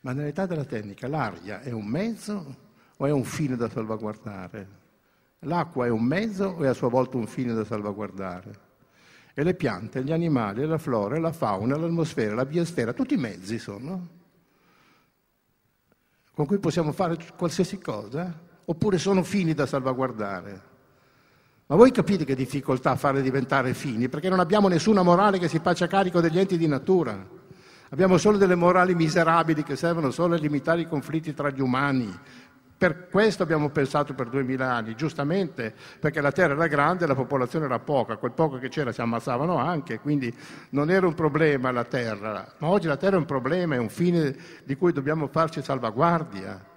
Ma 0.01 0.13
nell'età 0.13 0.45
della 0.45 0.65
tecnica 0.65 1.07
l'aria 1.07 1.61
è 1.61 1.71
un 1.71 1.87
mezzo 1.87 2.55
o 2.95 3.05
è 3.07 3.11
un 3.11 3.23
fine 3.23 3.55
da 3.55 3.67
salvaguardare? 3.67 4.85
L'acqua 5.41 5.85
è 5.85 5.89
un 5.89 6.03
mezzo 6.03 6.57
è 6.63 6.67
a 6.67 6.73
sua 6.73 6.89
volta 6.89 7.17
un 7.17 7.27
fine 7.27 7.53
da 7.53 7.63
salvaguardare? 7.63 8.65
E 9.33 9.43
le 9.43 9.53
piante, 9.53 10.03
gli 10.03 10.11
animali, 10.11 10.65
la 10.65 10.79
flora, 10.79 11.19
la 11.19 11.31
fauna, 11.31 11.77
l'atmosfera, 11.77 12.33
la 12.33 12.45
biosfera, 12.45 12.93
tutti 12.93 13.13
i 13.13 13.17
mezzi 13.17 13.59
sono, 13.59 14.07
con 16.33 16.47
cui 16.47 16.57
possiamo 16.57 16.91
fare 16.91 17.17
qualsiasi 17.37 17.77
cosa, 17.77 18.33
oppure 18.65 18.97
sono 18.97 19.21
fini 19.21 19.53
da 19.53 19.67
salvaguardare. 19.67 20.61
Ma 21.67 21.75
voi 21.75 21.91
capite 21.91 22.25
che 22.25 22.33
difficoltà 22.33 22.95
fare 22.95 23.21
diventare 23.21 23.75
fini? 23.75 24.09
Perché 24.09 24.29
non 24.29 24.39
abbiamo 24.39 24.67
nessuna 24.69 25.03
morale 25.03 25.37
che 25.37 25.47
si 25.47 25.59
faccia 25.59 25.85
carico 25.85 26.19
degli 26.19 26.39
enti 26.39 26.57
di 26.57 26.65
natura. 26.65 27.35
Abbiamo 27.89 28.17
solo 28.17 28.37
delle 28.37 28.55
morali 28.55 28.95
miserabili 28.95 29.63
che 29.63 29.75
servono 29.75 30.09
solo 30.11 30.35
a 30.35 30.37
limitare 30.37 30.81
i 30.81 30.87
conflitti 30.87 31.33
tra 31.33 31.49
gli 31.49 31.61
umani, 31.61 32.11
per 32.77 33.09
questo 33.09 33.41
abbiamo 33.41 33.69
pensato 33.69 34.13
per 34.13 34.29
duemila 34.29 34.71
anni, 34.71 34.95
giustamente, 34.95 35.73
perché 35.99 36.21
la 36.21 36.31
terra 36.31 36.53
era 36.53 36.67
grande 36.67 37.05
e 37.05 37.07
la 37.07 37.15
popolazione 37.15 37.65
era 37.65 37.79
poca, 37.79 38.17
quel 38.17 38.33
poco 38.33 38.59
che 38.59 38.69
c'era 38.69 38.91
si 38.91 39.01
ammazzavano 39.01 39.57
anche, 39.57 39.99
quindi 39.99 40.33
non 40.69 40.91
era 40.91 41.07
un 41.07 41.15
problema 41.15 41.71
la 41.71 41.85
terra, 41.85 42.53
ma 42.59 42.67
oggi 42.67 42.85
la 42.85 42.97
terra 42.97 43.15
è 43.15 43.19
un 43.19 43.25
problema, 43.25 43.73
è 43.73 43.79
un 43.79 43.89
fine 43.89 44.35
di 44.63 44.75
cui 44.75 44.91
dobbiamo 44.91 45.27
farci 45.27 45.63
salvaguardia. 45.63 46.75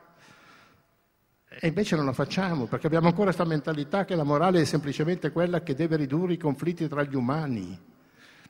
E 1.62 1.68
invece 1.68 1.96
non 1.96 2.06
la 2.06 2.14
facciamo, 2.14 2.64
perché 2.64 2.86
abbiamo 2.86 3.08
ancora 3.08 3.24
questa 3.24 3.44
mentalità 3.44 4.06
che 4.06 4.14
la 4.14 4.22
morale 4.22 4.62
è 4.62 4.64
semplicemente 4.64 5.30
quella 5.32 5.62
che 5.62 5.74
deve 5.74 5.96
ridurre 5.96 6.32
i 6.32 6.38
conflitti 6.38 6.88
tra 6.88 7.02
gli 7.02 7.14
umani. 7.14 7.78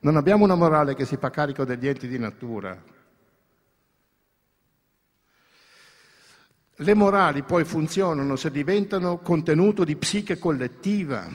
Non 0.03 0.16
abbiamo 0.16 0.44
una 0.44 0.55
morale 0.55 0.94
che 0.94 1.05
si 1.05 1.16
fa 1.16 1.30
carico 1.30 1.64
degli 1.64 1.88
enti 1.88 2.07
di 2.07 2.18
natura. 2.18 2.99
Le 6.81 6.95
morali 6.95 7.43
poi 7.43 7.66
funzionano 7.66 8.37
se 8.37 8.51
diventano 8.51 9.18
contenuto 9.18 9.85
di 9.85 9.97
psiche 9.97 10.39
collettiva. 10.39 11.28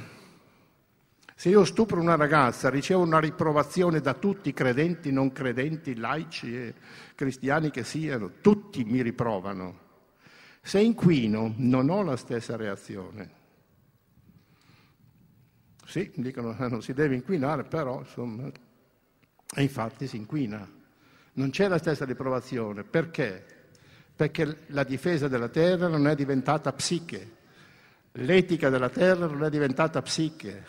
Se 1.35 1.49
io 1.49 1.63
stupro 1.65 2.01
una 2.01 2.15
ragazza, 2.15 2.71
ricevo 2.71 3.03
una 3.03 3.19
riprovazione 3.19 4.01
da 4.01 4.15
tutti, 4.15 4.53
credenti, 4.53 5.11
non 5.11 5.31
credenti, 5.31 5.95
laici 5.95 6.55
e 6.55 6.73
cristiani 7.13 7.69
che 7.69 7.83
siano, 7.83 8.31
tutti 8.41 8.83
mi 8.85 9.03
riprovano. 9.03 9.81
Se 10.63 10.79
inquino 10.79 11.53
non 11.57 11.91
ho 11.91 12.01
la 12.01 12.17
stessa 12.17 12.55
reazione. 12.55 13.29
Sì, 15.85 16.11
dicono 16.15 16.55
che 16.55 16.65
non 16.69 16.81
si 16.81 16.93
deve 16.93 17.13
inquinare, 17.13 17.65
però 17.65 17.99
insomma, 17.99 18.49
e 19.55 19.61
infatti 19.61 20.07
si 20.07 20.17
inquina. 20.17 20.67
Non 21.33 21.51
c'è 21.51 21.67
la 21.67 21.77
stessa 21.77 22.03
riprovazione. 22.03 22.83
Perché? 22.83 23.54
Perché 24.15 24.59
la 24.67 24.83
difesa 24.83 25.27
della 25.27 25.49
terra 25.49 25.87
non 25.87 26.07
è 26.07 26.15
diventata 26.15 26.71
psiche, 26.71 27.33
l'etica 28.13 28.69
della 28.69 28.89
terra 28.89 29.27
non 29.27 29.43
è 29.43 29.49
diventata 29.49 30.01
psiche 30.01 30.65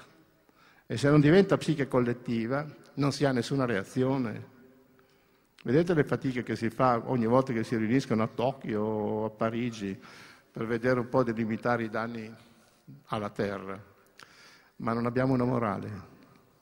e 0.87 0.97
se 0.97 1.09
non 1.09 1.21
diventa 1.21 1.57
psiche 1.57 1.87
collettiva 1.87 2.67
non 2.95 3.13
si 3.13 3.25
ha 3.25 3.33
nessuna 3.33 3.65
reazione. 3.65 4.55
Vedete 5.63 5.95
le 5.95 6.05
fatiche 6.05 6.43
che 6.43 6.57
si 6.57 6.71
fa 6.71 7.03
ogni 7.07 7.27
volta 7.27 7.53
che 7.53 7.65
si 7.65 7.77
riuniscono 7.77 8.23
a 8.23 8.29
Tokyo 8.29 8.81
o 8.81 9.25
a 9.25 9.31
Parigi 9.31 9.99
per 10.51 10.67
vedere 10.67 11.01
un 11.01 11.09
po' 11.09 11.23
di 11.23 11.33
limitare 11.33 11.85
i 11.85 11.89
danni 11.89 12.33
alla 13.07 13.31
terra, 13.31 13.81
ma 14.77 14.93
non 14.93 15.07
abbiamo 15.07 15.35
una 15.35 15.45
morale, 15.45 15.91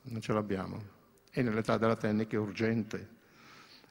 non 0.03 0.21
ce 0.21 0.33
l'abbiamo. 0.33 0.93
e 1.37 1.43
nell'età 1.43 1.77
della 1.77 1.97
tecnica 1.97 2.37
è 2.37 2.39
urgente. 2.39 3.14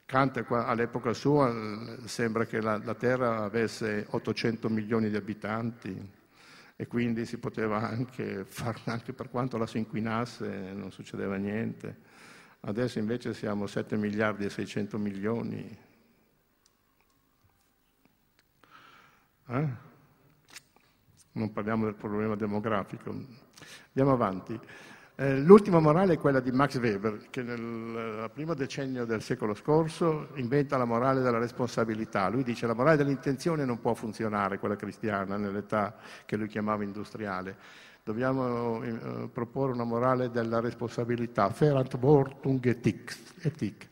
Kant 0.05 0.45
all'epoca 0.49 1.13
sua 1.13 1.97
sembra 2.05 2.45
che 2.45 2.61
la, 2.61 2.77
la 2.83 2.95
Terra 2.95 3.43
avesse 3.43 4.05
800 4.09 4.69
milioni 4.69 5.09
di 5.09 5.15
abitanti 5.15 6.11
e 6.75 6.87
quindi 6.87 7.25
si 7.25 7.37
poteva 7.37 7.81
anche 7.81 8.43
fare, 8.47 8.81
anche 8.85 9.13
per 9.13 9.29
quanto 9.29 9.57
la 9.57 9.67
si 9.67 9.77
inquinasse, 9.77 10.73
non 10.73 10.91
succedeva 10.91 11.35
niente. 11.37 12.11
Adesso 12.61 12.99
invece 12.99 13.33
siamo 13.33 13.67
7 13.67 13.97
miliardi 13.97 14.45
e 14.45 14.49
600 14.49 14.97
milioni. 14.97 15.77
Eh? 19.47 19.67
Non 21.33 21.51
parliamo 21.51 21.85
del 21.85 21.95
problema 21.95 22.35
demografico. 22.35 23.09
Andiamo 23.09 24.11
avanti. 24.11 24.59
Eh, 25.15 25.37
l'ultima 25.37 25.79
morale 25.79 26.13
è 26.13 26.17
quella 26.17 26.39
di 26.39 26.51
Max 26.51 26.79
Weber, 26.79 27.27
che 27.29 27.43
nel 27.43 28.31
primo 28.33 28.55
decennio 28.55 29.05
del 29.05 29.21
secolo 29.21 29.53
scorso 29.53 30.29
inventa 30.35 30.75
la 30.75 30.85
morale 30.85 31.21
della 31.21 31.37
responsabilità. 31.37 32.29
Lui 32.29 32.41
dice 32.41 32.61
che 32.61 32.67
la 32.67 32.73
morale 32.73 32.97
dell'intenzione 32.97 33.63
non 33.63 33.79
può 33.79 33.93
funzionare, 33.93 34.57
quella 34.57 34.75
cristiana, 34.75 35.37
nell'età 35.37 35.95
che 36.25 36.35
lui 36.35 36.47
chiamava 36.47 36.83
industriale. 36.83 37.55
Dobbiamo 38.03 38.81
eh, 38.81 39.29
proporre 39.31 39.73
una 39.73 39.83
morale 39.83 40.31
della 40.31 40.59
responsabilità, 40.59 41.47
Verantwortung 41.47 42.65
Ethik. 42.65 43.89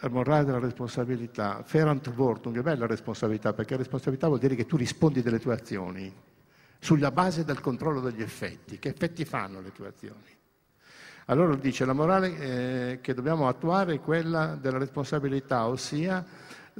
La 0.00 0.08
morale 0.08 0.44
della 0.46 0.58
responsabilità, 0.58 1.62
Verantwortung, 1.70 2.58
è 2.58 2.62
bella 2.62 2.86
responsabilità, 2.86 3.52
perché 3.52 3.76
responsabilità 3.76 4.28
vuol 4.28 4.38
dire 4.38 4.54
che 4.54 4.64
tu 4.64 4.78
rispondi 4.78 5.20
delle 5.20 5.38
tue 5.38 5.52
azioni 5.52 6.10
sulla 6.78 7.10
base 7.10 7.44
del 7.44 7.60
controllo 7.60 8.00
degli 8.00 8.22
effetti. 8.22 8.78
Che 8.78 8.88
effetti 8.88 9.24
fanno 9.24 9.60
le 9.60 9.72
tue 9.72 9.88
azioni? 9.88 10.36
Allora 11.26 11.54
dice 11.56 11.84
la 11.84 11.92
morale 11.92 12.38
eh, 12.38 12.98
che 13.02 13.12
dobbiamo 13.12 13.48
attuare 13.48 13.94
è 13.94 14.00
quella 14.00 14.54
della 14.54 14.78
responsabilità, 14.78 15.66
ossia 15.66 16.24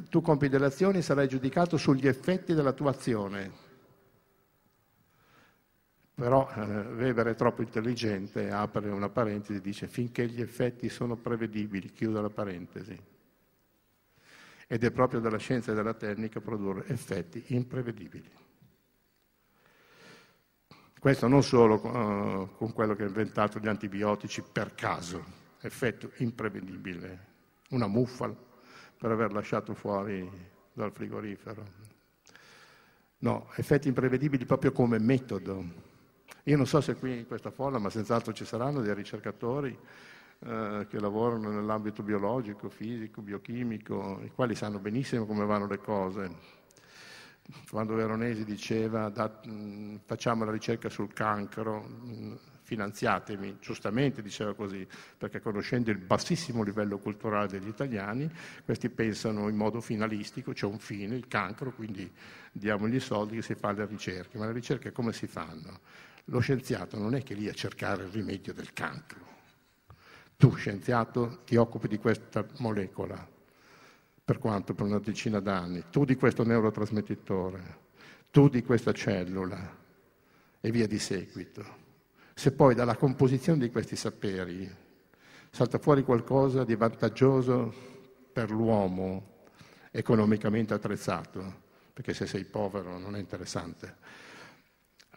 tu 0.09 0.23
compi 0.23 0.49
delle 0.49 0.67
azioni 0.67 0.99
e 0.99 1.03
sarai 1.03 1.29
giudicato 1.29 1.77
sugli 1.77 2.07
effetti 2.07 2.55
della 2.55 2.73
tua 2.73 2.91
azione. 2.91 3.67
Però 6.15 6.51
eh, 6.51 6.61
Weber 6.61 7.27
è 7.27 7.35
troppo 7.35 7.63
intelligente, 7.63 8.51
apre 8.51 8.89
una 8.89 9.11
parentesi 9.11 9.59
e 9.59 9.61
dice 9.61 9.87
finché 9.87 10.27
gli 10.27 10.41
effetti 10.41 10.89
sono 10.89 11.17
prevedibili, 11.17 11.93
chiudo 11.93 12.23
la 12.23 12.31
parentesi. 12.31 12.99
Ed 14.67 14.83
è 14.83 14.91
proprio 14.91 15.21
della 15.21 15.39
scienza 15.39 15.73
e 15.73 15.75
della 15.75 15.95
tecnica 15.95 16.41
produrre 16.41 16.87
effetti 16.89 17.45
imprevedibili. 17.49 18.31
Questo 21.01 21.29
non 21.29 21.45
solo 21.45 21.75
uh, 21.75 22.57
con 22.57 22.73
quello 22.73 22.97
che 22.97 23.05
ha 23.05 23.07
inventato 23.07 23.61
gli 23.61 23.69
antibiotici 23.69 24.43
per 24.43 24.75
caso, 24.75 25.25
effetto 25.61 26.11
imprevedibile, 26.17 27.27
una 27.71 27.87
muffa 27.87 28.35
per 28.97 29.13
aver 29.13 29.33
lasciato 29.33 29.75
fuori 29.75 30.29
dal 30.73 30.91
frigorifero. 30.91 31.65
No, 33.19 33.49
effetti 33.55 33.87
imprevedibili 33.87 34.45
proprio 34.45 34.73
come 34.73 34.99
metodo. 34.99 35.65
Io 36.45 36.57
non 36.57 36.67
so 36.67 36.81
se 36.81 36.97
qui 36.97 37.19
in 37.19 37.27
questa 37.29 37.53
folla, 37.53 37.79
ma 37.79 37.91
senz'altro 37.91 38.33
ci 38.33 38.45
saranno 38.45 38.81
dei 38.81 38.95
ricercatori 38.95 39.77
eh, 40.41 40.87
che 40.89 40.99
lavorano 40.99 41.51
nell'ambito 41.51 42.03
biologico, 42.03 42.69
fisico, 42.69 43.23
biochimico, 43.23 44.21
i 44.25 44.33
quali 44.33 44.57
sanno 44.57 44.81
benissimo 44.81 45.27
come 45.27 45.45
vanno 45.45 45.69
le 45.69 45.79
cose 45.79 46.58
quando 47.71 47.95
Veronesi 47.95 48.45
diceva 48.45 49.09
da, 49.09 49.41
mh, 49.45 50.01
facciamo 50.05 50.45
la 50.45 50.53
ricerca 50.53 50.89
sul 50.89 51.13
cancro, 51.13 51.83
mh, 51.83 52.39
finanziatemi, 52.63 53.57
giustamente 53.61 54.21
diceva 54.21 54.55
così, 54.55 54.87
perché 55.17 55.41
conoscendo 55.41 55.91
il 55.91 55.97
bassissimo 55.97 56.63
livello 56.63 56.99
culturale 56.99 57.49
degli 57.49 57.69
italiani, 57.69 58.31
questi 58.63 58.91
pensano 58.91 59.49
in 59.49 59.57
modo 59.57 59.81
finalistico, 59.81 60.53
c'è 60.53 60.67
un 60.67 60.79
fine, 60.79 61.15
il 61.15 61.29
cancro, 61.29 61.73
quindi 61.73 62.13
diamogli 62.53 62.97
i 62.97 63.01
soldi 63.01 63.37
che 63.37 63.43
si 63.43 63.55
fa 63.55 63.73
le 63.73 63.87
ricerche, 63.87 64.37
ma 64.37 64.45
le 64.45 64.53
ricerche 64.53 64.93
come 64.93 65.15
si 65.15 65.27
fanno? 65.27 65.81
Lo 66.27 66.41
scienziato 66.41 66.99
non 66.99 67.15
è 67.15 67.23
che 67.23 67.33
lì 67.33 67.49
a 67.49 67.55
cercare 67.55 68.03
il 68.03 68.11
rimedio 68.11 68.53
del 68.53 68.75
cancro. 68.75 69.27
Tu, 70.37 70.55
scienziato, 70.55 71.41
ti 71.47 71.57
occupi 71.57 71.89
di 71.89 71.97
questa 71.97 72.47
molecola, 72.59 73.27
per 74.29 74.37
quanto 74.39 74.75
per 74.75 74.85
una 74.85 74.99
decina 74.99 75.41
d'anni, 75.41 75.85
tu 75.89 76.05
di 76.05 76.15
questo 76.15 76.45
neurotrasmettitore, 76.45 77.79
tu 78.31 78.51
di 78.51 78.63
questa 78.63 78.93
cellula 78.93 79.75
e 80.61 80.71
via 80.71 80.87
di 80.87 80.99
seguito. 80.99 81.65
Se 82.35 82.53
poi 82.53 82.75
dalla 82.75 82.97
composizione 82.97 83.59
di 83.59 83.71
questi 83.71 83.97
saperi 83.97 84.71
salta 85.49 85.79
fuori 85.79 86.03
qualcosa 86.03 86.65
di 86.65 86.77
vantaggioso 86.77 87.73
per 88.31 88.51
l'uomo 88.51 89.47
economicamente 89.93 90.75
attrezzato, 90.75 91.63
perché 91.95 92.13
se 92.13 92.27
sei 92.27 92.45
povero 92.45 92.99
non 92.99 93.17
è 93.17 93.19
interessante, 93.19 93.97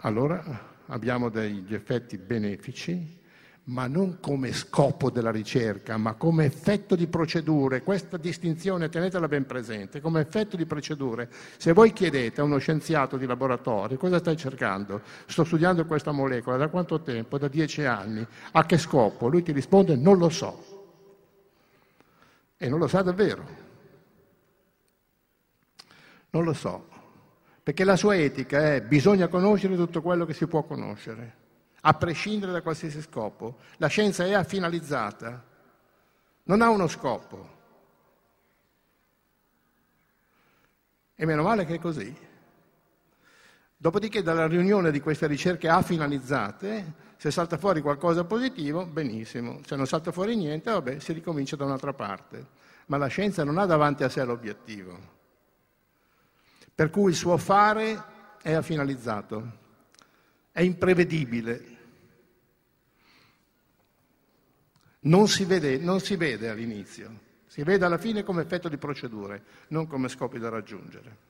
allora 0.03 0.85
abbiamo 0.85 1.27
degli 1.27 1.73
effetti 1.73 2.17
benefici 2.17 3.19
ma 3.65 3.85
non 3.85 4.17
come 4.19 4.51
scopo 4.53 5.11
della 5.11 5.29
ricerca, 5.29 5.97
ma 5.97 6.13
come 6.13 6.45
effetto 6.45 6.95
di 6.95 7.07
procedure. 7.07 7.83
Questa 7.83 8.17
distinzione 8.17 8.89
tenetela 8.89 9.27
ben 9.27 9.45
presente, 9.45 10.01
come 10.01 10.21
effetto 10.21 10.55
di 10.57 10.65
procedure. 10.65 11.29
Se 11.57 11.71
voi 11.71 11.93
chiedete 11.93 12.41
a 12.41 12.43
uno 12.43 12.57
scienziato 12.57 13.17
di 13.17 13.25
laboratorio 13.27 13.97
cosa 13.97 14.17
stai 14.17 14.35
cercando, 14.35 15.01
sto 15.27 15.43
studiando 15.43 15.85
questa 15.85 16.11
molecola, 16.11 16.57
da 16.57 16.69
quanto 16.69 17.01
tempo? 17.01 17.37
Da 17.37 17.47
dieci 17.47 17.85
anni. 17.85 18.25
A 18.51 18.65
che 18.65 18.77
scopo? 18.77 19.27
Lui 19.27 19.43
ti 19.43 19.51
risponde 19.51 19.95
non 19.95 20.17
lo 20.17 20.29
so. 20.29 20.69
E 22.57 22.67
non 22.67 22.79
lo 22.79 22.87
sa 22.87 23.01
davvero. 23.03 23.69
Non 26.31 26.43
lo 26.43 26.53
so. 26.53 26.87
Perché 27.61 27.83
la 27.83 27.95
sua 27.95 28.15
etica 28.15 28.73
è 28.73 28.81
bisogna 28.81 29.27
conoscere 29.27 29.75
tutto 29.75 30.01
quello 30.01 30.25
che 30.25 30.33
si 30.33 30.47
può 30.47 30.63
conoscere 30.63 31.40
a 31.81 31.93
prescindere 31.93 32.51
da 32.51 32.61
qualsiasi 32.61 33.01
scopo. 33.01 33.57
La 33.77 33.87
scienza 33.87 34.25
è 34.25 34.43
finalizzata, 34.43 35.43
non 36.43 36.61
ha 36.61 36.69
uno 36.69 36.87
scopo. 36.87 37.59
E 41.15 41.25
meno 41.25 41.43
male 41.43 41.65
che 41.65 41.75
è 41.75 41.79
così. 41.79 42.29
Dopodiché 43.77 44.21
dalla 44.21 44.47
riunione 44.47 44.91
di 44.91 44.99
queste 44.99 45.27
ricerche 45.27 45.69
finalizzate, 45.83 47.09
se 47.17 47.31
salta 47.31 47.57
fuori 47.57 47.81
qualcosa 47.81 48.23
positivo, 48.23 48.85
benissimo. 48.85 49.61
Se 49.65 49.75
non 49.75 49.87
salta 49.87 50.11
fuori 50.11 50.35
niente, 50.35 50.71
vabbè, 50.71 50.99
si 50.99 51.13
ricomincia 51.13 51.55
da 51.55 51.65
un'altra 51.65 51.93
parte. 51.93 52.59
Ma 52.87 52.97
la 52.97 53.07
scienza 53.07 53.43
non 53.43 53.57
ha 53.57 53.65
davanti 53.65 54.03
a 54.03 54.09
sé 54.09 54.23
l'obiettivo. 54.23 55.19
Per 56.73 56.89
cui 56.89 57.11
il 57.11 57.15
suo 57.15 57.37
fare 57.37 58.03
è 58.41 58.59
finalizzato 58.61 59.59
è 60.51 60.61
imprevedibile. 60.61 61.79
Non 65.03 65.27
si, 65.27 65.45
vede, 65.45 65.77
non 65.79 65.99
si 65.99 66.15
vede 66.15 66.49
all'inizio, 66.49 67.09
si 67.47 67.63
vede 67.63 67.85
alla 67.85 67.97
fine 67.97 68.23
come 68.23 68.43
effetto 68.43 68.69
di 68.69 68.77
procedure, 68.77 69.43
non 69.69 69.87
come 69.87 70.09
scopi 70.09 70.37
da 70.37 70.49
raggiungere. 70.49 71.29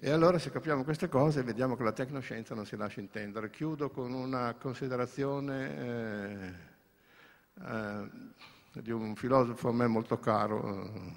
E 0.00 0.10
allora 0.10 0.38
se 0.38 0.50
capiamo 0.50 0.84
queste 0.84 1.08
cose 1.08 1.42
vediamo 1.42 1.76
che 1.76 1.82
la 1.82 1.92
tecnoscienza 1.92 2.54
non 2.54 2.66
si 2.66 2.76
lascia 2.76 3.00
intendere. 3.00 3.50
Chiudo 3.50 3.90
con 3.90 4.12
una 4.12 4.54
considerazione 4.54 5.78
eh, 5.78 6.52
eh, 7.64 8.08
di 8.82 8.90
un 8.90 9.16
filosofo 9.16 9.68
a 9.68 9.72
me 9.72 9.86
molto 9.88 10.18
caro, 10.20 10.84
eh, 10.84 11.12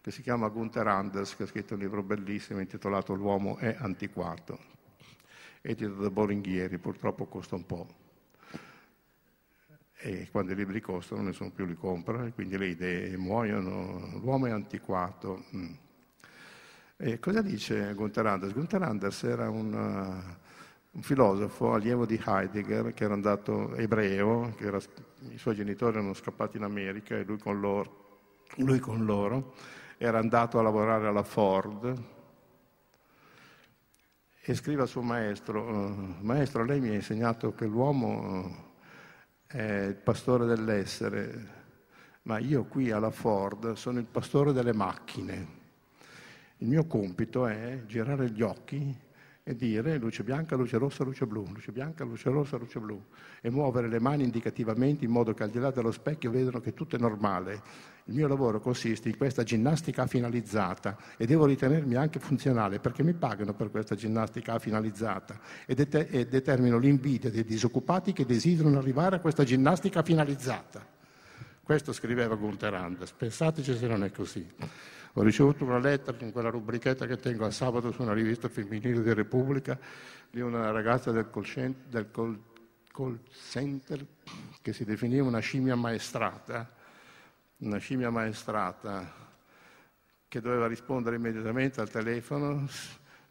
che 0.00 0.10
si 0.12 0.22
chiama 0.22 0.48
Gunther 0.48 0.86
Anders, 0.86 1.34
che 1.34 1.44
ha 1.44 1.46
scritto 1.46 1.74
un 1.74 1.80
libro 1.80 2.02
bellissimo 2.04 2.60
intitolato 2.60 3.14
L'uomo 3.14 3.56
è 3.56 3.76
antiquato 3.78 4.74
edito 5.66 5.94
da 5.94 6.10
Boringhieri, 6.10 6.78
purtroppo 6.78 7.26
costa 7.26 7.56
un 7.56 7.66
po'. 7.66 7.86
E 9.98 10.28
quando 10.30 10.52
i 10.52 10.54
libri 10.54 10.80
costano 10.80 11.22
nessuno 11.22 11.50
più 11.50 11.64
li 11.64 11.74
compra 11.74 12.26
e 12.26 12.32
quindi 12.32 12.56
le 12.56 12.68
idee 12.68 13.16
muoiono, 13.16 14.18
l'uomo 14.20 14.46
è 14.46 14.50
antiquato. 14.50 15.44
Mm. 15.54 15.72
E 16.98 17.18
cosa 17.18 17.42
dice 17.42 17.92
Gunther 17.94 18.26
Anders? 18.26 18.52
Gunther 18.52 18.82
Anders 18.82 19.22
era 19.24 19.50
un, 19.50 19.72
uh, 19.72 20.36
un, 20.92 21.02
filosofo 21.02 21.72
allievo 21.72 22.06
di 22.06 22.20
Heidegger 22.24 22.94
che 22.94 23.04
era 23.04 23.14
andato 23.14 23.74
ebreo, 23.74 24.54
era, 24.58 24.78
i 25.30 25.38
suoi 25.38 25.54
genitori 25.54 25.96
erano 25.96 26.14
scappati 26.14 26.56
in 26.56 26.62
America 26.62 27.16
e 27.16 27.24
lui 27.24 27.38
con 27.38 27.58
loro, 27.58 28.20
lui 28.56 28.78
con 28.78 29.04
loro 29.04 29.54
era 29.98 30.18
andato 30.18 30.58
a 30.58 30.62
lavorare 30.62 31.06
alla 31.06 31.22
Ford, 31.22 32.15
e 34.48 34.54
scrive 34.54 34.82
al 34.82 34.88
suo 34.88 35.02
maestro, 35.02 35.68
eh, 35.68 36.14
maestro 36.20 36.64
lei 36.64 36.80
mi 36.80 36.90
ha 36.90 36.94
insegnato 36.94 37.52
che 37.52 37.66
l'uomo 37.66 38.74
eh, 39.48 39.58
è 39.58 39.86
il 39.86 39.96
pastore 39.96 40.46
dell'essere, 40.46 41.54
ma 42.22 42.38
io 42.38 42.64
qui 42.66 42.92
alla 42.92 43.10
Ford 43.10 43.72
sono 43.72 43.98
il 43.98 44.04
pastore 44.04 44.52
delle 44.52 44.72
macchine. 44.72 45.64
Il 46.58 46.68
mio 46.68 46.86
compito 46.86 47.48
è 47.48 47.82
girare 47.86 48.30
gli 48.30 48.40
occhi 48.40 48.96
e 49.42 49.56
dire 49.56 49.96
luce 49.98 50.22
bianca, 50.22 50.54
luce 50.54 50.78
rossa, 50.78 51.02
luce 51.02 51.26
blu, 51.26 51.44
luce 51.52 51.72
bianca, 51.72 52.04
luce 52.04 52.30
rossa, 52.30 52.56
luce 52.56 52.78
blu 52.78 53.02
e 53.40 53.50
muovere 53.50 53.88
le 53.88 53.98
mani 53.98 54.22
indicativamente 54.22 55.04
in 55.04 55.10
modo 55.10 55.34
che 55.34 55.42
al 55.42 55.50
di 55.50 55.58
là 55.58 55.72
dello 55.72 55.90
specchio 55.90 56.30
vedano 56.30 56.60
che 56.60 56.72
tutto 56.72 56.94
è 56.94 57.00
normale. 57.00 57.62
Il 58.08 58.14
mio 58.14 58.28
lavoro 58.28 58.60
consiste 58.60 59.08
in 59.08 59.16
questa 59.16 59.42
ginnastica 59.42 60.06
finalizzata 60.06 60.96
e 61.16 61.26
devo 61.26 61.44
ritenermi 61.44 61.96
anche 61.96 62.20
funzionale 62.20 62.78
perché 62.78 63.02
mi 63.02 63.14
pagano 63.14 63.52
per 63.52 63.70
questa 63.72 63.96
ginnastica 63.96 64.60
finalizzata 64.60 65.40
e, 65.66 65.74
det- 65.74 66.08
e 66.10 66.26
determino 66.26 66.78
l'invidia 66.78 67.30
dei 67.30 67.44
disoccupati 67.44 68.12
che 68.12 68.24
desiderano 68.24 68.78
arrivare 68.78 69.16
a 69.16 69.18
questa 69.18 69.42
ginnastica 69.42 70.04
finalizzata. 70.04 70.86
Questo 71.64 71.92
scriveva 71.92 72.36
Gunther 72.36 72.74
Anders, 72.74 73.10
pensateci 73.10 73.76
se 73.76 73.88
non 73.88 74.04
è 74.04 74.12
così. 74.12 74.46
Ho 75.14 75.22
ricevuto 75.22 75.64
una 75.64 75.80
lettera 75.80 76.16
in 76.24 76.30
quella 76.30 76.50
rubrichetta 76.50 77.06
che 77.06 77.16
tengo 77.16 77.44
a 77.44 77.50
sabato 77.50 77.90
su 77.90 78.02
una 78.02 78.12
rivista 78.12 78.48
femminile 78.48 79.02
di 79.02 79.14
Repubblica 79.14 79.76
di 80.30 80.40
una 80.40 80.70
ragazza 80.70 81.10
del 81.10 81.28
call, 81.28 81.42
center, 81.42 81.86
del 81.88 82.10
call, 82.12 82.38
call 82.92 83.18
center 83.50 84.06
che 84.62 84.72
si 84.72 84.84
definiva 84.84 85.26
una 85.26 85.40
scimmia 85.40 85.74
maestrata, 85.74 86.70
una 87.58 87.78
scimmia 87.78 88.10
maestrata 88.10 89.24
che 90.28 90.40
doveva 90.40 90.66
rispondere 90.66 91.16
immediatamente 91.16 91.80
al 91.80 91.88
telefono, 91.88 92.68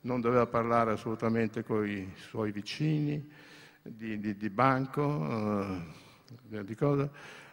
non 0.01 0.21
doveva 0.21 0.47
parlare 0.47 0.93
assolutamente 0.93 1.63
con 1.63 1.87
i 1.87 2.11
suoi 2.15 2.51
vicini 2.51 3.31
di, 3.83 4.19
di, 4.19 4.35
di 4.35 4.49
banco, 4.49 5.83
eh, 6.49 6.63
di 6.63 6.75
cosa. 6.75 7.09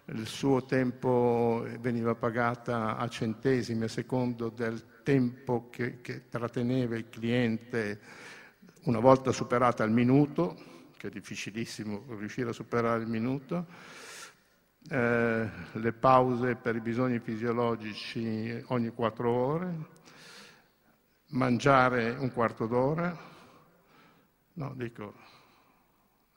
Il 0.07 0.27
suo 0.27 0.64
tempo 0.64 1.66
veniva 1.81 2.14
pagata 2.14 2.97
a 2.97 3.09
centesimi 3.09 3.85
a 3.85 3.89
secondo 3.89 4.49
del 4.49 5.03
tempo 5.03 5.68
che, 5.70 6.01
che 6.01 6.29
tratteneva 6.29 6.97
il 6.97 7.09
cliente 7.09 8.01
una 8.85 8.99
volta 8.99 9.31
superata 9.31 9.85
il 9.85 9.93
minuto, 9.93 10.57
che 10.97 11.09
è 11.09 11.11
difficilissimo 11.11 12.05
riuscire 12.18 12.51
a 12.51 12.53
superare 12.53 13.03
il 13.03 13.09
minuto, 13.09 13.66
eh, 14.89 15.49
le 15.72 15.93
pause 15.93 16.57
per 16.57 16.76
i 16.76 16.80
bisogni 16.80 17.18
fisiologici 17.18 18.62
ogni 18.68 18.91
quattro 18.91 19.30
ore, 19.30 19.74
mangiare 21.28 22.11
un 22.11 22.33
quarto 22.33 22.66
d'ora, 22.66 23.16
no, 24.55 24.72
dico, 24.74 25.14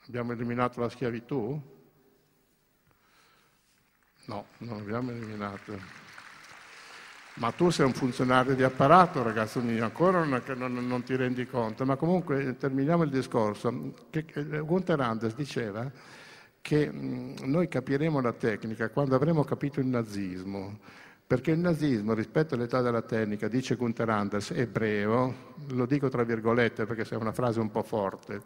abbiamo 0.07 0.31
eliminato 0.31 0.79
la 0.79 0.89
schiavitù? 0.89 1.73
No, 4.25 4.45
non 4.59 4.77
l'abbiamo 4.77 5.11
eliminato. 5.11 6.03
Ma 7.35 7.51
tu 7.51 7.69
sei 7.69 7.85
un 7.85 7.93
funzionario 7.93 8.55
di 8.55 8.63
apparato, 8.63 9.21
ragazzo 9.21 9.59
mio, 9.59 9.83
ancora 9.83 10.23
non, 10.23 10.41
non, 10.55 10.87
non 10.87 11.03
ti 11.03 11.15
rendi 11.17 11.45
conto. 11.45 11.85
Ma 11.85 11.97
comunque 11.97 12.55
terminiamo 12.57 13.03
il 13.03 13.09
discorso. 13.09 13.93
Gunther 14.63 15.01
Anders 15.01 15.35
diceva 15.35 15.91
che 16.66 16.89
noi 16.91 17.68
capiremo 17.68 18.20
la 18.22 18.34
tecnica 18.34 18.89
quando 18.89 19.13
avremo 19.13 19.43
capito 19.43 19.80
il 19.80 19.86
nazismo. 19.86 20.80
Perché 21.28 21.51
il 21.51 21.59
nazismo, 21.59 22.16
rispetto 22.16 22.55
all'età 22.55 22.82
della 22.82 23.03
tecnica, 23.03 23.47
dice 23.47 23.76
Gunther 23.76 24.09
Anders, 24.09 24.49
ebreo, 24.49 25.53
lo 25.74 25.86
dico 25.86 26.09
tra 26.09 26.24
virgolette 26.24 26.88
perché 26.88 27.03
è 27.07 27.20
una 27.20 27.34
frase 27.34 27.59
un 27.59 27.70
po' 27.70 27.84
forte, 27.84 28.41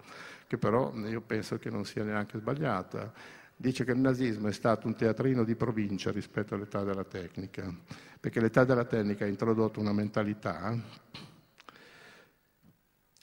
che 0.48 0.58
però 0.58 0.94
io 0.96 1.22
penso 1.22 1.58
che 1.60 1.70
non 1.70 1.86
sia 1.86 2.04
neanche 2.04 2.38
sbagliata 2.40 3.38
dice 3.56 3.86
che 3.86 3.92
il 3.92 4.00
nazismo 4.00 4.48
è 4.48 4.54
stato 4.54 4.88
un 4.88 4.96
teatrino 4.96 5.46
di 5.46 5.56
provincia 5.56 6.12
rispetto 6.12 6.56
all'età 6.56 6.84
della 6.84 7.04
tecnica, 7.06 7.74
perché 8.20 8.42
l'età 8.42 8.66
della 8.66 8.86
tecnica 8.86 9.24
ha 9.24 9.28
introdotto 9.30 9.80
una 9.80 9.94
mentalità 9.94 10.78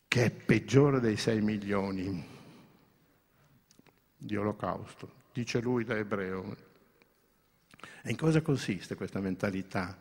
che 0.08 0.24
è 0.24 0.30
peggiore 0.30 1.00
dei 1.00 1.16
6 1.16 1.40
milioni 1.40 2.35
di 4.26 4.36
olocausto, 4.36 5.10
dice 5.32 5.60
lui 5.60 5.84
da 5.84 5.96
ebreo. 5.96 6.56
E 8.02 8.10
in 8.10 8.16
cosa 8.16 8.42
consiste 8.42 8.94
questa 8.94 9.20
mentalità 9.20 9.98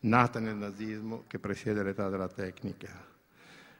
nata 0.00 0.40
nel 0.40 0.56
nazismo 0.56 1.24
che 1.28 1.38
presiede 1.38 1.82
l'età 1.82 2.08
della 2.08 2.28
tecnica? 2.28 3.06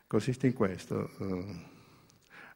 Consiste 0.07 0.47
in 0.47 0.53
questo. 0.53 1.11
Uh, 1.19 1.71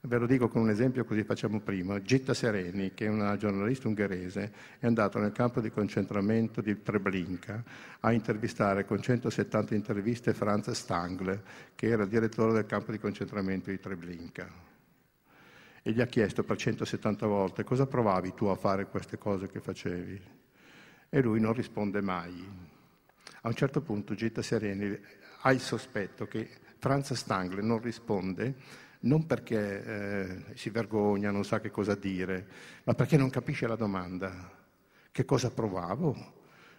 Ve 0.06 0.18
lo 0.18 0.26
dico 0.26 0.48
con 0.48 0.62
un 0.62 0.70
esempio 0.70 1.04
così 1.04 1.24
facciamo 1.24 1.58
prima. 1.60 2.00
Gitta 2.00 2.32
Sereni, 2.32 2.94
che 2.94 3.06
è 3.06 3.08
una 3.08 3.36
giornalista 3.36 3.88
ungherese, 3.88 4.52
è 4.78 4.86
andata 4.86 5.18
nel 5.18 5.32
campo 5.32 5.60
di 5.60 5.70
concentramento 5.70 6.60
di 6.60 6.80
Treblinka 6.80 7.64
a 8.00 8.12
intervistare 8.12 8.84
con 8.84 9.02
170 9.02 9.74
interviste 9.74 10.32
Franz 10.32 10.70
Stangl, 10.70 11.42
che 11.74 11.88
era 11.88 12.04
il 12.04 12.08
direttore 12.08 12.52
del 12.52 12.66
campo 12.66 12.92
di 12.92 13.00
concentramento 13.00 13.70
di 13.70 13.80
Treblinka. 13.80 14.75
E 15.86 15.92
gli 15.92 16.00
ha 16.00 16.06
chiesto 16.06 16.42
per 16.42 16.56
170 16.56 17.28
volte 17.28 17.62
cosa 17.62 17.86
provavi 17.86 18.34
tu 18.34 18.46
a 18.46 18.56
fare 18.56 18.88
queste 18.88 19.18
cose 19.18 19.46
che 19.46 19.60
facevi. 19.60 20.20
E 21.08 21.22
lui 21.22 21.38
non 21.38 21.52
risponde 21.52 22.00
mai. 22.00 22.44
A 23.42 23.46
un 23.46 23.54
certo 23.54 23.80
punto 23.82 24.16
Gitta 24.16 24.42
Sereni 24.42 24.98
ha 25.42 25.52
il 25.52 25.60
sospetto 25.60 26.26
che 26.26 26.48
Franz 26.78 27.12
Stangl 27.12 27.64
non 27.64 27.80
risponde 27.80 28.54
non 29.02 29.26
perché 29.26 29.84
eh, 29.84 30.44
si 30.56 30.70
vergogna, 30.70 31.30
non 31.30 31.44
sa 31.44 31.60
che 31.60 31.70
cosa 31.70 31.94
dire, 31.94 32.48
ma 32.82 32.94
perché 32.94 33.16
non 33.16 33.30
capisce 33.30 33.68
la 33.68 33.76
domanda. 33.76 34.50
Che 35.12 35.24
cosa 35.24 35.52
provavo? 35.52 36.10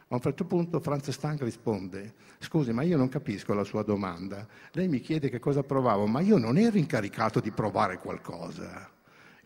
A 0.09 0.15
un 0.15 0.19
certo 0.19 0.43
punto 0.43 0.81
Franz 0.81 1.11
Stang 1.11 1.41
risponde, 1.43 2.13
scusi, 2.39 2.73
ma 2.73 2.81
io 2.81 2.97
non 2.97 3.07
capisco 3.07 3.53
la 3.53 3.63
sua 3.63 3.83
domanda. 3.83 4.45
Lei 4.73 4.89
mi 4.89 4.99
chiede 4.99 5.29
che 5.29 5.39
cosa 5.39 5.63
provavo, 5.63 6.07
ma 6.07 6.19
io 6.19 6.37
non 6.37 6.57
ero 6.57 6.77
incaricato 6.77 7.39
di 7.39 7.51
provare 7.51 7.99
qualcosa. 7.99 8.95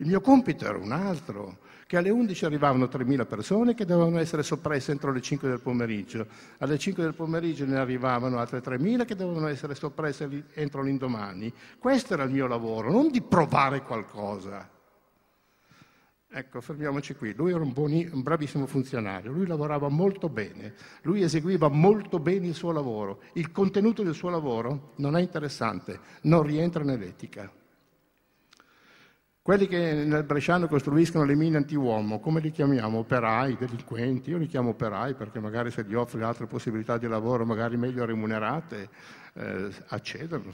Il 0.02 0.08
mio 0.08 0.20
compito 0.20 0.64
era 0.64 0.76
un 0.76 0.90
altro, 0.90 1.58
che 1.86 1.96
alle 1.96 2.10
11 2.10 2.44
arrivavano 2.46 2.86
3.000 2.86 3.24
persone 3.24 3.74
che 3.74 3.84
dovevano 3.84 4.18
essere 4.18 4.42
soppresse 4.42 4.90
entro 4.90 5.12
le 5.12 5.20
5 5.20 5.48
del 5.48 5.60
pomeriggio. 5.60 6.26
Alle 6.58 6.76
5 6.76 7.04
del 7.04 7.14
pomeriggio 7.14 7.64
ne 7.66 7.76
arrivavano 7.76 8.40
altre 8.40 8.60
3.000 8.60 9.04
che 9.04 9.14
dovevano 9.14 9.46
essere 9.46 9.76
soppresse 9.76 10.46
entro 10.54 10.82
l'indomani. 10.82 11.52
Questo 11.78 12.14
era 12.14 12.24
il 12.24 12.32
mio 12.32 12.48
lavoro, 12.48 12.90
non 12.90 13.12
di 13.12 13.22
provare 13.22 13.82
qualcosa. 13.82 14.68
Ecco, 16.28 16.60
fermiamoci 16.60 17.14
qui. 17.14 17.32
Lui 17.34 17.52
era 17.52 17.62
un, 17.62 17.72
buoni, 17.72 18.08
un, 18.10 18.22
bravissimo 18.22 18.66
funzionario, 18.66 19.30
lui 19.30 19.46
lavorava 19.46 19.88
molto 19.88 20.28
bene, 20.28 20.74
lui 21.02 21.22
eseguiva 21.22 21.68
molto 21.68 22.18
bene 22.18 22.48
il 22.48 22.54
suo 22.54 22.72
lavoro. 22.72 23.20
Il 23.34 23.52
contenuto 23.52 24.02
del 24.02 24.14
suo 24.14 24.30
lavoro 24.30 24.94
non 24.96 25.16
è 25.16 25.20
interessante, 25.20 26.00
non 26.22 26.42
rientra 26.42 26.82
nell'etica. 26.82 27.61
Quelli 29.44 29.66
che 29.66 30.04
nel 30.04 30.22
Bresciano 30.22 30.68
costruiscono 30.68 31.24
le 31.24 31.34
mine 31.34 31.56
anti-uomo, 31.56 32.20
come 32.20 32.38
li 32.38 32.52
chiamiamo? 32.52 32.98
Operai, 32.98 33.56
delinquenti? 33.58 34.30
Io 34.30 34.38
li 34.38 34.46
chiamo 34.46 34.68
operai 34.68 35.14
perché 35.14 35.40
magari 35.40 35.72
se 35.72 35.82
gli 35.82 35.94
offri 35.94 36.22
altre 36.22 36.46
possibilità 36.46 36.96
di 36.96 37.08
lavoro, 37.08 37.44
magari 37.44 37.76
meglio 37.76 38.04
remunerate, 38.04 38.88
eh, 39.34 39.68
accedono. 39.88 40.44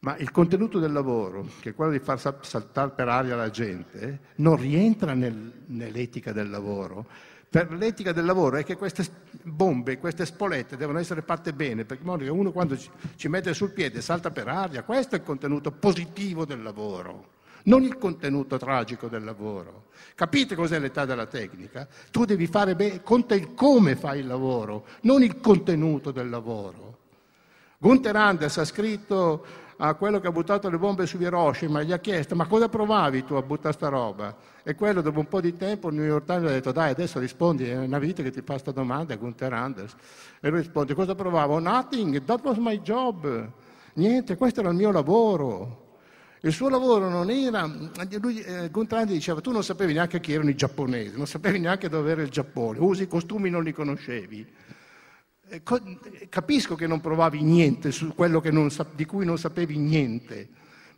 Ma 0.00 0.18
il 0.18 0.30
contenuto 0.30 0.78
del 0.78 0.92
lavoro, 0.92 1.48
che 1.60 1.70
è 1.70 1.74
quello 1.74 1.92
di 1.92 1.98
far 1.98 2.20
saltare 2.42 2.90
per 2.90 3.08
aria 3.08 3.36
la 3.36 3.48
gente, 3.48 4.20
non 4.34 4.56
rientra 4.56 5.14
nel, 5.14 5.62
nell'etica 5.68 6.32
del 6.32 6.50
lavoro. 6.50 7.06
Per 7.48 7.72
l'etica 7.72 8.12
del 8.12 8.26
lavoro 8.26 8.58
è 8.58 8.64
che 8.64 8.76
queste 8.76 9.02
bombe, 9.44 9.96
queste 9.96 10.26
spolette 10.26 10.76
devono 10.76 10.98
essere 10.98 11.22
fatte 11.22 11.54
bene, 11.54 11.86
perché 11.86 12.06
uno 12.06 12.52
quando 12.52 12.76
ci, 12.76 12.90
ci 13.16 13.28
mette 13.28 13.54
sul 13.54 13.72
piede 13.72 14.02
salta 14.02 14.30
per 14.30 14.46
aria, 14.46 14.82
questo 14.82 15.14
è 15.14 15.18
il 15.20 15.24
contenuto 15.24 15.72
positivo 15.72 16.44
del 16.44 16.62
lavoro 16.62 17.36
non 17.68 17.84
il 17.84 17.96
contenuto 17.96 18.56
tragico 18.58 19.08
del 19.08 19.22
lavoro. 19.22 19.84
Capite 20.14 20.54
cos'è 20.54 20.78
l'età 20.78 21.04
della 21.04 21.26
tecnica? 21.26 21.86
Tu 22.10 22.24
devi 22.24 22.46
fare 22.46 22.74
bene, 22.74 23.02
conta 23.02 23.34
il 23.34 23.54
come 23.54 23.94
fai 23.94 24.20
il 24.20 24.26
lavoro, 24.26 24.86
non 25.02 25.22
il 25.22 25.38
contenuto 25.38 26.10
del 26.10 26.28
lavoro. 26.28 26.96
Gunther 27.78 28.16
Anders 28.16 28.56
ha 28.56 28.64
scritto 28.64 29.44
a 29.76 29.94
quello 29.94 30.18
che 30.18 30.26
ha 30.26 30.32
buttato 30.32 30.68
le 30.68 30.78
bombe 30.78 31.06
su 31.06 31.20
Hiroshima 31.20 31.84
gli 31.84 31.92
ha 31.92 32.00
chiesto 32.00 32.34
ma 32.34 32.48
cosa 32.48 32.68
provavi 32.68 33.24
tu 33.24 33.34
a 33.34 33.42
buttare 33.42 33.74
sta 33.74 33.88
roba? 33.88 34.34
E 34.64 34.74
quello 34.74 35.00
dopo 35.00 35.20
un 35.20 35.28
po' 35.28 35.40
di 35.40 35.56
tempo 35.56 35.88
il 35.88 35.94
New 35.94 36.04
York 36.04 36.24
Times 36.24 36.48
ha 36.48 36.52
detto 36.52 36.72
dai 36.72 36.90
adesso 36.90 37.20
rispondi, 37.20 37.68
è 37.68 37.76
una 37.76 38.00
vita 38.00 38.22
che 38.22 38.30
ti 38.30 38.40
fa 38.40 38.54
questa 38.54 38.72
domanda, 38.72 39.14
Gunther 39.14 39.52
Anders. 39.52 39.94
E 40.40 40.48
lui 40.48 40.60
risponde 40.60 40.94
cosa 40.94 41.14
provavo? 41.14 41.60
Nothing, 41.60 42.24
that 42.24 42.40
was 42.42 42.56
my 42.56 42.80
job. 42.80 43.48
Niente, 43.94 44.36
questo 44.36 44.60
era 44.60 44.70
il 44.70 44.76
mio 44.76 44.90
lavoro. 44.90 45.86
Il 46.42 46.52
suo 46.52 46.68
lavoro 46.68 47.08
non 47.08 47.30
era, 47.30 47.68
lui, 48.20 48.40
eh, 48.40 48.70
Gontrandi 48.70 49.12
diceva, 49.12 49.40
tu 49.40 49.50
non 49.50 49.64
sapevi 49.64 49.92
neanche 49.92 50.20
chi 50.20 50.32
erano 50.32 50.50
i 50.50 50.54
giapponesi, 50.54 51.16
non 51.16 51.26
sapevi 51.26 51.58
neanche 51.58 51.88
dove 51.88 52.12
era 52.12 52.22
il 52.22 52.28
Giappone, 52.28 52.78
usi 52.78 53.02
i 53.04 53.08
costumi 53.08 53.50
non 53.50 53.64
li 53.64 53.72
conoscevi. 53.72 54.46
Eh, 55.48 55.62
co- 55.64 55.80
capisco 56.28 56.76
che 56.76 56.86
non 56.86 57.00
provavi 57.00 57.42
niente 57.42 57.90
su 57.90 58.14
quello 58.14 58.40
non, 58.52 58.68
di 58.94 59.04
cui 59.04 59.24
non 59.24 59.36
sapevi 59.36 59.78
niente, 59.78 60.48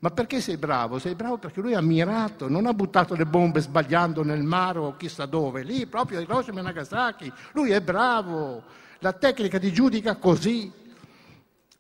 ma 0.01 0.11
perché 0.11 0.43
sei 0.43 0.59
bravo? 0.59 0.99
Sei 0.99 1.15
bravo 1.15 1.39
perché 1.39 1.61
lui 1.63 1.75
ha 1.75 1.81
mirato, 1.81 2.49
non 2.49 2.67
ha 2.67 2.75
buttato 2.75 3.15
le 3.15 3.25
bombe 3.25 3.61
sbagliando 3.61 4.23
nel 4.23 4.43
mare 4.43 4.79
o 4.79 4.97
chissà 4.97 5.25
dove, 5.25 5.63
lì 5.63 5.87
proprio 5.87 6.19
a 6.19 6.23
Hiroshima 6.23 6.61
e 6.61 6.65
Nagasaki, 6.65 7.33
lui 7.53 7.71
è 7.71 7.81
bravo, 7.81 8.63
la 8.99 9.13
tecnica 9.15 9.59
ti 9.59 9.73
giudica 9.73 10.17
così. 10.17 10.71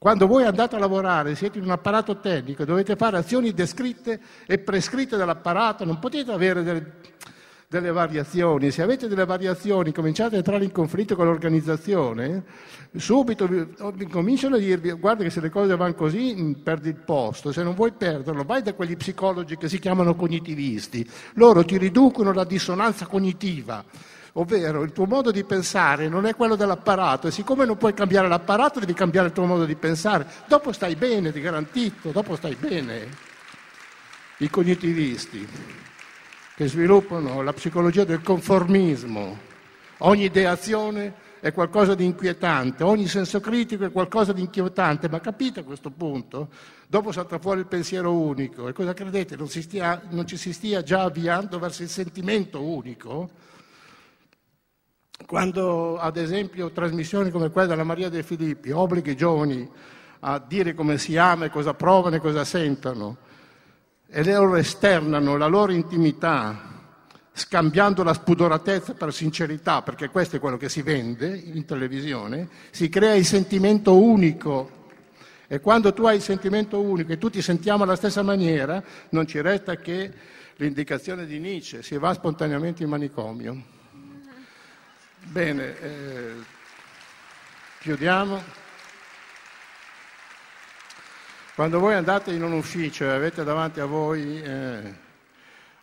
Quando 0.02 0.26
voi 0.26 0.44
andate 0.44 0.76
a 0.76 0.78
lavorare, 0.78 1.34
siete 1.34 1.58
in 1.58 1.64
un 1.64 1.72
apparato 1.72 2.20
tecnico, 2.20 2.64
dovete 2.64 2.96
fare 2.96 3.18
azioni 3.18 3.52
descritte 3.52 4.18
e 4.46 4.56
prescritte 4.56 5.18
dall'apparato, 5.18 5.84
non 5.84 5.98
potete 5.98 6.32
avere 6.32 6.62
delle, 6.62 6.92
delle 7.68 7.92
variazioni. 7.92 8.70
Se 8.70 8.80
avete 8.80 9.08
delle 9.08 9.26
variazioni, 9.26 9.92
cominciate 9.92 10.36
a 10.36 10.38
entrare 10.38 10.64
in 10.64 10.72
conflitto 10.72 11.16
con 11.16 11.26
l'organizzazione, 11.26 12.44
subito 12.96 13.46
cominciano 14.10 14.54
a 14.54 14.58
dirvi 14.58 14.90
guarda 14.92 15.22
che 15.22 15.28
se 15.28 15.42
le 15.42 15.50
cose 15.50 15.76
vanno 15.76 15.92
così 15.92 16.34
mm, 16.34 16.52
perdi 16.62 16.88
il 16.88 16.96
posto, 16.96 17.52
se 17.52 17.62
non 17.62 17.74
vuoi 17.74 17.92
perderlo 17.92 18.42
vai 18.44 18.62
da 18.62 18.72
quegli 18.72 18.96
psicologi 18.96 19.58
che 19.58 19.68
si 19.68 19.78
chiamano 19.78 20.14
cognitivisti, 20.14 21.06
loro 21.34 21.62
ti 21.62 21.76
riducono 21.76 22.32
la 22.32 22.44
dissonanza 22.44 23.04
cognitiva 23.04 23.84
ovvero 24.34 24.82
il 24.82 24.92
tuo 24.92 25.06
modo 25.06 25.30
di 25.30 25.44
pensare 25.44 26.08
non 26.08 26.26
è 26.26 26.34
quello 26.34 26.56
dell'apparato 26.56 27.26
e 27.26 27.30
siccome 27.30 27.64
non 27.64 27.76
puoi 27.76 27.94
cambiare 27.94 28.28
l'apparato 28.28 28.80
devi 28.80 28.94
cambiare 28.94 29.28
il 29.28 29.32
tuo 29.32 29.46
modo 29.46 29.64
di 29.64 29.74
pensare, 29.74 30.26
dopo 30.46 30.72
stai 30.72 30.96
bene, 30.96 31.32
ti 31.32 31.40
garantito, 31.40 32.10
dopo 32.10 32.36
stai 32.36 32.54
bene. 32.54 33.28
I 34.38 34.48
cognitivisti 34.48 35.46
che 36.54 36.68
sviluppano 36.68 37.42
la 37.42 37.52
psicologia 37.52 38.04
del 38.04 38.22
conformismo, 38.22 39.38
ogni 39.98 40.24
ideazione 40.24 41.28
è 41.40 41.52
qualcosa 41.52 41.94
di 41.94 42.04
inquietante, 42.04 42.84
ogni 42.84 43.06
senso 43.06 43.40
critico 43.40 43.84
è 43.84 43.90
qualcosa 43.90 44.32
di 44.32 44.42
inquietante, 44.42 45.08
ma 45.08 45.20
capite 45.20 45.60
a 45.60 45.64
questo 45.64 45.90
punto? 45.90 46.48
Dopo 46.86 47.12
salta 47.12 47.38
fuori 47.38 47.60
il 47.60 47.66
pensiero 47.66 48.12
unico 48.12 48.68
e 48.68 48.72
cosa 48.72 48.92
credete? 48.92 49.36
Non, 49.36 49.48
stia, 49.48 50.02
non 50.10 50.26
ci 50.26 50.36
si 50.36 50.52
stia 50.52 50.82
già 50.82 51.02
avviando 51.02 51.58
verso 51.58 51.82
il 51.82 51.88
sentimento 51.88 52.62
unico? 52.62 53.30
Quando, 55.26 55.98
ad 55.98 56.16
esempio, 56.16 56.70
trasmissioni 56.70 57.30
come 57.30 57.50
quella 57.50 57.68
della 57.68 57.84
Maria 57.84 58.08
De 58.08 58.22
Filippi 58.22 58.70
obblighi 58.70 59.10
i 59.10 59.16
giovani 59.16 59.68
a 60.20 60.38
dire 60.38 60.74
come 60.74 60.98
si 60.98 61.16
ama 61.16 61.46
e 61.46 61.50
cosa 61.50 61.74
provano 61.74 62.16
e 62.16 62.20
cosa 62.20 62.44
sentono, 62.44 63.16
e 64.08 64.24
loro 64.24 64.56
esternano 64.56 65.36
la 65.36 65.46
loro 65.46 65.72
intimità, 65.72 66.78
scambiando 67.32 68.02
la 68.02 68.12
spudoratezza 68.12 68.94
per 68.94 69.14
sincerità, 69.14 69.82
perché 69.82 70.08
questo 70.08 70.36
è 70.36 70.40
quello 70.40 70.56
che 70.56 70.68
si 70.68 70.82
vende 70.82 71.28
in 71.28 71.64
televisione, 71.64 72.48
si 72.70 72.88
crea 72.88 73.14
il 73.14 73.24
sentimento 73.24 73.96
unico. 73.96 74.78
E 75.46 75.60
quando 75.60 75.92
tu 75.92 76.04
hai 76.04 76.16
il 76.16 76.22
sentimento 76.22 76.80
unico 76.80 77.12
e 77.12 77.18
tutti 77.18 77.40
sentiamo 77.40 77.84
alla 77.84 77.96
stessa 77.96 78.22
maniera, 78.22 78.82
non 79.10 79.26
ci 79.26 79.40
resta 79.40 79.76
che 79.76 80.12
l'indicazione 80.56 81.24
di 81.24 81.38
Nietzsche, 81.38 81.82
si 81.82 81.96
va 81.96 82.12
spontaneamente 82.12 82.82
in 82.82 82.88
manicomio. 82.88 83.78
Bene, 85.22 85.78
eh, 85.78 86.34
chiudiamo. 87.78 88.42
Quando 91.54 91.78
voi 91.78 91.94
andate 91.94 92.32
in 92.32 92.42
un 92.42 92.52
ufficio 92.52 93.04
e 93.04 93.10
avete 93.10 93.44
davanti 93.44 93.80
a 93.80 93.84
voi 93.84 94.42
eh, 94.42 94.94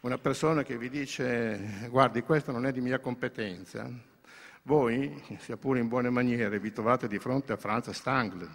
una 0.01 0.17
persona 0.17 0.63
che 0.63 0.77
vi 0.77 0.89
dice 0.89 1.87
guardi 1.89 2.23
questo 2.23 2.51
non 2.51 2.65
è 2.65 2.73
di 2.73 2.81
mia 2.81 2.99
competenza, 2.99 3.89
voi, 4.63 5.23
sia 5.39 5.55
pure 5.55 5.79
in 5.79 5.87
buone 5.87 6.09
maniere, 6.09 6.59
vi 6.59 6.73
trovate 6.73 7.07
di 7.07 7.19
fronte 7.19 7.53
a 7.53 7.57
Franz 7.57 7.91
Stangl. 7.91 8.49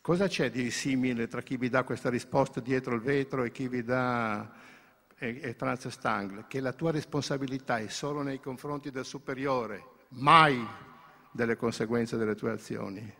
Cosa 0.00 0.28
c'è 0.28 0.50
di 0.50 0.70
simile 0.70 1.26
tra 1.26 1.42
chi 1.42 1.56
vi 1.56 1.68
dà 1.68 1.82
questa 1.82 2.08
risposta 2.08 2.60
dietro 2.60 2.94
il 2.94 3.02
vetro 3.02 3.44
e 3.44 3.50
chi 3.50 3.68
vi 3.68 3.82
dà 3.82 4.50
e, 5.22 5.38
e 5.42 5.52
Franz 5.52 5.86
Stangl, 5.88 6.46
che 6.48 6.60
la 6.60 6.72
tua 6.72 6.90
responsabilità 6.90 7.76
è 7.76 7.88
solo 7.88 8.22
nei 8.22 8.40
confronti 8.40 8.90
del 8.90 9.04
superiore, 9.04 9.84
mai 10.12 10.66
delle 11.30 11.56
conseguenze 11.56 12.16
delle 12.16 12.34
tue 12.34 12.50
azioni. 12.50 13.14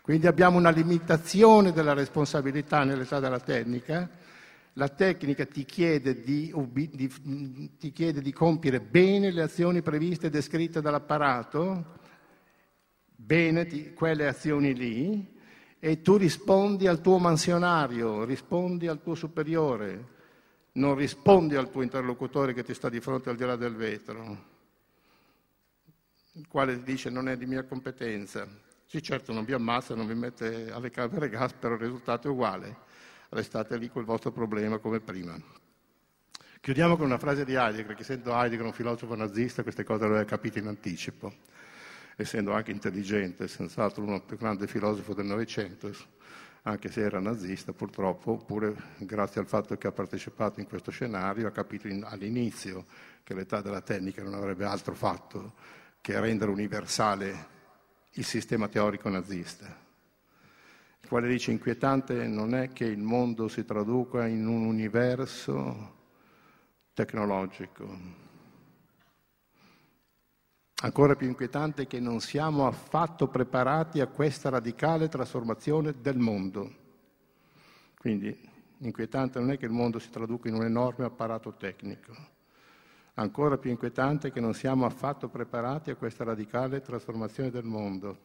Quindi 0.00 0.28
abbiamo 0.28 0.56
una 0.56 0.70
limitazione 0.70 1.72
della 1.72 1.92
responsabilità 1.92 2.84
nell'età 2.84 3.18
della 3.18 3.40
tecnica. 3.40 4.08
La 4.74 4.88
tecnica 4.88 5.44
ti 5.46 5.64
chiede 5.64 6.20
di, 6.22 6.54
di, 6.92 7.76
ti 7.76 7.90
chiede 7.90 8.22
di 8.22 8.32
compiere 8.32 8.80
bene 8.80 9.32
le 9.32 9.42
azioni 9.42 9.82
previste 9.82 10.28
e 10.28 10.30
descritte 10.30 10.80
dall'apparato, 10.80 11.98
bene 13.16 13.66
ti, 13.66 13.92
quelle 13.94 14.28
azioni 14.28 14.74
lì, 14.74 15.34
e 15.80 16.02
tu 16.02 16.16
rispondi 16.16 16.86
al 16.86 17.00
tuo 17.00 17.18
mansionario, 17.18 18.22
rispondi 18.22 18.86
al 18.86 19.02
tuo 19.02 19.16
superiore, 19.16 20.14
non 20.76 20.94
rispondi 20.94 21.54
al 21.56 21.70
tuo 21.70 21.82
interlocutore 21.82 22.52
che 22.52 22.62
ti 22.62 22.74
sta 22.74 22.88
di 22.88 23.00
fronte 23.00 23.30
al 23.30 23.36
di 23.36 23.44
là 23.44 23.56
del 23.56 23.74
vetro, 23.74 24.54
il 26.32 26.46
quale 26.48 26.76
ti 26.76 26.82
dice 26.82 27.10
non 27.10 27.28
è 27.28 27.36
di 27.36 27.46
mia 27.46 27.64
competenza. 27.64 28.46
Sì, 28.84 29.02
certo, 29.02 29.32
non 29.32 29.44
vi 29.44 29.52
ammazza, 29.52 29.94
non 29.94 30.06
vi 30.06 30.14
mette 30.14 30.70
alle 30.70 30.90
camere 30.90 31.28
gas, 31.28 31.52
però 31.54 31.74
il 31.74 31.80
risultato 31.80 32.28
è 32.28 32.30
uguale. 32.30 32.84
Restate 33.30 33.76
lì 33.78 33.88
col 33.88 34.04
vostro 34.04 34.30
problema 34.30 34.78
come 34.78 35.00
prima. 35.00 35.36
Chiudiamo 36.60 36.96
con 36.96 37.06
una 37.06 37.18
frase 37.18 37.44
di 37.44 37.54
Heidegger, 37.54 37.94
che 37.94 38.02
essendo 38.02 38.32
Heidegger 38.34 38.66
un 38.66 38.72
filosofo 38.72 39.14
nazista, 39.14 39.62
queste 39.62 39.82
cose 39.82 40.02
le 40.02 40.10
aveva 40.10 40.24
capite 40.24 40.58
in 40.58 40.66
anticipo, 40.66 41.32
essendo 42.16 42.52
anche 42.52 42.70
intelligente, 42.70 43.48
senz'altro 43.48 44.02
uno 44.02 44.20
più 44.20 44.36
grande 44.36 44.66
filosofo 44.66 45.14
del 45.14 45.26
Novecento, 45.26 45.90
anche 46.66 46.90
se 46.90 47.00
era 47.00 47.20
nazista 47.20 47.72
purtroppo, 47.72 48.32
oppure 48.32 48.74
grazie 48.98 49.40
al 49.40 49.46
fatto 49.46 49.76
che 49.76 49.86
ha 49.86 49.92
partecipato 49.92 50.58
in 50.58 50.66
questo 50.66 50.90
scenario 50.90 51.46
ha 51.46 51.52
capito 51.52 51.86
in, 51.86 52.02
all'inizio 52.04 52.84
che 53.22 53.34
l'età 53.34 53.60
della 53.60 53.80
tecnica 53.80 54.22
non 54.24 54.34
avrebbe 54.34 54.64
altro 54.64 54.94
fatto 54.94 55.54
che 56.00 56.18
rendere 56.18 56.50
universale 56.50 57.54
il 58.12 58.24
sistema 58.24 58.66
teorico 58.66 59.08
nazista, 59.08 59.66
il 61.00 61.08
quale 61.08 61.28
dice 61.28 61.52
inquietante 61.52 62.26
non 62.26 62.54
è 62.54 62.72
che 62.72 62.84
il 62.84 62.98
mondo 62.98 63.46
si 63.46 63.64
traduca 63.64 64.26
in 64.26 64.46
un 64.46 64.64
universo 64.64 65.94
tecnologico, 66.94 68.24
Ancora 70.86 71.16
più 71.16 71.26
inquietante 71.26 71.82
è 71.82 71.86
che 71.88 71.98
non 71.98 72.20
siamo 72.20 72.64
affatto 72.68 73.26
preparati 73.26 73.98
a 73.98 74.06
questa 74.06 74.50
radicale 74.50 75.08
trasformazione 75.08 75.96
del 76.00 76.16
mondo. 76.16 76.72
Quindi 77.98 78.38
inquietante 78.78 79.40
non 79.40 79.50
è 79.50 79.58
che 79.58 79.64
il 79.64 79.72
mondo 79.72 79.98
si 79.98 80.10
traduca 80.10 80.46
in 80.46 80.54
un 80.54 80.62
enorme 80.62 81.04
apparato 81.04 81.54
tecnico. 81.54 82.14
Ancora 83.14 83.58
più 83.58 83.70
inquietante 83.70 84.28
è 84.28 84.30
che 84.30 84.38
non 84.38 84.54
siamo 84.54 84.86
affatto 84.86 85.28
preparati 85.28 85.90
a 85.90 85.96
questa 85.96 86.22
radicale 86.22 86.80
trasformazione 86.82 87.50
del 87.50 87.64
mondo. 87.64 88.20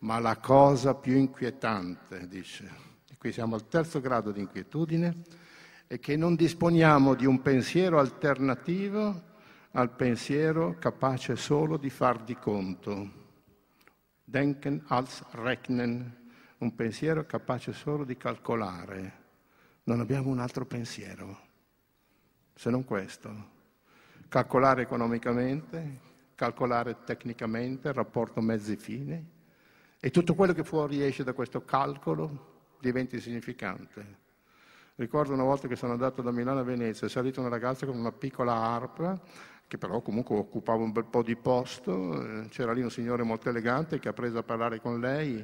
Ma 0.00 0.18
la 0.18 0.36
cosa 0.36 0.94
più 0.94 1.16
inquietante, 1.16 2.28
dice, 2.28 2.70
e 3.10 3.16
qui 3.16 3.32
siamo 3.32 3.54
al 3.54 3.68
terzo 3.68 4.02
grado 4.02 4.32
di 4.32 4.40
inquietudine, 4.40 5.22
è 5.86 5.98
che 5.98 6.14
non 6.16 6.34
disponiamo 6.34 7.14
di 7.14 7.24
un 7.24 7.40
pensiero 7.40 7.98
alternativo 7.98 9.30
al 9.72 9.90
pensiero 9.90 10.76
capace 10.78 11.36
solo 11.36 11.76
di 11.76 11.88
far 11.88 12.22
di 12.22 12.36
conto. 12.36 13.20
Denken 14.24 14.84
als 14.88 15.24
Rechnen, 15.30 16.30
un 16.58 16.74
pensiero 16.74 17.24
capace 17.24 17.72
solo 17.72 18.04
di 18.04 18.16
calcolare. 18.16 19.20
Non 19.84 20.00
abbiamo 20.00 20.28
un 20.28 20.38
altro 20.38 20.66
pensiero, 20.66 21.40
se 22.54 22.70
non 22.70 22.84
questo. 22.84 23.50
Calcolare 24.28 24.82
economicamente, 24.82 26.00
calcolare 26.34 27.02
tecnicamente 27.04 27.88
il 27.88 27.94
rapporto 27.94 28.40
mezzi-fini 28.40 29.30
e 29.98 30.10
tutto 30.10 30.34
quello 30.34 30.52
che 30.52 30.64
fuori 30.64 31.02
esce 31.02 31.24
da 31.24 31.32
questo 31.32 31.64
calcolo 31.64 32.74
diventa 32.78 33.16
insignificante. 33.16 34.20
Ricordo 34.96 35.32
una 35.32 35.42
volta 35.42 35.66
che 35.66 35.76
sono 35.76 35.92
andato 35.92 36.20
da 36.20 36.30
Milano 36.30 36.60
a 36.60 36.64
Venezia, 36.64 37.06
è 37.06 37.10
salita 37.10 37.40
una 37.40 37.48
ragazza 37.48 37.86
con 37.86 37.96
una 37.96 38.12
piccola 38.12 38.54
arpa 38.54 39.20
che 39.72 39.78
però 39.78 40.02
comunque 40.02 40.36
occupava 40.36 40.82
un 40.82 40.92
bel 40.92 41.06
po' 41.06 41.22
di 41.22 41.34
posto, 41.34 42.44
c'era 42.50 42.74
lì 42.74 42.82
un 42.82 42.90
signore 42.90 43.22
molto 43.22 43.48
elegante 43.48 43.98
che 43.98 44.10
ha 44.10 44.12
preso 44.12 44.36
a 44.36 44.42
parlare 44.42 44.82
con 44.82 45.00
lei 45.00 45.42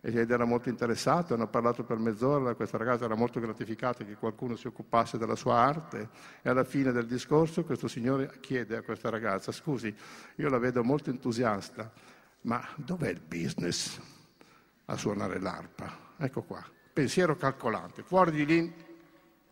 ed 0.00 0.30
era 0.30 0.46
molto 0.46 0.70
interessato, 0.70 1.34
hanno 1.34 1.48
parlato 1.48 1.84
per 1.84 1.98
mezz'ora, 1.98 2.54
questa 2.54 2.78
ragazza 2.78 3.04
era 3.04 3.14
molto 3.14 3.40
gratificata 3.40 4.04
che 4.04 4.14
qualcuno 4.14 4.56
si 4.56 4.68
occupasse 4.68 5.18
della 5.18 5.34
sua 5.34 5.56
arte 5.56 6.08
e 6.40 6.48
alla 6.48 6.64
fine 6.64 6.92
del 6.92 7.04
discorso 7.04 7.62
questo 7.62 7.88
signore 7.88 8.38
chiede 8.40 8.74
a 8.74 8.80
questa 8.80 9.10
ragazza, 9.10 9.52
scusi, 9.52 9.94
io 10.36 10.48
la 10.48 10.58
vedo 10.58 10.82
molto 10.82 11.10
entusiasta, 11.10 11.92
ma 12.42 12.66
dov'è 12.74 13.10
il 13.10 13.20
business 13.20 14.00
a 14.86 14.96
suonare 14.96 15.38
l'arpa? 15.40 16.14
Ecco 16.16 16.40
qua, 16.40 16.64
pensiero 16.90 17.36
calcolante, 17.36 18.02
fuori 18.02 18.30
di 18.30 18.46
lì 18.46 18.86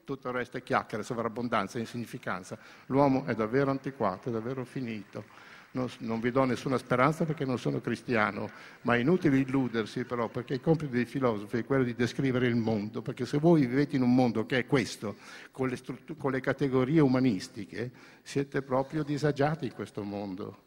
tutto 0.07 0.29
il 0.29 0.35
resto 0.35 0.57
è 0.57 0.63
chiacchiere, 0.63 1.03
sovrabbondanza, 1.03 1.79
insignificanza. 1.79 2.57
L'uomo 2.87 3.25
è 3.27 3.35
davvero 3.35 3.71
antiquato, 3.71 4.31
è 4.31 4.33
davvero 4.33 4.65
finito. 4.65 5.25
Non, 5.73 5.91
non, 5.99 6.21
vi 6.21 6.31
do 6.31 6.45
nessuna 6.45 6.79
speranza 6.79 7.27
perché 7.27 7.45
non 7.45 7.59
sono 7.59 7.81
cristiano, 7.83 8.49
ma 8.83 8.95
è 8.95 8.99
inutile 8.99 9.37
illudersi 9.37 10.05
però 10.05 10.29
perché 10.29 10.55
il 10.55 10.63
compito 10.63 10.93
dei 10.93 11.05
filosofi 11.05 11.59
è 11.59 11.65
quello 11.67 11.85
di 11.85 11.95
descrivere 11.95 12.47
il 12.47 12.57
mondo, 12.57 13.03
perché 13.03 13.27
se 13.27 13.37
voi 13.37 13.67
vivete 13.67 13.97
in 13.97 14.03
un 14.03 14.15
mondo 14.15 14.47
che 14.47 14.61
è 14.61 14.67
questo, 14.67 15.17
con 15.51 15.69
le, 15.69 15.77
strutture, 15.77 16.19
con 16.19 16.33
le 16.33 16.41
categorie 16.41 17.01
umanistiche, 17.01 17.91
siete 18.23 18.63
proprio 18.63 19.03
disagiati 19.03 19.67
in 19.67 19.75
questo 19.75 20.03
mondo. 20.03 20.63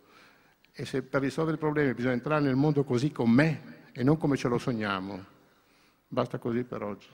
E 0.71 0.85
se 0.85 1.01
per 1.01 1.21
risolvere 1.21 1.55
i 1.57 1.59
problemi 1.59 1.93
bisogna 1.95 2.13
entrare 2.13 2.43
nel 2.43 2.55
mondo 2.55 2.83
così 2.83 3.11
com'è 3.11 3.61
e 3.91 4.03
non 4.03 4.17
come 4.17 4.37
ce 4.37 4.47
lo 4.47 4.59
sogniamo, 4.59 5.37
Basta 6.11 6.39
così 6.39 6.63
per 6.63 6.81
oggi. 6.81 7.07